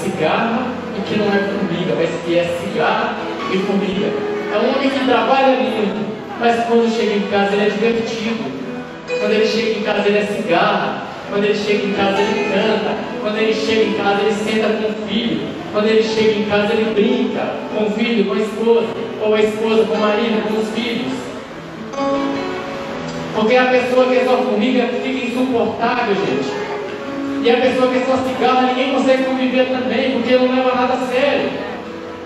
cigarra 0.00 0.66
e 0.96 1.00
que 1.00 1.18
não 1.18 1.26
é 1.26 1.38
formiga, 1.38 1.94
mas 1.96 2.10
que 2.24 2.38
é 2.38 2.58
cigarra 2.60 3.14
e 3.52 3.58
formiga. 3.58 4.06
É 4.52 4.58
um 4.58 4.76
homem 4.76 4.90
que 4.90 5.04
trabalha 5.04 5.56
muito, 5.56 6.12
mas 6.38 6.64
quando 6.66 6.94
chega 6.94 7.14
em 7.14 7.28
casa 7.30 7.54
ele 7.54 7.66
é 7.66 7.70
divertido. 7.70 8.44
Quando 9.18 9.32
ele 9.32 9.46
chega 9.46 9.78
em 9.78 9.82
casa 9.82 10.08
ele 10.08 10.18
é 10.18 10.26
cigarra. 10.26 11.01
Quando 11.32 11.44
ele 11.44 11.54
chega 11.54 11.86
em 11.86 11.92
casa 11.94 12.20
ele 12.20 12.44
canta. 12.52 12.94
Quando 13.22 13.38
ele 13.38 13.54
chega 13.54 13.84
em 13.84 13.94
casa 13.94 14.20
ele 14.20 14.34
senta 14.34 14.68
com 14.68 14.90
o 14.90 15.08
filho. 15.08 15.40
Quando 15.72 15.86
ele 15.86 16.02
chega 16.02 16.32
em 16.32 16.44
casa 16.44 16.74
ele 16.74 16.92
brinca 16.92 17.54
com 17.74 17.84
o 17.84 17.90
filho, 17.90 18.26
com 18.26 18.34
a 18.34 18.38
esposa. 18.38 18.88
Ou 19.22 19.34
a 19.34 19.40
esposa 19.40 19.84
com 19.84 19.94
o 19.94 19.98
marido, 19.98 20.46
com 20.46 20.60
os 20.60 20.68
filhos. 20.74 21.12
Porque 23.34 23.56
a 23.56 23.64
pessoa 23.64 24.04
que 24.08 24.16
é 24.18 24.24
só 24.26 24.36
formiga 24.42 24.88
fica 24.88 25.26
insuportável, 25.26 26.14
gente. 26.16 26.52
E 27.42 27.50
a 27.50 27.56
pessoa 27.56 27.90
que 27.90 27.96
é 27.96 28.04
só 28.04 28.16
cigarra, 28.18 28.66
ninguém 28.66 28.92
consegue 28.92 29.24
conviver 29.24 29.68
também, 29.68 30.12
porque 30.12 30.36
não 30.36 30.54
leva 30.54 30.74
nada 30.74 30.92
a 30.92 31.06
sério. 31.06 31.48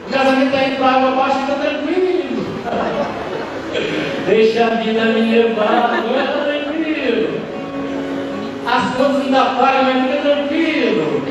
O 0.09 0.13
casamento 0.13 0.47
está 0.47 0.67
indo 0.67 0.79
para 0.79 0.87
água 0.89 1.09
abaixo, 1.11 1.39
está 1.43 1.55
tranquilo. 1.55 2.45
Deixa 4.27 4.67
a 4.67 4.71
vida 4.71 5.05
me 5.05 5.31
levar, 5.31 6.05
é. 6.43 6.46
As 8.77 8.95
contas 8.95 9.25
não 9.25 9.31
dá 9.31 9.57
paga, 9.59 9.85
mas 9.85 10.03
fica 10.03 10.29
tranquilo. 10.29 11.23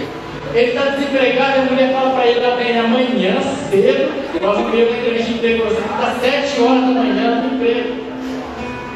Ele 0.51 0.71
está 0.71 0.81
desempregado 0.91 1.59
a 1.59 1.71
mulher 1.71 1.93
fala 1.93 2.09
para 2.15 2.25
ele, 2.25 2.39
tá 2.39 2.55
bem, 2.55 2.79
amanhã 2.79 3.35
cedo, 3.69 4.11
nós 4.41 4.57
vamos 4.57 4.73
uma 4.73 4.81
entrevista 4.81 5.23
de 5.25 5.33
emprego, 5.33 5.63
você 5.65 5.79
está 5.79 6.15
sete 6.19 6.61
horas 6.61 6.81
da 6.81 6.87
manhã 6.87 7.41
no 7.41 7.55
emprego. 7.55 7.95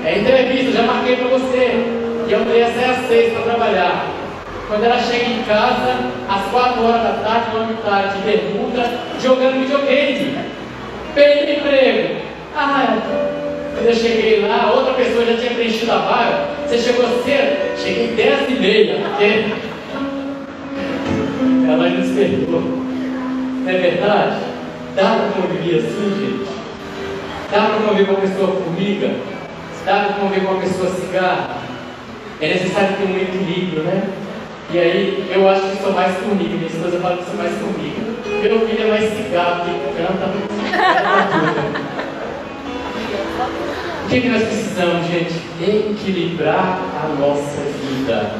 É 0.04 0.18
entrevista, 0.18 0.72
já 0.72 0.82
marquei 0.82 1.18
para 1.18 1.28
você. 1.28 1.86
E 2.28 2.34
a 2.34 2.40
mulher 2.40 2.74
sai 2.74 2.90
às 2.90 3.08
seis 3.08 3.34
para 3.34 3.44
trabalhar. 3.44 4.08
Quando 4.68 4.84
ela 4.84 5.00
chega 5.00 5.26
em 5.26 5.44
casa, 5.44 6.00
às 6.28 6.52
quatro 6.52 6.84
horas 6.86 7.04
da 7.04 7.14
tarde, 7.24 7.56
uma 7.56 7.74
tarde 7.84 8.18
de 8.18 8.32
bermuda, 8.32 9.00
jogando 9.22 9.62
videogame. 9.62 10.38
Pede 11.14 11.52
emprego. 11.52 12.16
Ah, 12.56 12.98
quando 13.74 13.86
eu 13.86 13.96
cheguei 13.96 14.42
lá, 14.42 14.72
outra 14.74 14.94
pessoa 14.94 15.26
já 15.26 15.38
tinha 15.38 15.52
preenchido 15.52 15.92
a 15.92 15.98
vaga. 15.98 16.50
Você 16.68 16.78
chegou 16.78 17.06
cedo? 17.24 17.78
Cheguei 17.78 18.08
dez 18.16 18.50
e 18.50 18.60
meia, 18.60 19.00
porque 19.00 19.46
ela 21.70 21.90
nos 21.90 22.10
perdoou. 22.12 22.62
Não 22.62 23.70
é 23.70 23.74
verdade? 23.78 24.38
Dá 24.96 25.04
para 25.04 25.42
conviver 25.42 25.78
assim, 25.78 26.16
gente? 26.20 26.50
Dá 27.52 27.62
para 27.62 27.88
conviver 27.88 28.06
com 28.06 28.14
uma 28.14 28.22
pessoa 28.22 28.48
formiga? 28.48 29.12
Dá 29.86 30.00
para 30.00 30.14
conviver 30.16 30.46
com 30.46 30.52
uma 30.54 30.62
pessoa 30.62 30.90
cigarra? 30.92 31.70
é 32.42 32.48
necessário 32.48 32.96
ter 32.96 33.04
um 33.04 33.18
equilíbrio, 33.18 33.84
né? 33.84 34.04
E 34.72 34.80
aí, 34.80 35.32
eu 35.34 35.50
acho 35.50 35.62
que 35.62 35.84
sou 35.84 35.92
mais 35.92 36.16
formiga, 36.18 36.56
minha 36.56 36.68
esposa 36.68 37.00
fala 37.00 37.18
que 37.18 37.26
sou 37.26 37.36
mais 37.36 37.52
formiga. 37.58 38.00
Meu 38.42 38.68
filho 38.68 38.84
é 38.84 38.90
mais 38.90 39.14
cigarro, 39.14 39.66
que 39.66 39.72
canta, 39.98 40.30
que, 44.10 44.22
que 44.22 44.30
nós 44.30 44.42
precisamos, 44.42 45.08
gente? 45.08 45.34
Equilibrar 45.62 46.80
a 47.04 47.08
nossa 47.20 47.62
vida. 47.62 48.32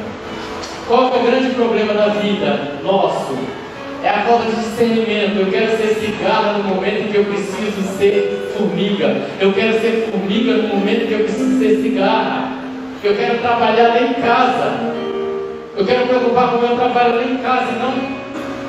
Qual 0.88 1.14
é 1.14 1.18
o 1.18 1.22
grande 1.22 1.54
problema 1.54 1.94
da 1.94 2.08
vida 2.08 2.80
nosso? 2.82 3.38
É 4.02 4.08
a 4.08 4.22
falta 4.22 4.46
de 4.46 4.56
discernimento. 4.56 5.38
Eu 5.38 5.46
quero 5.46 5.76
ser 5.76 5.94
cigarra 5.94 6.54
no 6.54 6.64
momento 6.64 7.12
que 7.12 7.18
eu 7.18 7.24
preciso 7.24 7.82
ser 7.96 8.52
formiga. 8.56 9.28
Eu 9.38 9.52
quero 9.52 9.80
ser 9.80 10.08
formiga 10.10 10.54
no 10.54 10.76
momento 10.76 11.06
que 11.06 11.12
eu 11.12 11.20
preciso 11.20 11.58
ser 11.60 11.82
cigarra. 11.82 12.52
Eu 13.04 13.14
quero 13.14 13.38
trabalhar 13.38 13.88
lá 13.88 14.02
em 14.02 14.14
casa. 14.14 14.94
Eu 15.76 15.86
quero 15.86 16.06
preocupar 16.08 16.50
com 16.50 16.56
o 16.58 16.60
meu 16.60 16.76
trabalho 16.76 17.16
lá 17.16 17.22
em 17.22 17.36
casa 17.36 17.70
e 17.70 17.78
não 17.78 18.20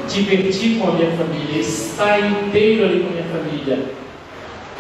divertir 0.08 0.78
com 0.78 0.90
a 0.90 0.92
minha 0.92 1.12
família, 1.12 1.62
estar 1.62 2.20
inteiro 2.20 2.86
ali 2.86 3.00
com 3.00 3.08
a 3.08 3.12
minha 3.12 3.24
família. 3.24 3.80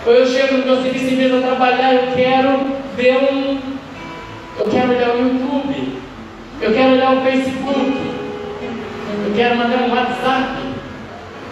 Ou 0.05 0.13
eu 0.13 0.25
chego 0.25 0.57
no 0.57 0.65
meu 0.65 0.81
serviço 0.81 1.05
em 1.05 1.15
vez 1.15 1.31
de 1.31 1.41
trabalhar, 1.41 1.93
eu 1.93 2.11
quero 2.15 2.59
ver 2.95 3.17
um. 3.17 3.59
Eu 4.59 4.65
quero 4.65 4.89
olhar 4.89 5.15
o 5.15 5.19
YouTube. 5.19 5.99
Eu 6.61 6.73
quero 6.73 6.93
olhar 6.93 7.17
o 7.17 7.21
Facebook. 7.21 8.01
Eu 9.25 9.33
quero 9.35 9.55
mandar 9.57 9.83
um 9.83 9.91
WhatsApp. 9.91 10.61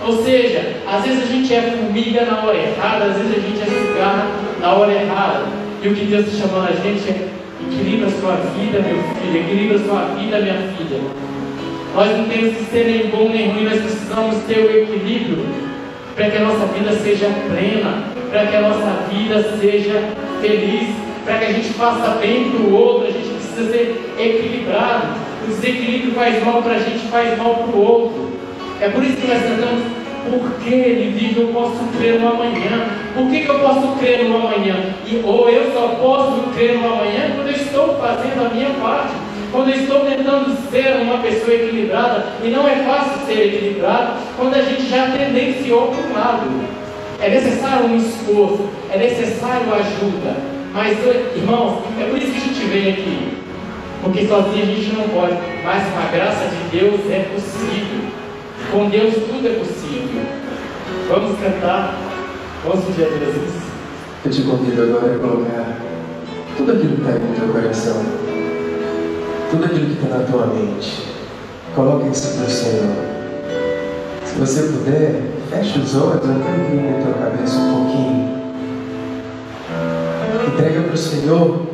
Ou 0.06 0.24
seja, 0.24 0.78
às 0.88 1.04
vezes 1.04 1.24
a 1.24 1.26
gente 1.26 1.54
é 1.54 1.62
formiga 1.62 2.26
na 2.26 2.44
hora 2.44 2.58
errada, 2.58 3.06
às 3.06 3.18
vezes 3.18 3.32
a 3.32 3.40
gente 3.40 3.62
é 3.62 3.66
cigarra 3.66 4.28
na 4.62 4.74
hora 4.74 4.94
errada. 4.94 5.46
E 5.84 5.88
o 5.88 5.96
que 5.96 6.06
Deus 6.06 6.28
está 6.28 6.48
chamando 6.48 6.70
a 6.70 6.72
gente 6.72 7.10
é 7.10 7.30
Equilibra 7.68 8.08
a 8.08 8.12
sua 8.12 8.36
vida, 8.58 8.80
meu 8.80 9.04
filho. 9.14 9.38
Equilibra 9.42 9.78
a 9.78 9.84
sua 9.84 10.02
vida, 10.16 10.40
minha 10.40 10.74
filha. 10.76 11.02
Nós 11.94 12.18
não 12.18 12.26
temos 12.26 12.56
que 12.56 12.64
ser 12.66 12.86
nem 12.86 13.10
bom 13.10 13.30
nem 13.30 13.50
ruim, 13.50 13.64
nós 13.66 13.82
precisamos 13.82 14.44
ter 14.46 14.60
o 14.60 14.84
equilíbrio 14.84 15.46
para 16.16 16.30
que 16.30 16.38
a 16.38 16.42
nossa 16.42 16.66
vida 16.68 16.92
seja 16.94 17.28
plena, 17.48 18.04
para 18.30 18.46
que 18.46 18.56
a 18.56 18.62
nossa 18.62 19.04
vida 19.12 19.58
seja 19.60 20.04
feliz, 20.42 20.96
para 21.26 21.38
que 21.40 21.46
a 21.46 21.54
gente 21.54 21.74
faça 21.74 22.18
bem 22.20 22.52
para 22.52 22.62
o 22.62 22.74
outro, 22.74 23.08
a 23.08 23.12
gente 23.12 23.28
precisa 23.28 23.72
ser 23.72 24.16
equilibrado. 24.18 25.08
O 25.44 25.48
desequilíbrio 25.48 26.14
faz 26.14 26.44
mal 26.44 26.62
para 26.62 26.76
a 26.76 26.80
gente, 26.80 27.08
faz 27.08 27.38
mal 27.38 27.56
para 27.56 27.76
o 27.76 27.82
outro. 27.82 28.30
É 28.82 28.90
por 28.90 29.04
isso 29.04 29.18
que 29.18 29.28
nós 29.28 29.42
cantamos 29.42 30.00
porque 30.30 30.70
ele 30.70 31.18
vive, 31.18 31.42
eu 31.42 31.48
posso 31.48 31.80
crer 31.98 32.20
no 32.20 32.30
amanhã. 32.30 32.88
Por 33.16 33.30
que, 33.30 33.42
que 33.42 33.50
eu 33.50 33.60
posso 33.60 33.96
crer 33.98 34.26
no 34.26 34.38
amanhã? 34.38 34.76
E, 35.06 35.22
ou 35.24 35.50
eu 35.50 35.72
só 35.74 35.88
posso 36.00 36.42
crer 36.56 36.78
no 36.78 36.94
amanhã 36.94 37.32
quando 37.36 37.48
eu 37.48 37.56
estou 37.56 37.96
fazendo 37.96 38.46
a 38.46 38.54
minha 38.54 38.70
parte. 38.82 39.14
Quando 39.52 39.70
eu 39.70 39.76
estou 39.76 40.02
tentando 40.02 40.56
ser 40.70 41.02
uma 41.02 41.18
pessoa 41.18 41.54
equilibrada. 41.54 42.26
E 42.44 42.50
não 42.50 42.68
é 42.68 42.76
fácil 42.76 43.26
ser 43.26 43.48
equilibrado 43.48 44.20
quando 44.38 44.54
a 44.54 44.62
gente 44.62 44.88
já 44.88 45.10
tendenciou 45.10 45.88
para 45.88 46.08
um 46.08 46.14
lado. 46.14 46.89
É 47.22 47.30
necessário 47.30 47.88
um 47.88 47.98
esforço, 47.98 48.70
é 48.92 48.98
necessário 48.98 49.74
ajuda. 49.74 50.38
Mas, 50.74 50.98
irmãos, 51.36 51.84
é 52.00 52.06
por 52.06 52.18
isso 52.18 52.32
que 52.32 52.38
a 52.38 52.42
gente 52.42 52.66
vem 52.66 52.94
aqui. 52.94 53.38
Porque 54.02 54.28
sozinho 54.28 54.64
a 54.64 54.66
gente 54.66 54.96
não 54.96 55.10
pode. 55.10 55.34
Mas 55.64 55.84
com 55.92 56.00
a 56.00 56.12
graça 56.12 56.46
de 56.46 56.80
Deus 56.80 57.02
é 57.12 57.30
possível. 57.34 58.10
Com 58.72 58.90
Deus 58.90 59.14
tudo 59.16 59.48
é 59.48 59.54
possível. 59.60 60.22
Vamos 61.10 61.40
cantar. 61.40 61.98
Vamos 62.64 62.86
pedir 62.86 63.06
a 63.06 63.10
Jesus. 63.10 63.70
Eu 64.26 64.32
te 64.32 64.42
convido 64.44 64.84
agora 64.84 65.16
a 65.16 65.20
colocar 65.20 65.78
tudo 66.58 66.72
aquilo 66.74 66.96
que 66.96 67.02
está 67.02 67.14
aí 67.14 67.20
no 67.20 67.36
teu 67.36 67.48
coração, 67.54 68.04
tudo 69.50 69.66
aquilo 69.66 69.86
que 69.86 70.04
está 70.04 70.18
na 70.18 70.26
tua 70.26 70.48
mente. 70.48 71.04
Coloque 71.74 72.10
isso 72.10 72.36
para 72.38 72.48
o 72.48 72.50
Senhor. 72.50 73.09
Se 74.30 74.40
você 74.40 74.62
puder, 74.64 75.22
feche 75.50 75.80
os 75.80 75.96
olhos, 75.96 76.24
inclina 76.24 76.98
a 76.98 77.02
tua 77.02 77.14
cabeça 77.14 77.58
um 77.58 77.74
pouquinho. 77.74 78.40
Entrega 80.48 80.82
para 80.84 80.94
o 80.94 80.98
Senhor 80.98 81.68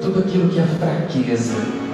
tudo 0.00 0.20
aquilo 0.20 0.48
que 0.48 0.58
é 0.58 0.66
fraqueza 0.78 1.86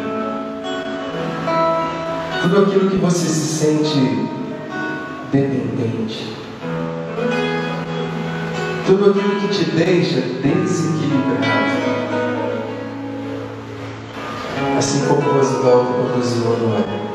tudo 2.52 2.64
aquilo 2.64 2.90
que 2.90 2.96
você 2.96 3.28
se 3.28 3.58
sente 3.58 4.28
dependente, 5.30 6.36
tudo 8.84 9.10
aquilo 9.10 9.40
que 9.40 9.48
te 9.48 9.70
deixa 9.70 10.20
desequilibrado, 10.20 11.72
assim 14.76 15.06
como 15.06 15.30
o 15.30 15.40
Oswaldo 15.40 15.92
conduziu 15.94 16.58
Noé. 16.58 17.11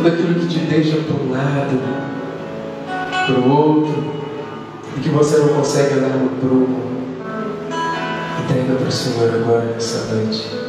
Tudo 0.00 0.14
aquilo 0.14 0.34
que 0.34 0.46
te 0.46 0.58
deixa 0.60 0.96
para 0.96 1.14
um 1.14 1.30
lado, 1.30 1.78
para 3.26 3.38
o 3.38 3.50
outro, 3.50 4.02
e 4.96 5.00
que 5.00 5.10
você 5.10 5.36
não 5.36 5.48
consegue 5.48 5.98
olhar 5.98 6.16
no 6.16 6.30
prumo, 6.40 6.80
entrega 8.42 8.76
para 8.76 8.88
o 8.88 8.90
Senhor 8.90 9.34
agora 9.34 9.64
nessa 9.66 10.14
noite 10.14 10.60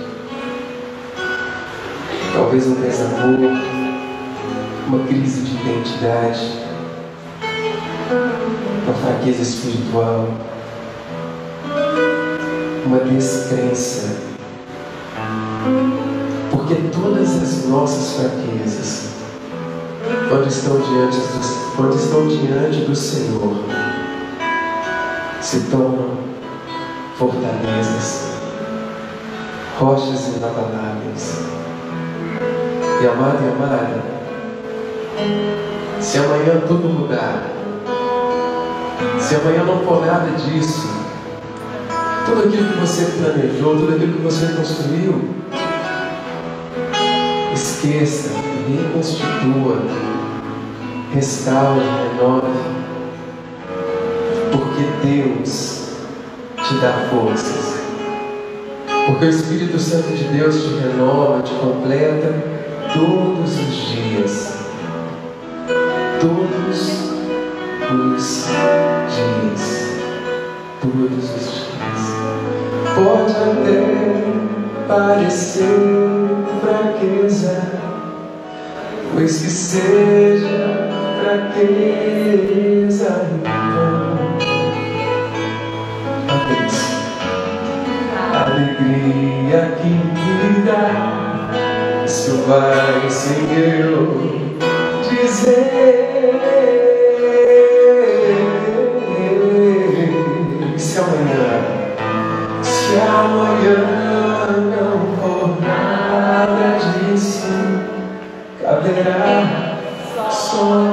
talvez 2.33 2.65
um 2.67 2.75
desamor, 2.81 3.51
uma 4.87 5.07
crise 5.07 5.41
de 5.41 5.55
identidade, 5.55 6.59
uma 8.83 8.93
fraqueza 8.93 9.41
espiritual, 9.41 10.27
uma 12.85 12.99
descrença. 12.99 14.17
Porque 16.51 16.75
todas 16.91 17.41
as 17.41 17.65
nossas 17.67 18.17
fraquezas, 18.17 19.20
quando 20.31 20.47
estão 20.47 20.79
diante 20.79 21.17
do, 21.17 21.75
quando 21.75 21.93
estão 21.93 22.25
diante 22.25 22.85
do 22.85 22.95
Senhor, 22.95 23.53
se 25.41 25.59
tornam 25.69 26.19
fortalezas, 27.17 28.29
rochas 29.77 30.37
inabaláveis. 30.37 31.41
E 33.01 33.07
amado 33.07 33.39
e 33.43 33.49
amada, 33.49 34.03
se 35.99 36.17
amanhã 36.17 36.61
tudo 36.65 36.87
mudar, 36.87 37.47
se 39.19 39.35
amanhã 39.35 39.65
não 39.65 39.79
for 39.79 40.05
nada 40.05 40.29
disso, 40.37 40.87
tudo 42.25 42.43
aquilo 42.47 42.71
que 42.71 42.79
você 42.79 43.03
planejou, 43.17 43.75
tudo 43.75 43.95
aquilo 43.95 44.13
que 44.13 44.21
você 44.21 44.45
construiu, 44.53 45.29
esqueça, 47.53 48.29
reconstitua, 48.69 50.20
restaure, 51.13 51.81
renove, 51.81 52.47
porque 54.51 55.07
Deus 55.07 55.89
te 56.55 56.73
dá 56.75 57.09
forças. 57.09 57.81
Porque 59.05 59.25
o 59.25 59.29
Espírito 59.29 59.79
Santo 59.79 60.09
de 60.09 60.23
Deus 60.25 60.55
te 60.63 60.69
renova, 60.75 61.41
te 61.41 61.53
completa 61.55 62.33
todos 62.93 63.59
os 63.59 63.75
dias. 63.89 64.53
Todos 66.21 66.77
os 67.91 68.47
dias. 69.09 69.87
Todos 70.81 71.23
os 71.35 71.45
dias. 71.67 72.01
Pode 72.95 73.31
até 73.35 74.21
parecer 74.87 75.65
fraqueza, 76.61 77.53
pois 79.13 79.41
que 79.41 79.49
seja 79.49 80.50
Alegria 88.33 89.77
que 89.77 89.89
me 89.89 90.65
dá 90.65 91.21
isso 92.05 92.43
vai 92.47 93.09
sem 93.09 93.43
eu 93.53 94.57
dizer. 95.07 95.81
Se 100.77 100.99
amanhã, 100.99 101.61
se 102.61 102.99
amanhã 102.99 103.77
não 104.75 104.95
for 105.17 105.61
nada 105.61 106.79
disso, 106.79 107.53
caberá 108.61 109.77
só 110.29 110.90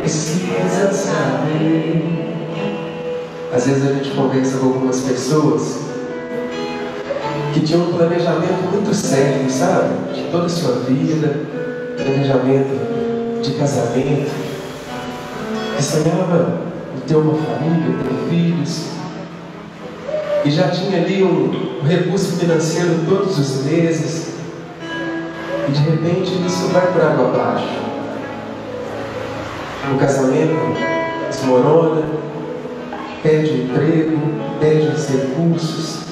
precisa 0.00 0.92
saber. 0.92 2.04
Às 3.54 3.66
vezes 3.66 3.88
a 3.88 3.92
gente 3.94 4.10
conversa 4.10 4.58
com 4.58 4.66
algumas 4.66 5.00
pessoas 5.00 5.78
que 7.52 7.60
tinha 7.60 7.78
um 7.78 7.92
planejamento 7.92 8.70
muito 8.72 8.92
sério, 8.92 9.48
sabe? 9.48 10.12
De 10.12 10.22
toda 10.30 10.46
a 10.46 10.48
sua 10.48 10.80
vida, 10.80 11.40
planejamento 11.96 13.40
de 13.42 13.52
casamento, 13.52 14.30
que 15.76 15.82
sonhava 15.82 16.62
em 16.96 17.00
ter 17.06 17.16
uma 17.16 17.34
família, 17.34 17.94
ter 18.02 18.28
filhos, 18.28 18.86
e 20.44 20.50
já 20.50 20.68
tinha 20.68 21.02
ali 21.02 21.22
um 21.22 21.80
recurso 21.86 22.36
financeiro 22.36 23.00
todos 23.08 23.38
os 23.38 23.64
meses, 23.64 24.23
e 25.68 25.72
de 25.72 25.80
repente 25.90 26.46
isso 26.46 26.68
vai 26.68 26.86
por 26.92 27.02
água 27.02 27.28
abaixo. 27.28 27.68
O 29.92 29.98
casamento 29.98 30.54
desmorona, 31.28 32.02
perde 33.22 33.50
o 33.50 33.64
emprego, 33.64 34.18
perde 34.60 34.88
os 34.88 35.08
recursos. 35.08 36.04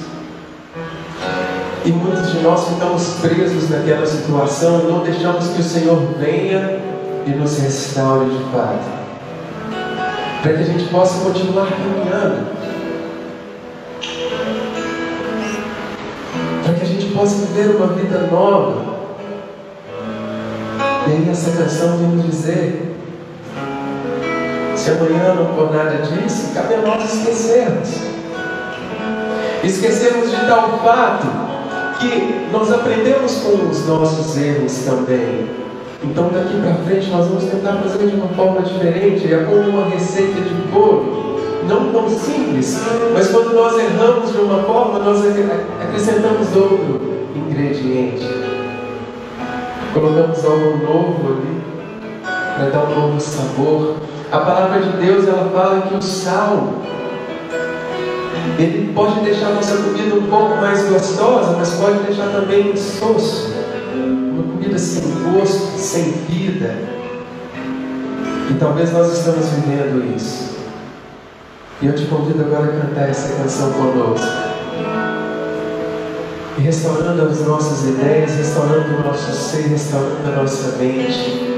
E 1.85 1.91
muitos 1.91 2.31
de 2.31 2.39
nós 2.39 2.67
ficamos 2.69 3.19
presos 3.19 3.69
naquela 3.69 4.05
situação 4.05 4.81
e 4.81 4.91
não 4.91 4.99
deixamos 5.03 5.47
que 5.49 5.61
o 5.61 5.63
Senhor 5.63 5.97
venha 6.17 6.79
e 7.25 7.31
nos 7.31 7.59
restaure 7.59 8.29
de 8.29 8.43
fato. 8.51 9.03
Para 10.41 10.53
que 10.53 10.59
a 10.59 10.65
gente 10.65 10.85
possa 10.85 11.23
continuar 11.23 11.67
caminhando. 11.67 12.47
Para 16.63 16.73
que 16.73 16.81
a 16.81 16.85
gente 16.85 17.05
possa 17.13 17.45
viver 17.45 17.75
uma 17.75 17.87
vida 17.87 18.27
nova. 18.31 18.92
Aí 21.13 21.29
essa 21.29 21.51
canção 21.51 21.97
vem 21.97 22.27
dizer 22.27 22.95
se 24.75 24.89
amanhã 24.89 25.35
não 25.35 25.53
for 25.53 25.71
nada 25.71 25.97
disso, 25.97 26.51
cabe 26.55 26.73
a 26.73 26.77
nós 26.77 27.03
esquecermos. 27.13 27.89
Esquecermos 29.63 30.31
de 30.31 30.37
tal 30.47 30.79
fato 30.79 31.27
que 31.99 32.49
nós 32.51 32.73
aprendemos 32.73 33.35
com 33.41 33.69
os 33.69 33.87
nossos 33.87 34.35
erros 34.37 34.75
também. 34.85 35.51
Então 36.03 36.29
daqui 36.33 36.59
para 36.59 36.83
frente 36.83 37.11
nós 37.11 37.27
vamos 37.27 37.43
tentar 37.43 37.73
fazer 37.73 38.07
de 38.07 38.15
uma 38.15 38.29
forma 38.29 38.63
diferente, 38.63 39.31
é 39.31 39.45
como 39.47 39.69
uma 39.69 39.89
receita 39.89 40.41
de 40.41 40.53
bolo, 40.71 41.39
não 41.69 41.91
tão 41.91 42.09
simples, 42.09 42.81
mas 43.13 43.27
quando 43.29 43.53
nós 43.53 43.77
erramos 43.77 44.31
de 44.31 44.37
uma 44.39 44.63
forma, 44.63 44.97
nós 44.97 45.23
acrescentamos 45.79 46.55
outro 46.55 46.99
ingrediente. 47.35 48.42
Colocamos 49.93 50.43
algo 50.43 50.77
novo 50.77 51.33
ali 51.33 51.61
para 52.55 52.69
dar 52.69 52.85
um 52.85 52.99
novo 52.99 53.19
sabor. 53.19 53.97
A 54.31 54.39
palavra 54.39 54.81
de 54.81 55.05
Deus 55.05 55.27
ela 55.27 55.49
fala 55.51 55.81
que 55.81 55.95
o 55.95 56.01
sal 56.01 56.81
ele 58.57 58.93
pode 58.93 59.19
deixar 59.21 59.47
a 59.47 59.53
nossa 59.53 59.77
comida 59.77 60.15
um 60.15 60.27
pouco 60.27 60.57
mais 60.57 60.87
gostosa, 60.87 61.55
mas 61.57 61.73
pode 61.73 61.99
deixar 61.99 62.27
também 62.31 62.71
insosso. 62.71 63.53
Uma 63.93 64.43
comida 64.43 64.77
sem 64.77 65.03
gosto, 65.23 65.77
sem 65.77 66.11
vida. 66.29 66.75
E 68.49 68.53
talvez 68.59 68.91
nós 68.91 69.17
estamos 69.17 69.47
vivendo 69.49 70.15
isso. 70.15 70.57
E 71.81 71.87
eu 71.87 71.95
te 71.95 72.05
convido 72.05 72.43
agora 72.43 72.65
a 72.65 72.81
cantar 72.81 73.09
essa 73.09 73.35
canção 73.35 73.71
conosco. 73.73 74.27
E 76.57 76.61
restaurando 76.61 77.21
as 77.23 77.41
nossas 77.45 77.89
ideias, 77.89 78.35
restaurando 78.35 78.97
o 78.97 79.03
nosso 79.03 79.31
ser, 79.33 79.67
restaurando 79.67 80.27
a 80.27 80.41
nossa 80.41 80.77
mente 80.77 81.53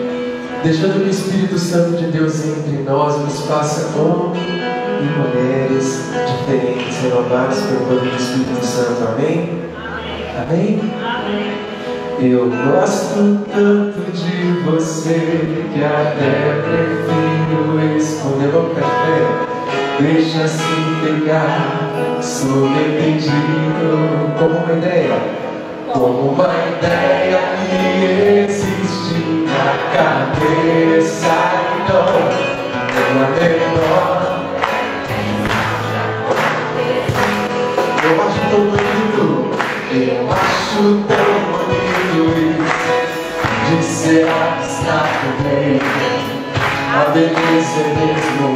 deixando 0.66 1.06
o 1.06 1.08
Espírito 1.08 1.60
Santo 1.60 1.96
de 1.96 2.08
Deus 2.08 2.44
entre 2.44 2.82
nós 2.82 3.20
nos 3.20 3.42
faça 3.42 3.96
homens 4.00 4.48
e 5.00 5.20
mulheres 5.20 6.02
diferentes, 6.26 6.98
renovados 7.04 7.60
pelo 7.60 7.86
poder 7.86 8.10
do 8.10 8.18
Espírito 8.18 8.66
Santo. 8.66 9.08
Amém? 9.10 9.62
Amém? 10.42 10.82
Eu 12.20 12.50
gosto 12.50 13.46
tanto 13.54 14.12
de 14.12 14.62
você 14.64 15.68
que 15.72 15.84
até 15.84 16.62
prefiro 16.64 17.45
café. 19.96 20.04
Deixa 20.04 20.48
se 20.48 20.64
pegar, 21.04 22.22
subentendido 22.22 24.32
como 24.38 24.58
uma 24.58 24.74
ideia, 24.74 25.18
como 25.92 26.32
uma 26.32 26.50
ideia 26.78 27.40
que 27.56 27.76
existe 28.50 29.18
na 29.46 29.68
cabeça 29.94 31.36
e 31.72 31.74
não 31.92 32.08
na 33.20 33.28
menor. 33.30 34.20
Eu 38.04 38.14
acho 38.22 38.42
tão 38.52 38.64
bonito, 38.66 39.26
eu 39.92 40.16
acho 40.32 40.82
tão 41.08 41.30
bonito 41.52 42.26
de 43.70 43.78
ser 43.84 44.24
abstrato 44.28 45.28
mesmo. 45.44 45.85
A 46.96 47.10
beleza 47.10 47.82
é 47.82 47.92
mesmo 47.94 48.48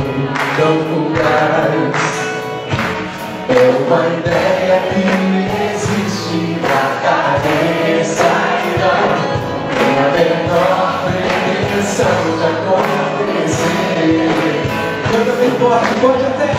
tão 0.55 0.75
fugaz. 0.87 1.99
É 3.49 3.51
uma 3.83 4.01
ideia 4.07 4.79
que 4.93 5.03
existe 5.73 6.39
na 6.61 6.83
cabeça 7.03 8.29
e 8.63 8.65
não 8.79 9.03
na 9.95 10.05
menor 10.15 10.87
pretensão 11.03 12.17
de 12.37 12.45
acontecer. 12.55 13.83
Canta 15.11 15.33
bem 15.33 15.51
forte, 15.59 15.91
pode 15.99 16.23
até, 16.23 16.49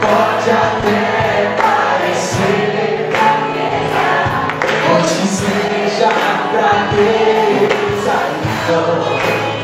pode 0.00 0.48
até 0.50 1.02
parecer. 1.60 3.12
Pode 4.88 5.26
seja 5.28 6.08
fraqueza, 6.52 8.16
então. 8.40 9.61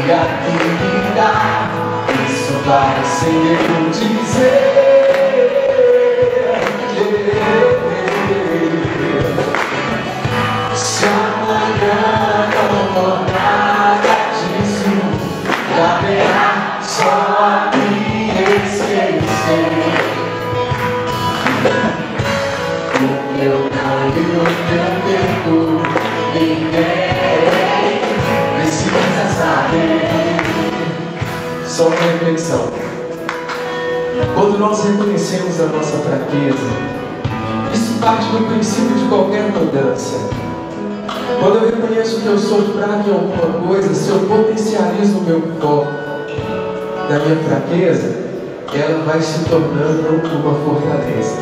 Alegria 0.00 0.18
que 0.42 0.50
me 0.50 1.14
dá, 1.14 1.68
isso 2.26 2.54
vai 2.64 3.04
ser 3.04 3.58
eu 3.68 3.90
dizer. 3.90 4.79
Nós 34.60 34.84
reconhecemos 34.84 35.58
a 35.58 35.66
nossa 35.68 35.96
fraqueza, 36.00 36.68
isso 37.72 37.98
parte 37.98 38.26
do 38.26 38.46
princípio 38.46 38.94
de 38.94 39.08
qualquer 39.08 39.50
mudança. 39.50 40.18
Quando 41.40 41.64
eu 41.64 41.70
reconheço 41.70 42.20
que 42.20 42.26
eu 42.26 42.38
sou 42.38 42.60
fraco 42.74 43.08
em 43.08 43.12
alguma 43.12 43.66
coisa, 43.66 43.94
se 43.94 44.10
eu 44.10 44.18
potencializo 44.18 45.16
o 45.16 45.22
meu 45.22 45.40
foco 45.58 45.90
da 47.08 47.18
minha 47.20 47.36
fraqueza, 47.36 48.18
ela 48.74 49.02
vai 49.06 49.22
se 49.22 49.48
tornando 49.48 50.28
uma 50.28 50.54
fortaleza. 50.56 51.38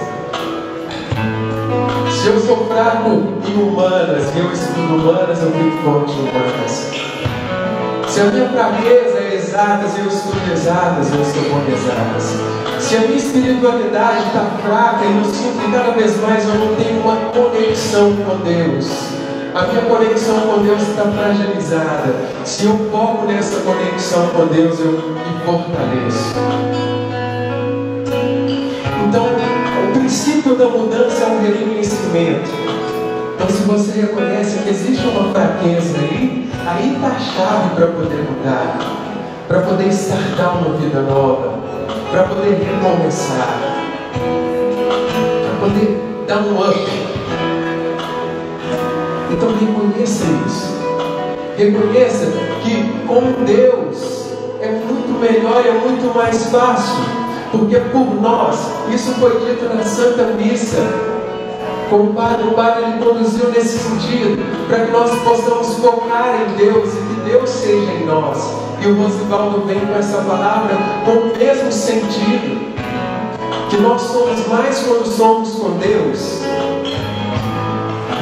Se 2.13 2.29
eu 2.29 2.39
sou 2.39 2.69
fraco 2.69 3.11
em 3.49 3.61
humanas 3.61 4.37
eu 4.37 4.53
estudo 4.53 4.95
humanas, 4.95 5.43
eu 5.43 5.51
fico 5.51 5.83
forte 5.83 6.13
em 6.13 6.21
humanas. 6.21 6.91
Se 8.07 8.21
a 8.21 8.25
minha 8.27 8.49
fraqueza 8.49 9.19
é 9.19 9.35
exatas 9.35 9.99
eu 9.99 10.07
estudo 10.07 10.53
exatas, 10.53 11.13
eu 11.13 11.21
estou 11.21 11.43
bom 11.43 11.65
exatas. 11.69 12.68
Se 12.89 12.97
a 12.97 13.01
minha 13.01 13.19
espiritualidade 13.19 14.29
está 14.29 14.47
fraca 14.63 15.05
e 15.05 15.19
eu 15.19 15.25
sinto 15.27 15.63
que 15.63 15.71
cada 15.71 15.91
vez 15.91 16.19
mais 16.23 16.43
eu 16.49 16.55
não 16.55 16.75
tenho 16.75 17.03
uma 17.03 17.17
conexão 17.33 18.17
com 18.17 18.37
Deus, 18.39 18.87
a 19.55 19.67
minha 19.67 19.83
conexão 19.83 20.41
com 20.41 20.63
Deus 20.63 20.81
está 20.81 21.03
fragilizada. 21.03 22.15
Se 22.47 22.65
eu 22.65 22.89
foco 22.91 23.27
nessa 23.27 23.61
conexão 23.61 24.29
com 24.29 24.47
Deus, 24.47 24.81
eu 24.81 24.93
me 24.93 25.45
fortaleço. 25.45 26.35
Então, 29.07 29.27
o 29.27 29.93
princípio 29.93 30.57
da 30.57 30.65
mudança 30.65 31.25
é 31.25 31.27
um 31.27 31.43
reconhecimento. 31.43 32.51
Então, 33.35 33.49
se 33.51 33.63
você 33.65 34.01
reconhece 34.01 34.61
que 34.61 34.71
existe 34.71 35.07
uma 35.09 35.31
fraqueza 35.35 35.99
aí, 35.99 36.51
aí 36.67 36.95
está 36.95 37.09
a 37.09 37.19
chave 37.19 37.75
para 37.75 37.87
poder 37.89 38.27
mudar, 38.31 38.79
para 39.47 39.61
poder 39.61 39.89
startar 39.89 40.57
uma 40.57 40.79
vida 40.79 41.03
nova, 41.03 41.48
para 42.11 42.25
poder 42.25 42.55
recomeçar, 42.55 43.59
para 45.43 45.61
poder 45.61 46.25
dar 46.27 46.39
um 46.39 46.59
up. 46.59 46.79
Então 49.31 49.49
reconheça 49.51 50.25
isso. 50.47 50.79
Reconheça 51.57 52.27
que 52.63 53.07
com 53.07 53.45
Deus 53.45 54.33
é 54.61 54.71
muito 54.71 55.19
melhor, 55.21 55.65
é 55.67 55.73
muito 55.73 56.15
mais 56.15 56.47
fácil. 56.47 57.19
porque 57.51 57.77
por 57.77 58.21
nós, 58.21 58.59
isso 58.95 59.13
foi 59.15 59.41
dito 59.41 59.75
na 59.75 59.83
Santa 59.83 60.25
Missa, 60.35 60.83
com 61.89 61.97
o 61.97 62.15
Padre, 62.15 62.47
o 62.47 62.53
Padre 62.53 62.85
ele 62.85 63.03
conduziu 63.03 63.49
nesse 63.49 63.79
sentido, 63.79 64.45
para 64.69 64.85
que 64.85 64.93
nós 64.93 65.11
possamos 65.23 65.79
focar 65.79 66.43
em 66.43 66.57
Deus 66.57 66.93
e 66.93 66.97
que 66.97 67.31
Deus 67.31 67.49
seja 67.49 67.91
em 67.91 68.05
nós. 68.05 68.68
E 68.81 68.87
o 68.87 68.95
Rosivaldo 68.95 69.67
vem 69.67 69.81
com 69.81 69.95
essa 69.95 70.19
palavra 70.23 70.77
com 71.05 71.11
o 71.11 71.37
mesmo 71.37 71.73
sentido, 71.73 72.75
que 73.69 73.77
nós 73.79 74.01
somos 74.03 74.47
mais 74.47 74.79
quando 74.81 75.07
somos 75.07 75.51
com 75.55 75.71
Deus. 75.79 76.43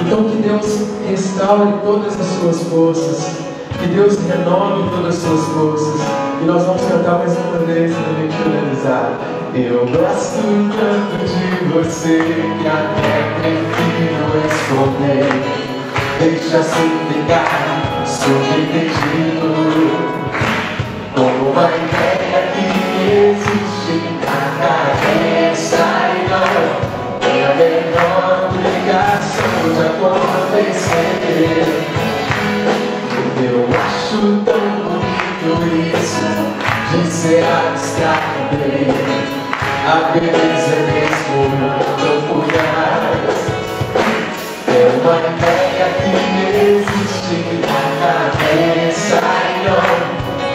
Então 0.01 0.25
que 0.25 0.37
Deus 0.37 0.87
restaure 1.09 1.75
todas 1.85 2.19
as 2.19 2.27
suas 2.27 2.63
forças, 2.69 3.37
que 3.79 3.87
Deus 3.89 4.17
renove 4.27 4.89
todas 4.91 5.17
as 5.17 5.23
suas 5.23 5.45
forças. 5.49 6.01
E 6.41 6.45
nós 6.45 6.63
vamos 6.65 6.83
cantar 6.83 7.19
mais 7.19 7.37
uma 7.37 7.59
vez 7.67 7.93
para 7.95 8.11
a 8.11 8.15
gente 8.15 8.37
finalizar. 8.37 9.19
Eu 9.55 9.87
gosto 9.87 10.43
tanto 10.77 11.25
de 11.25 11.65
você 11.73 12.19
que 12.19 12.67
até 12.67 13.17
prefiro 13.41 14.37
esconder. 14.47 15.27
Deixa-se 16.19 16.85
ficar 17.09 18.05
subentendido. 18.07 19.41
Como 19.41 20.26
uma 21.57 21.71
ideia 21.71 22.53
que 22.53 22.65
existe 23.33 23.97
na 24.21 24.41
cabeça 24.61 25.85
e 26.13 26.29
não 26.29 26.53
tem 27.19 27.39
a 27.47 27.55
menor 27.55 28.51
obrigação 28.51 29.57
de 29.75 29.81
acontecer. 29.87 31.65
Eu 33.43 33.57
acho 33.75 34.21
tão 34.45 34.67
bonito 34.85 35.57
isso 35.97 36.29
de 36.93 37.01
ser 37.11 37.43
abstrato 37.43 38.37
a 39.87 40.13
beleza 40.13 40.77
mesmo 40.93 41.39
não 41.59 41.79
trás. 42.49 43.41
É 44.69 44.71
uma 45.01 45.17
ideia 45.33 45.87
que 46.03 46.13
existe 46.77 47.39
na 47.63 47.83
cabeça 48.03 49.17
e 49.17 49.65
não 49.65 49.96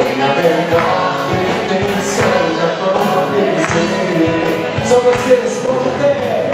tem 0.03 0.21
a 0.21 0.33
menor 0.35 1.29
intenção 1.63 2.41
de 2.55 2.61
acontecer. 2.65 3.89
Só 4.85 4.97
vocês 4.99 5.53
vão 5.63 5.77
ter. 5.99 6.51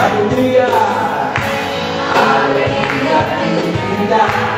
Alegria, 0.00 0.66
alegria 2.16 3.18
que 3.38 4.51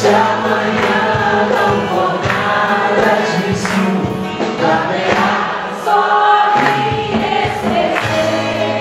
se 0.00 0.06
amanhã 0.06 1.44
não 1.50 1.72
for 1.88 2.12
nada 2.24 3.20
disso, 3.20 3.84
haverá 4.64 5.34
só 5.84 6.00
me 6.56 6.72
esquecer. 7.44 8.80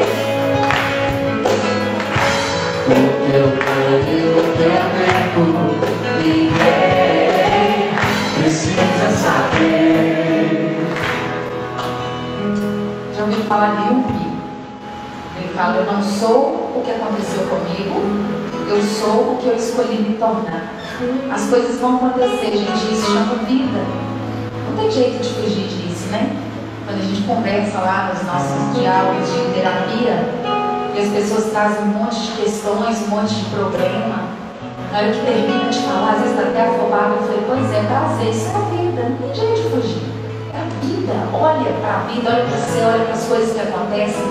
o 2.88 2.92
teu 3.28 3.48
plano 3.58 4.08
e 4.08 4.20
o 4.30 4.40
teu 4.56 4.80
tempo. 4.96 5.44
Ninguém 6.24 7.92
precisa 8.42 9.08
saber. 9.12 10.88
Já 13.14 13.22
ouviu 13.24 13.44
falar 13.44 13.72
de 13.76 13.82
Jung? 13.90 14.08
Ele 15.36 15.50
fala: 15.54 15.76
Eu 15.76 15.86
não 15.92 16.02
sou 16.02 16.40
o 16.78 16.82
que 16.86 16.92
aconteceu 16.92 17.44
comigo, 17.44 17.98
eu 18.70 18.82
sou 18.82 19.34
o 19.34 19.38
que 19.42 19.48
eu 19.48 19.56
escolhi 19.58 19.98
me 19.98 20.18
tornar. 20.18 20.79
As 21.32 21.48
coisas 21.48 21.80
vão 21.80 21.96
acontecer, 21.96 22.58
gente, 22.58 22.92
isso 22.92 23.06
chama 23.06 23.36
vida. 23.48 23.80
Não 24.68 24.76
tem 24.76 24.92
jeito 24.92 25.24
de 25.24 25.30
fugir 25.30 25.68
disso, 25.70 26.10
né? 26.12 26.36
Quando 26.86 27.00
a 27.00 27.06
gente 27.06 27.22
conversa 27.22 27.80
lá 27.80 28.12
nos 28.14 28.22
nossos 28.28 28.76
diálogos 28.76 29.26
de 29.32 29.54
terapia, 29.54 30.28
e 30.94 31.00
as 31.00 31.10
pessoas 31.10 31.52
trazem 31.52 31.84
um 31.84 32.04
monte 32.04 32.20
de 32.20 32.32
questões, 32.42 33.02
um 33.04 33.08
monte 33.16 33.34
de 33.34 33.46
problema. 33.46 34.28
Na 34.92 34.98
hora 34.98 35.12
que 35.12 35.26
termina 35.26 35.70
de 35.70 35.80
falar, 35.80 36.16
às 36.16 36.22
vezes 36.22 36.36
tá 36.36 36.50
até 36.50 36.68
afobado, 36.68 37.16
eu 37.16 37.24
falei, 37.24 37.44
pois 37.48 37.72
é, 37.72 37.84
prazer, 37.84 38.30
isso 38.32 38.50
é 38.50 38.56
a 38.56 38.60
vida, 38.60 39.04
não 39.04 39.18
tem 39.20 39.36
jeito 39.36 39.56
de 39.56 39.70
fugir. 39.70 40.04
É 40.52 40.60
a 40.60 40.66
vida, 40.84 41.14
olha 41.32 41.72
para 41.80 41.96
a 41.96 42.00
vida, 42.12 42.30
olha 42.30 42.44
para 42.44 42.58
você, 42.58 42.82
olha 42.82 43.06
para 43.06 43.14
as 43.14 43.24
coisas 43.24 43.54
que 43.54 43.62
acontecem. 43.62 44.26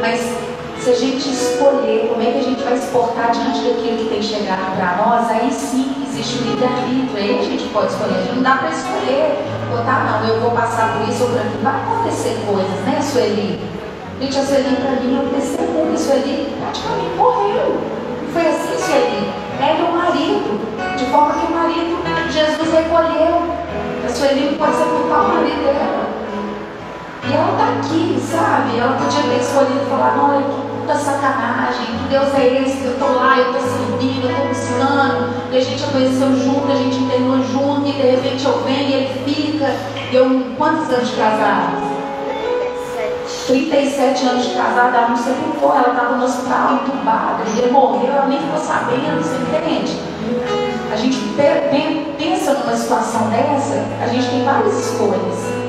Mas 0.00 0.18
se 0.82 0.90
a 0.90 0.94
gente 0.94 1.28
escolher 1.28 2.08
como 2.08 2.20
é 2.20 2.32
que 2.32 2.38
a 2.38 2.42
gente 2.42 2.64
vai 2.64 2.76
se 2.76 2.88
portar 2.88 3.30
diante 3.30 3.60
daquilo 3.60 3.98
que 3.98 4.08
tem 4.10 4.20
chegado 4.20 4.74
para 4.74 4.96
nós, 4.96 5.30
aí 5.30 5.48
sim 5.52 5.94
existe 6.08 6.42
o 6.42 6.50
livre-arbítrio, 6.50 7.16
aí 7.16 7.38
a 7.38 7.42
gente 7.42 7.68
pode 7.68 7.92
escolher. 7.92 8.34
Não 8.34 8.42
dá 8.42 8.56
para 8.56 8.70
escolher, 8.70 9.44
botar, 9.70 10.10
não, 10.10 10.28
eu 10.28 10.40
vou 10.40 10.50
passar 10.50 10.98
por 10.98 11.08
isso 11.08 11.22
ou 11.22 11.30
por 11.30 11.38
aquilo. 11.38 11.62
Vai 11.62 11.76
acontecer 11.76 12.36
coisas, 12.44 12.80
né, 12.84 12.98
Sueli? 13.00 13.60
Gente, 14.20 14.38
a 14.38 14.42
Sueli 14.42 14.76
para 14.76 14.90
mim 14.98 15.18
é 15.18 15.20
um 15.20 15.28
testemunho, 15.28 15.94
a 15.94 15.96
Sueli 15.96 16.52
praticamente 16.58 17.16
morreu. 17.16 17.78
Não 18.20 18.32
foi 18.32 18.48
assim, 18.48 18.84
Sueli? 18.84 19.30
Ela 19.60 19.78
e 19.78 19.82
o 19.82 19.92
marido, 19.92 20.96
de 20.98 21.04
forma 21.06 21.34
que 21.34 21.46
o 21.46 21.54
marido, 21.54 22.02
Jesus 22.28 22.72
recolheu. 22.72 23.54
A 24.04 24.08
Sueli 24.08 24.50
não 24.50 24.58
pode 24.58 24.74
sepultar 24.74 25.26
o 25.26 25.28
marido 25.28 25.62
dela. 25.62 26.22
E 27.24 27.32
ela 27.32 27.52
está 27.52 27.78
aqui, 27.78 28.20
sabe? 28.20 28.78
Ela 28.80 28.98
podia 28.98 29.22
ter 29.22 29.40
escolhido 29.40 29.86
falar, 29.88 30.18
olha, 30.18 30.42
que 30.42 30.71
puta 30.82 30.96
sacanagem, 30.96 31.86
que 31.86 32.08
Deus 32.08 32.34
é 32.34 32.62
esse, 32.62 32.84
eu 32.84 32.92
estou 32.92 33.14
lá, 33.14 33.38
eu 33.38 33.52
estou 33.52 33.60
servindo, 33.60 34.24
eu 34.24 34.30
estou 34.30 34.50
ensinando, 34.50 35.28
e 35.52 35.56
a 35.56 35.60
gente 35.60 35.82
conheceu 35.84 36.36
junto, 36.36 36.72
a 36.72 36.74
gente 36.74 36.96
internou 36.96 37.38
junto, 37.42 37.88
e 37.88 37.92
de 37.92 38.02
repente 38.02 38.44
eu 38.44 38.62
venho 38.64 38.88
e 38.88 38.92
ele 38.92 39.24
fica. 39.24 39.66
E 40.10 40.14
eu, 40.14 40.46
quantos 40.58 40.90
anos 40.90 41.08
de 41.08 41.16
casado? 41.16 41.92
37 43.46 44.26
anos 44.26 44.48
de 44.48 44.54
casada, 44.54 44.98
ela 44.98 45.08
não 45.10 45.16
sepultou, 45.16 45.70
ela 45.70 45.90
estava 45.90 46.16
no 46.16 46.24
hospital 46.24 46.74
entubada, 46.74 47.42
ele 47.56 47.70
morreu, 47.70 48.12
ela 48.12 48.26
nem 48.26 48.38
ficou 48.38 48.58
sabendo, 48.58 49.22
você 49.22 49.36
entende? 49.36 50.00
A 50.92 50.96
gente 50.96 51.18
pensa 52.18 52.54
numa 52.54 52.76
situação 52.76 53.30
dessa, 53.30 53.84
a 54.02 54.06
gente 54.08 54.28
tem 54.28 54.44
várias 54.44 54.78
escolhas. 54.78 55.62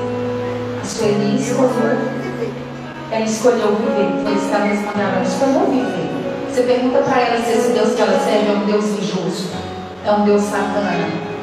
A 0.80 0.84
Sueli 0.84 1.36
escolheu, 1.36 2.23
ela 3.10 3.24
escolheu 3.24 3.76
viver, 3.76 4.22
foi 4.22 4.32
isso 4.34 4.54
ela 4.54 4.66
ela 4.66 5.22
escolheu 5.22 5.66
viver. 5.70 6.14
Você 6.50 6.62
pergunta 6.62 6.98
para 6.98 7.20
ela 7.20 7.44
se 7.44 7.50
esse 7.50 7.72
Deus 7.72 7.94
que 7.94 8.02
ela 8.02 8.18
serve 8.20 8.48
é 8.48 8.52
um 8.52 8.66
Deus 8.66 8.84
injusto, 8.84 9.56
é 10.04 10.12
um 10.12 10.24
Deus 10.24 10.42
sacana. 10.42 11.34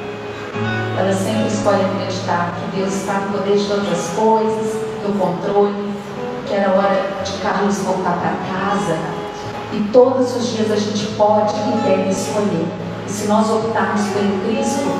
Ela 0.97 1.13
sempre 1.13 1.47
escolhe 1.47 1.81
acreditar 1.83 2.53
que 2.55 2.77
Deus 2.77 2.93
está 2.93 3.13
no 3.13 3.37
poder 3.37 3.57
de 3.57 3.65
todas 3.65 3.91
as 3.91 4.07
coisas, 4.15 4.75
no 5.05 5.13
controle, 5.19 5.93
que 6.47 6.53
era 6.53 6.71
hora 6.71 7.23
de 7.23 7.31
Carlos 7.39 7.77
voltar 7.79 8.17
para 8.19 8.31
casa. 8.51 8.97
E 9.73 9.89
todos 9.91 10.35
os 10.35 10.47
dias 10.47 10.71
a 10.71 10.75
gente 10.75 11.07
pode 11.15 11.53
e 11.55 11.89
deve 11.89 12.09
escolher. 12.09 12.67
E 13.07 13.09
se 13.09 13.27
nós 13.27 13.49
optarmos 13.49 14.01
pelo 14.13 14.39
Cristo, 14.45 14.91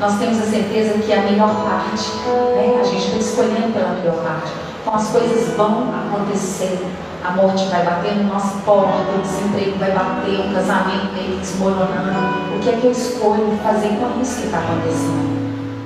nós 0.00 0.18
temos 0.18 0.38
a 0.38 0.46
certeza 0.46 0.98
que 0.98 1.12
é 1.12 1.18
a 1.18 1.22
melhor 1.22 1.54
parte. 1.64 2.10
Né? 2.56 2.78
A 2.80 2.84
gente 2.84 3.06
está 3.06 3.18
escolhendo 3.18 3.72
pela 3.72 3.90
melhor 3.90 4.16
parte. 4.22 4.67
Então 4.80 4.94
as 4.94 5.08
coisas 5.08 5.56
vão 5.56 5.88
acontecer. 5.94 6.78
A 7.24 7.32
morte 7.32 7.66
vai 7.66 7.84
bater 7.84 8.14
no 8.16 8.32
nosso 8.32 8.58
porta, 8.58 9.12
o 9.16 9.22
desemprego 9.22 9.78
vai 9.78 9.90
bater, 9.90 10.40
o 10.40 10.54
casamento 10.54 11.14
que 11.14 11.36
desmoronando. 11.40 12.56
O 12.56 12.60
que 12.60 12.70
é 12.70 12.72
que 12.72 12.84
eu 12.86 12.92
escolho 12.92 13.58
fazer 13.62 13.88
com 13.98 14.20
isso 14.20 14.40
que 14.40 14.46
está 14.46 14.58
acontecendo? 14.58 15.38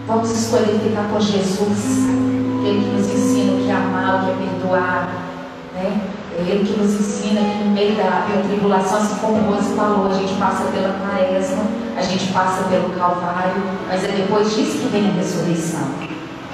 Vamos 0.06 0.30
escolher 0.30 0.78
ficar 0.80 1.08
com 1.08 1.18
Jesus, 1.18 2.08
Ele 2.64 2.84
que 2.84 2.96
nos 2.96 3.08
ensina 3.08 3.52
o 3.52 3.64
que 3.64 3.70
é 3.70 3.74
amar, 3.74 4.22
o 4.22 4.26
que 4.26 4.30
é 4.30 4.48
perdoar. 4.48 5.08
Né? 5.74 6.00
Ele 6.38 6.64
que 6.64 6.78
nos 6.78 6.92
ensina 6.92 7.40
que 7.40 7.64
no 7.64 7.70
meio 7.70 7.96
da, 7.96 8.26
tribulação, 8.46 8.98
assim 8.98 9.16
como 9.16 9.36
o 9.36 9.54
Rose 9.54 9.74
falou, 9.74 10.10
a 10.10 10.14
gente 10.14 10.34
passa 10.34 10.64
pela 10.64 10.94
quaresma, 10.94 11.62
a 11.96 12.02
gente 12.02 12.32
passa 12.32 12.64
pelo 12.64 12.90
Calvário, 12.90 13.62
mas 13.86 14.04
é 14.04 14.08
depois 14.08 14.54
disso 14.54 14.78
que 14.78 14.88
vem 14.88 15.08
a 15.08 15.12
ressurreição. 15.12 15.88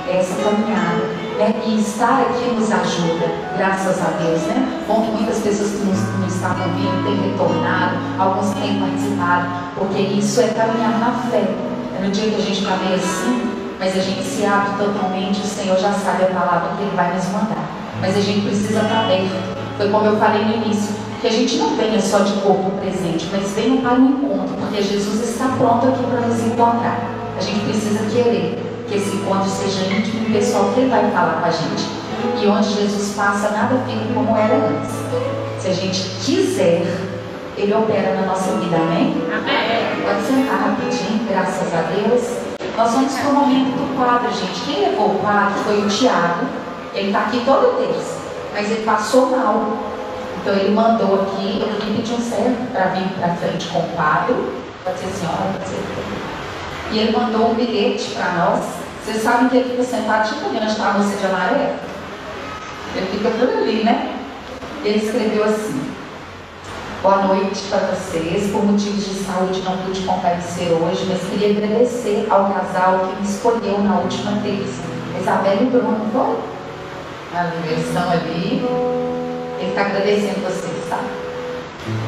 É 0.09 0.19
essa 0.19 0.35
caminhada. 0.37 1.18
Né? 1.39 1.55
E 1.65 1.79
estar 1.79 2.23
aqui 2.23 2.51
nos 2.51 2.69
ajuda, 2.73 3.27
graças 3.57 3.97
a 4.03 4.11
Deus. 4.21 4.43
Né? 4.43 4.83
Bom 4.89 5.03
que 5.03 5.13
muitas 5.13 5.39
pessoas 5.39 5.71
que 5.71 5.87
nos, 5.87 6.01
nos 6.19 6.35
estavam 6.35 6.65
vindo 6.75 7.05
têm 7.05 7.31
retornado, 7.31 7.97
alguns 8.19 8.51
têm 8.55 8.81
participado, 8.81 9.47
porque 9.77 10.01
isso 10.01 10.41
é 10.41 10.49
caminhar 10.49 10.99
na 10.99 11.13
fé. 11.31 11.45
É 11.97 12.05
no 12.05 12.11
dia 12.11 12.31
que 12.31 12.35
a 12.35 12.45
gente 12.45 12.59
está 12.59 12.75
assim, 12.75 13.51
mas 13.79 13.97
a 13.97 14.01
gente 14.01 14.25
se 14.25 14.45
abre 14.45 14.85
totalmente, 14.85 15.41
o 15.41 15.47
Senhor 15.47 15.79
já 15.79 15.93
sabe 15.93 16.25
a 16.25 16.27
palavra 16.27 16.77
que 16.77 16.83
Ele 16.83 16.97
vai 16.97 17.15
nos 17.15 17.27
mandar. 17.27 17.71
Mas 18.01 18.17
a 18.17 18.21
gente 18.21 18.41
precisa 18.41 18.81
estar 18.81 19.05
aberto. 19.05 19.59
Foi 19.77 19.89
como 19.91 20.07
eu 20.07 20.17
falei 20.17 20.45
no 20.45 20.57
início, 20.57 20.93
que 21.21 21.29
a 21.29 21.33
gente 21.33 21.57
não 21.59 21.77
venha 21.77 22.01
só 22.01 22.19
de 22.19 22.33
corpo 22.41 22.71
presente, 22.81 23.29
mas 23.31 23.53
venha 23.53 23.81
para 23.81 23.95
o 23.95 24.05
encontro, 24.05 24.57
porque 24.57 24.83
Jesus 24.83 25.31
está 25.31 25.47
pronto 25.57 25.87
aqui 25.87 26.03
para 26.03 26.21
nos 26.23 26.41
encontrar. 26.41 26.99
A 27.39 27.41
gente 27.41 27.61
precisa 27.61 28.01
querer. 28.11 28.68
Que 28.89 28.97
esse 28.97 29.17
encontro 29.17 29.49
seja 29.49 29.85
íntimo 29.93 30.29
e 30.29 30.33
pessoal 30.33 30.73
que 30.73 30.81
ele 30.81 30.91
vai 30.91 31.11
falar 31.11 31.41
com 31.41 31.47
a 31.47 31.51
gente. 31.51 31.87
E 32.43 32.47
onde 32.47 32.73
Jesus 32.73 33.15
passa, 33.15 33.51
nada 33.51 33.77
fica 33.87 34.13
como 34.15 34.37
era 34.37 34.55
antes. 34.55 34.91
Se 35.61 35.69
a 35.69 35.73
gente 35.73 36.01
quiser, 36.25 36.83
ele 37.57 37.75
opera 37.75 38.15
na 38.15 38.27
nossa 38.27 38.53
vida, 38.53 38.77
amém? 38.77 39.15
Amém. 39.33 40.03
Pode 40.05 40.23
sentar 40.27 40.59
rapidinho, 40.59 41.27
graças 41.29 41.75
a 41.75 41.83
Deus. 41.83 42.49
Nós 42.77 42.93
vamos 42.93 43.13
para 43.13 43.31
o 43.31 43.35
momento 43.35 43.77
do 43.77 43.97
quadro, 43.97 44.31
gente. 44.33 44.61
Quem 44.61 44.89
levou 44.89 45.17
o 45.17 45.19
quadro 45.19 45.55
foi 45.65 45.85
o 45.85 45.89
Tiago. 45.89 46.47
Ele 46.95 47.09
está 47.09 47.21
aqui 47.21 47.43
todo 47.45 47.77
terça, 47.77 48.17
mas 48.55 48.71
ele 48.71 48.85
passou 48.85 49.31
mal. 49.31 49.77
Então 50.41 50.55
ele 50.55 50.75
mandou 50.75 51.23
aqui, 51.23 51.61
eu 51.61 51.85
vim 51.85 51.97
pedir 51.97 52.15
um 52.15 52.21
servo 52.21 52.67
para 52.73 52.87
vir 52.87 53.09
para 53.19 53.35
frente 53.35 53.69
com 53.69 53.81
o 53.81 53.89
quadro. 53.91 54.53
Pode 54.85 54.99
ser 54.99 55.09
senhora, 55.09 55.53
pode 55.53 55.69
ser. 55.69 55.85
E 56.93 56.99
ele 56.99 57.17
mandou 57.17 57.51
um 57.51 57.55
bilhete 57.55 58.11
para 58.15 58.33
nós. 58.33 58.88
Vocês 59.09 59.23
sabem 59.23 59.49
que 59.49 59.57
ele 59.57 59.71
fica 59.71 59.85
sentado 59.85 60.29
tipo 60.29 60.51
onde 60.51 60.67
está 60.67 60.91
a 60.91 60.99
de 60.99 61.27
amarelo? 61.27 61.77
Ele 62.95 63.07
fica 63.07 63.31
por 63.31 63.49
ali, 63.49 63.83
né? 63.83 64.15
Ele 64.85 64.99
escreveu 64.99 65.45
assim. 65.45 65.81
Boa 67.03 67.23
noite 67.23 67.59
para 67.71 67.87
vocês. 67.87 68.53
Por 68.53 68.67
motivos 68.67 69.03
de 69.03 69.25
saúde 69.25 69.63
não 69.63 69.79
pude 69.79 70.03
comparecer 70.03 70.69
hoje, 70.73 71.07
mas 71.09 71.23
queria 71.23 71.57
agradecer 71.57 72.27
ao 72.29 72.53
casal 72.53 73.09
que 73.09 73.23
me 73.23 73.27
escolheu 73.27 73.79
na 73.79 73.99
última 74.01 74.43
terça. 74.43 74.83
Isabela 75.19 75.63
e 75.63 75.71
Bruno, 75.71 76.07
foi? 76.13 76.37
Na 77.33 77.45
versão 77.67 78.11
ali. 78.11 78.63
Ele 79.59 79.71
está 79.71 79.87
agradecendo 79.87 80.45
vocês, 80.45 80.87
tá? 80.91 81.01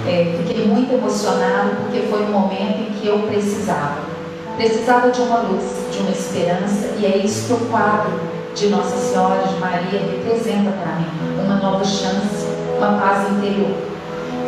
É, 0.06 0.36
fiquei 0.36 0.66
muito 0.66 0.92
emocionado 0.92 1.76
porque 1.76 2.00
foi 2.10 2.24
um 2.24 2.32
momento 2.32 2.90
em 2.90 2.92
que 2.92 3.06
eu 3.06 3.20
precisava. 3.20 4.19
Precisava 4.60 5.10
de 5.10 5.22
uma 5.22 5.38
luz, 5.38 5.64
de 5.90 6.00
uma 6.00 6.10
esperança, 6.10 6.90
e 6.98 7.06
é 7.06 7.16
isso 7.16 7.46
que 7.46 7.52
o 7.54 7.66
quadro 7.70 8.12
de 8.54 8.68
Nossa 8.68 8.94
Senhora 8.94 9.42
de 9.48 9.54
Maria 9.58 9.98
representa 9.98 10.72
para 10.72 10.96
mim. 10.96 11.06
Uma 11.42 11.56
nova 11.56 11.82
chance, 11.82 12.46
uma 12.76 13.00
paz 13.00 13.30
interior. 13.30 13.74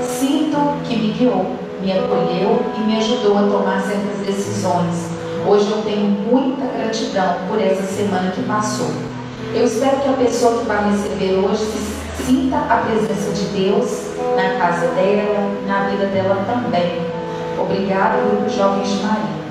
Sinto 0.02 0.58
que 0.84 0.96
me 0.96 1.12
guiou, 1.12 1.56
me 1.80 1.92
acolheu 1.92 2.62
e 2.76 2.80
me 2.80 2.98
ajudou 2.98 3.38
a 3.38 3.42
tomar 3.44 3.80
certas 3.80 4.18
decisões. 4.26 5.08
Hoje 5.46 5.70
eu 5.70 5.80
tenho 5.80 6.04
muita 6.04 6.66
gratidão 6.76 7.36
por 7.48 7.58
essa 7.58 7.84
semana 7.84 8.32
que 8.32 8.42
passou. 8.42 8.90
Eu 9.54 9.64
espero 9.64 9.96
que 9.96 10.10
a 10.10 10.12
pessoa 10.12 10.58
que 10.58 10.66
vai 10.66 10.90
receber 10.90 11.36
hoje 11.36 11.64
sinta 12.26 12.58
a 12.58 12.84
presença 12.84 13.30
de 13.30 13.44
Deus 13.46 14.08
na 14.36 14.58
casa 14.58 14.88
dela, 14.88 15.50
na 15.66 15.88
vida 15.88 16.04
dela 16.08 16.44
também. 16.46 17.00
Obrigada, 17.58 18.18
Grupo 18.18 18.50
Jovens 18.50 18.90
de 18.90 19.02
Maria. 19.06 19.41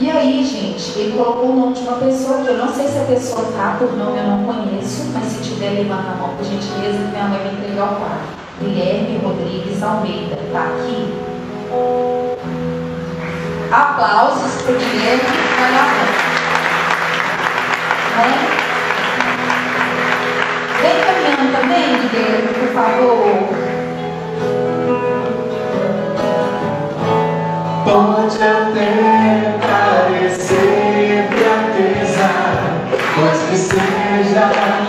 E 0.00 0.08
aí, 0.08 0.44
gente, 0.44 0.96
ele 0.96 1.18
colocou 1.18 1.50
o 1.50 1.56
nome 1.56 1.74
de 1.74 1.80
uma 1.80 1.98
pessoa 1.98 2.38
que 2.42 2.48
eu 2.48 2.58
não 2.58 2.72
sei 2.72 2.86
se 2.86 2.98
a 2.98 3.04
pessoa 3.04 3.50
tá 3.56 3.76
por 3.80 3.96
nome, 3.96 4.16
eu 4.16 4.24
não 4.24 4.44
conheço, 4.44 5.10
mas 5.12 5.24
se 5.24 5.42
tiver, 5.42 5.70
levanta 5.70 6.12
a 6.12 6.14
mão, 6.14 6.36
por 6.36 6.44
gentileza, 6.44 6.98
que 6.98 7.10
minha 7.10 7.24
mãe 7.24 7.38
vai 7.40 7.52
entregar 7.52 7.84
o 7.84 7.96
quadro. 7.96 8.38
Guilherme 8.60 9.18
Rodrigues 9.18 9.82
Almeida, 9.82 10.38
está 10.46 10.60
aqui. 10.60 11.14
Aplausos 13.72 14.62
para 14.62 14.74
Guilherme 14.74 15.22
vai 15.58 15.72
lá 15.72 15.84
né? 18.18 18.48
Vem 20.80 20.96
caminhando 21.00 21.52
também, 21.58 21.86
Guilherme, 22.08 22.48
por 22.54 22.68
favor. 22.72 23.68
Pode 27.84 28.36
até 28.42 29.67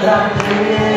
seja 0.02 0.89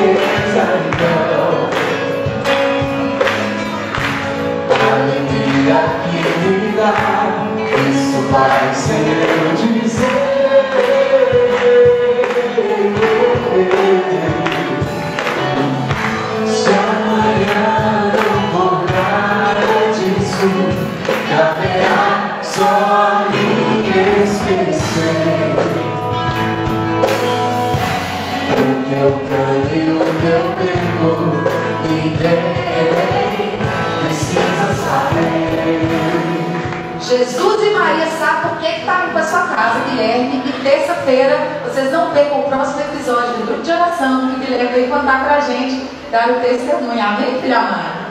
Terça-feira 41.02 41.36
vocês 41.64 41.90
não 41.90 42.12
percam 42.12 42.40
o 42.40 42.42
próximo 42.44 42.80
episódio 42.80 43.34
do 43.34 43.46
grupo 43.46 43.62
de 43.62 43.72
oração 43.72 44.28
que 44.28 44.36
o 44.36 44.38
Guilherme 44.38 44.72
veio 44.72 44.88
contar 44.88 45.24
para 45.24 45.36
a 45.36 45.40
gente, 45.40 45.90
dar 46.12 46.30
o 46.30 46.34
testemunho. 46.34 47.02
Amém, 47.02 47.40
filha 47.40 47.58
amada? 47.58 48.02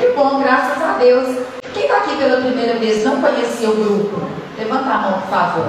Que 0.00 0.08
bom, 0.08 0.40
graças 0.40 0.82
a 0.82 0.94
Deus. 0.98 1.38
Quem 1.72 1.84
está 1.84 1.98
aqui 1.98 2.16
pela 2.16 2.40
primeira 2.40 2.78
vez 2.80 3.04
não 3.04 3.20
conhecia 3.20 3.70
o 3.70 3.76
grupo? 3.76 4.28
Levanta 4.58 4.90
a 4.90 4.98
mão, 4.98 5.20
por 5.20 5.30
favor. 5.30 5.68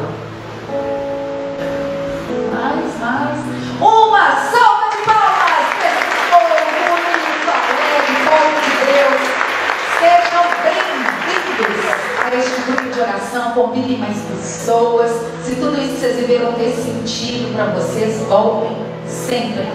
Mais, 2.51 2.99
mais. 2.99 3.39
Uma 3.79 4.35
salva 4.35 4.89
de 4.89 4.97
palmas 5.05 5.67
para 5.77 5.89
esse 5.93 6.09
povo 6.31 6.57
bonito, 6.89 7.49
alegre, 7.53 8.17
povo 8.25 8.57
de 8.63 8.73
Deus. 8.89 9.21
Sejam 9.99 10.43
bem-vindos 10.63 11.85
a 12.19 12.22
este 12.39 12.61
grupo 12.61 12.89
de 12.89 12.99
oração. 12.99 13.51
Convidem 13.51 13.97
mais 13.97 14.18
pessoas. 14.22 15.11
Se 15.43 15.55
tudo 15.55 15.80
isso 15.80 15.93
que 15.93 15.99
vocês 15.99 16.15
viveram 16.18 16.53
ter 16.53 16.72
sentido 16.72 17.53
para 17.53 17.65
vocês, 17.65 18.22
voltem 18.27 18.77
sempre. 19.07 19.68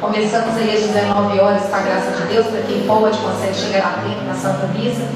Começamos 0.00 0.56
aí 0.56 0.76
às 0.76 0.82
19 0.82 1.40
horas, 1.40 1.62
com 1.62 1.74
a 1.76 1.80
graça 1.80 2.10
de 2.10 2.34
Deus, 2.34 2.46
para 2.46 2.60
quem 2.62 2.86
pode, 2.86 3.18
consegue 3.18 3.54
chegar 3.54 3.86
a 3.86 4.02
tempo 4.02 4.24
na 4.26 4.34
Santa 4.34 4.66
Missa. 4.68 5.08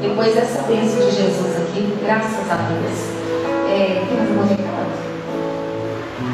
Depois 0.00 0.36
essa 0.36 0.62
bênção 0.62 1.00
de 1.00 1.16
Jesus 1.16 1.56
aqui, 1.56 1.98
graças 2.02 2.50
a 2.50 2.54
Deus. 2.54 3.18
É, 3.68 4.06
tem 4.08 4.18
algum 4.20 4.46
recado? 4.48 4.78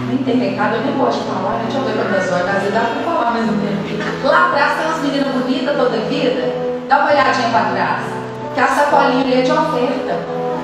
Nem 0.08 0.18
tem 0.18 0.50
recado, 0.50 0.76
eu 0.76 0.80
nem 0.82 0.98
gosto 0.98 1.22
de 1.22 1.28
falar, 1.28 1.58
né? 1.58 1.64
deixa 1.64 1.78
eu 1.78 1.84
ver 1.84 1.94
quantas 1.94 2.30
horas, 2.30 2.72
dá 2.72 2.80
para 2.80 3.02
falar 3.04 3.30
mais 3.30 3.44
um 3.48 3.58
tempo. 3.58 4.28
Lá 4.28 4.48
atrás 4.48 4.78
tem 4.78 4.86
umas 4.86 5.00
meninas 5.00 5.34
bonitas 5.34 5.76
toda 5.76 5.98
vida, 6.08 6.54
dá 6.88 6.98
uma 6.98 7.10
olhadinha 7.10 7.48
para 7.48 7.70
trás, 7.72 8.23
que 8.54 8.60
a 8.60 8.68
sacolinha 8.68 9.20
ali 9.20 9.40
é 9.40 9.42
de 9.42 9.52
oferta. 9.52 10.18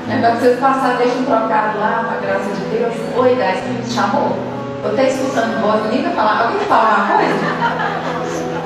É 0.09 0.19
para 0.21 0.31
vocês 0.35 0.59
passarem, 0.59 0.97
deixa 0.97 1.19
um 1.19 1.25
trocado 1.25 1.79
lá, 1.79 2.05
com 2.05 2.15
a 2.15 2.27
graça 2.27 2.51
de 2.53 2.61
Deus. 2.77 2.95
Oi, 3.17 3.37
quem 3.37 3.73
me 3.73 3.91
chamou? 3.91 4.37
Eu 4.83 4.91
estou 4.91 5.05
escutando 5.05 5.61
voz, 5.61 5.83
ninguém 5.85 6.05
vai 6.05 6.13
falar, 6.15 6.43
alguém 6.43 6.61
fala 6.61 6.95
uma 6.95 7.17
coisa? 7.17 7.35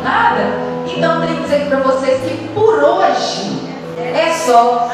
Nada? 0.04 0.74
Então 0.86 1.20
tenho 1.20 1.36
que 1.36 1.42
dizer 1.42 1.66
para 1.68 1.78
vocês 1.78 2.20
que 2.20 2.48
por 2.54 2.74
hoje 2.74 3.60
é 3.96 4.32
só. 4.32 4.88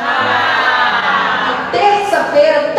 Terça-feira 1.73 2.73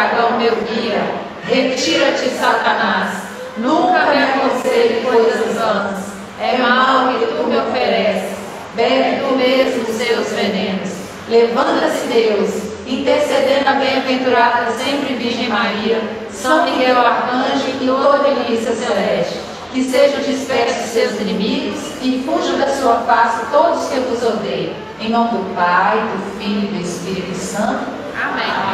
dragão 0.00 0.38
meu 0.38 0.56
guia. 0.56 1.02
Retira-te, 1.44 2.30
Satanás. 2.30 3.22
Nunca 3.58 4.06
me 4.06 4.22
aconselhe 4.22 5.02
coisas 5.02 5.54
vãs. 5.54 5.98
É 6.40 6.56
mal 6.56 7.08
que 7.08 7.26
tu 7.26 7.46
me 7.46 7.56
ofereces. 7.58 8.38
Bebe 8.74 9.20
tu 9.20 9.34
mesmo 9.34 9.82
os 9.82 9.96
seus 9.96 10.28
venenos. 10.32 10.88
Levanta-se, 11.28 12.06
Deus, 12.06 12.50
intercedendo 12.86 13.68
a 13.68 13.72
bem-aventurada 13.72 14.70
sempre 14.72 15.14
Virgem 15.14 15.48
Maria, 15.48 16.00
São 16.32 16.64
Miguel 16.64 16.98
Arcanjo 16.98 17.68
e 17.80 17.86
toda 17.86 18.28
a 18.28 18.30
milícia 18.30 18.72
celeste. 18.72 19.38
Que 19.72 19.84
sejam 19.84 20.20
dispersos 20.20 20.90
seus 20.90 21.20
inimigos 21.20 21.78
e 22.02 22.24
fujam 22.26 22.58
da 22.58 22.68
sua 22.68 22.96
face 23.00 23.44
todos 23.52 23.88
que 23.88 24.00
vos 24.00 24.22
odeiam. 24.22 24.74
Em 25.00 25.10
nome 25.10 25.30
do 25.30 25.54
Pai, 25.54 25.98
do 25.98 26.38
Filho 26.38 26.64
e 26.64 26.78
do 26.78 26.82
Espírito 26.82 27.36
Santo. 27.36 28.00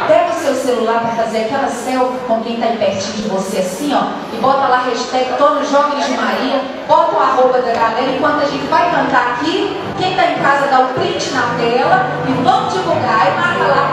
Pega 0.07 0.29
o 0.29 0.33
seu 0.33 0.55
celular 0.55 1.01
para 1.01 1.23
fazer 1.23 1.45
aquela 1.45 1.67
selfie 1.67 2.19
com 2.27 2.41
quem 2.41 2.55
está 2.55 2.67
pertinho 2.67 3.23
de 3.23 3.29
você, 3.29 3.59
assim, 3.59 3.93
ó, 3.93 4.03
e 4.33 4.37
bota 4.39 4.67
lá 4.67 4.83
hashtag 4.83 5.33
Todos 5.37 5.69
Jovens 5.69 6.05
de 6.05 6.11
Maria, 6.13 6.61
bota 6.87 7.15
o 7.15 7.19
arroba 7.19 7.61
da 7.61 7.73
galera, 7.73 8.11
enquanto 8.11 8.41
a 8.41 8.45
gente 8.45 8.65
vai 8.67 8.89
cantar 8.89 9.33
aqui, 9.33 9.81
quem 9.97 10.11
está 10.11 10.31
em 10.31 10.35
casa 10.35 10.67
dá 10.67 10.79
o 10.79 10.87
print 10.93 11.31
na 11.31 11.41
tela 11.57 12.07
e 12.27 12.31
vamos 12.43 12.73
divulgar. 12.73 13.27
E 13.27 13.39
marca 13.39 13.67
lá 13.67 13.87
a 13.87 13.91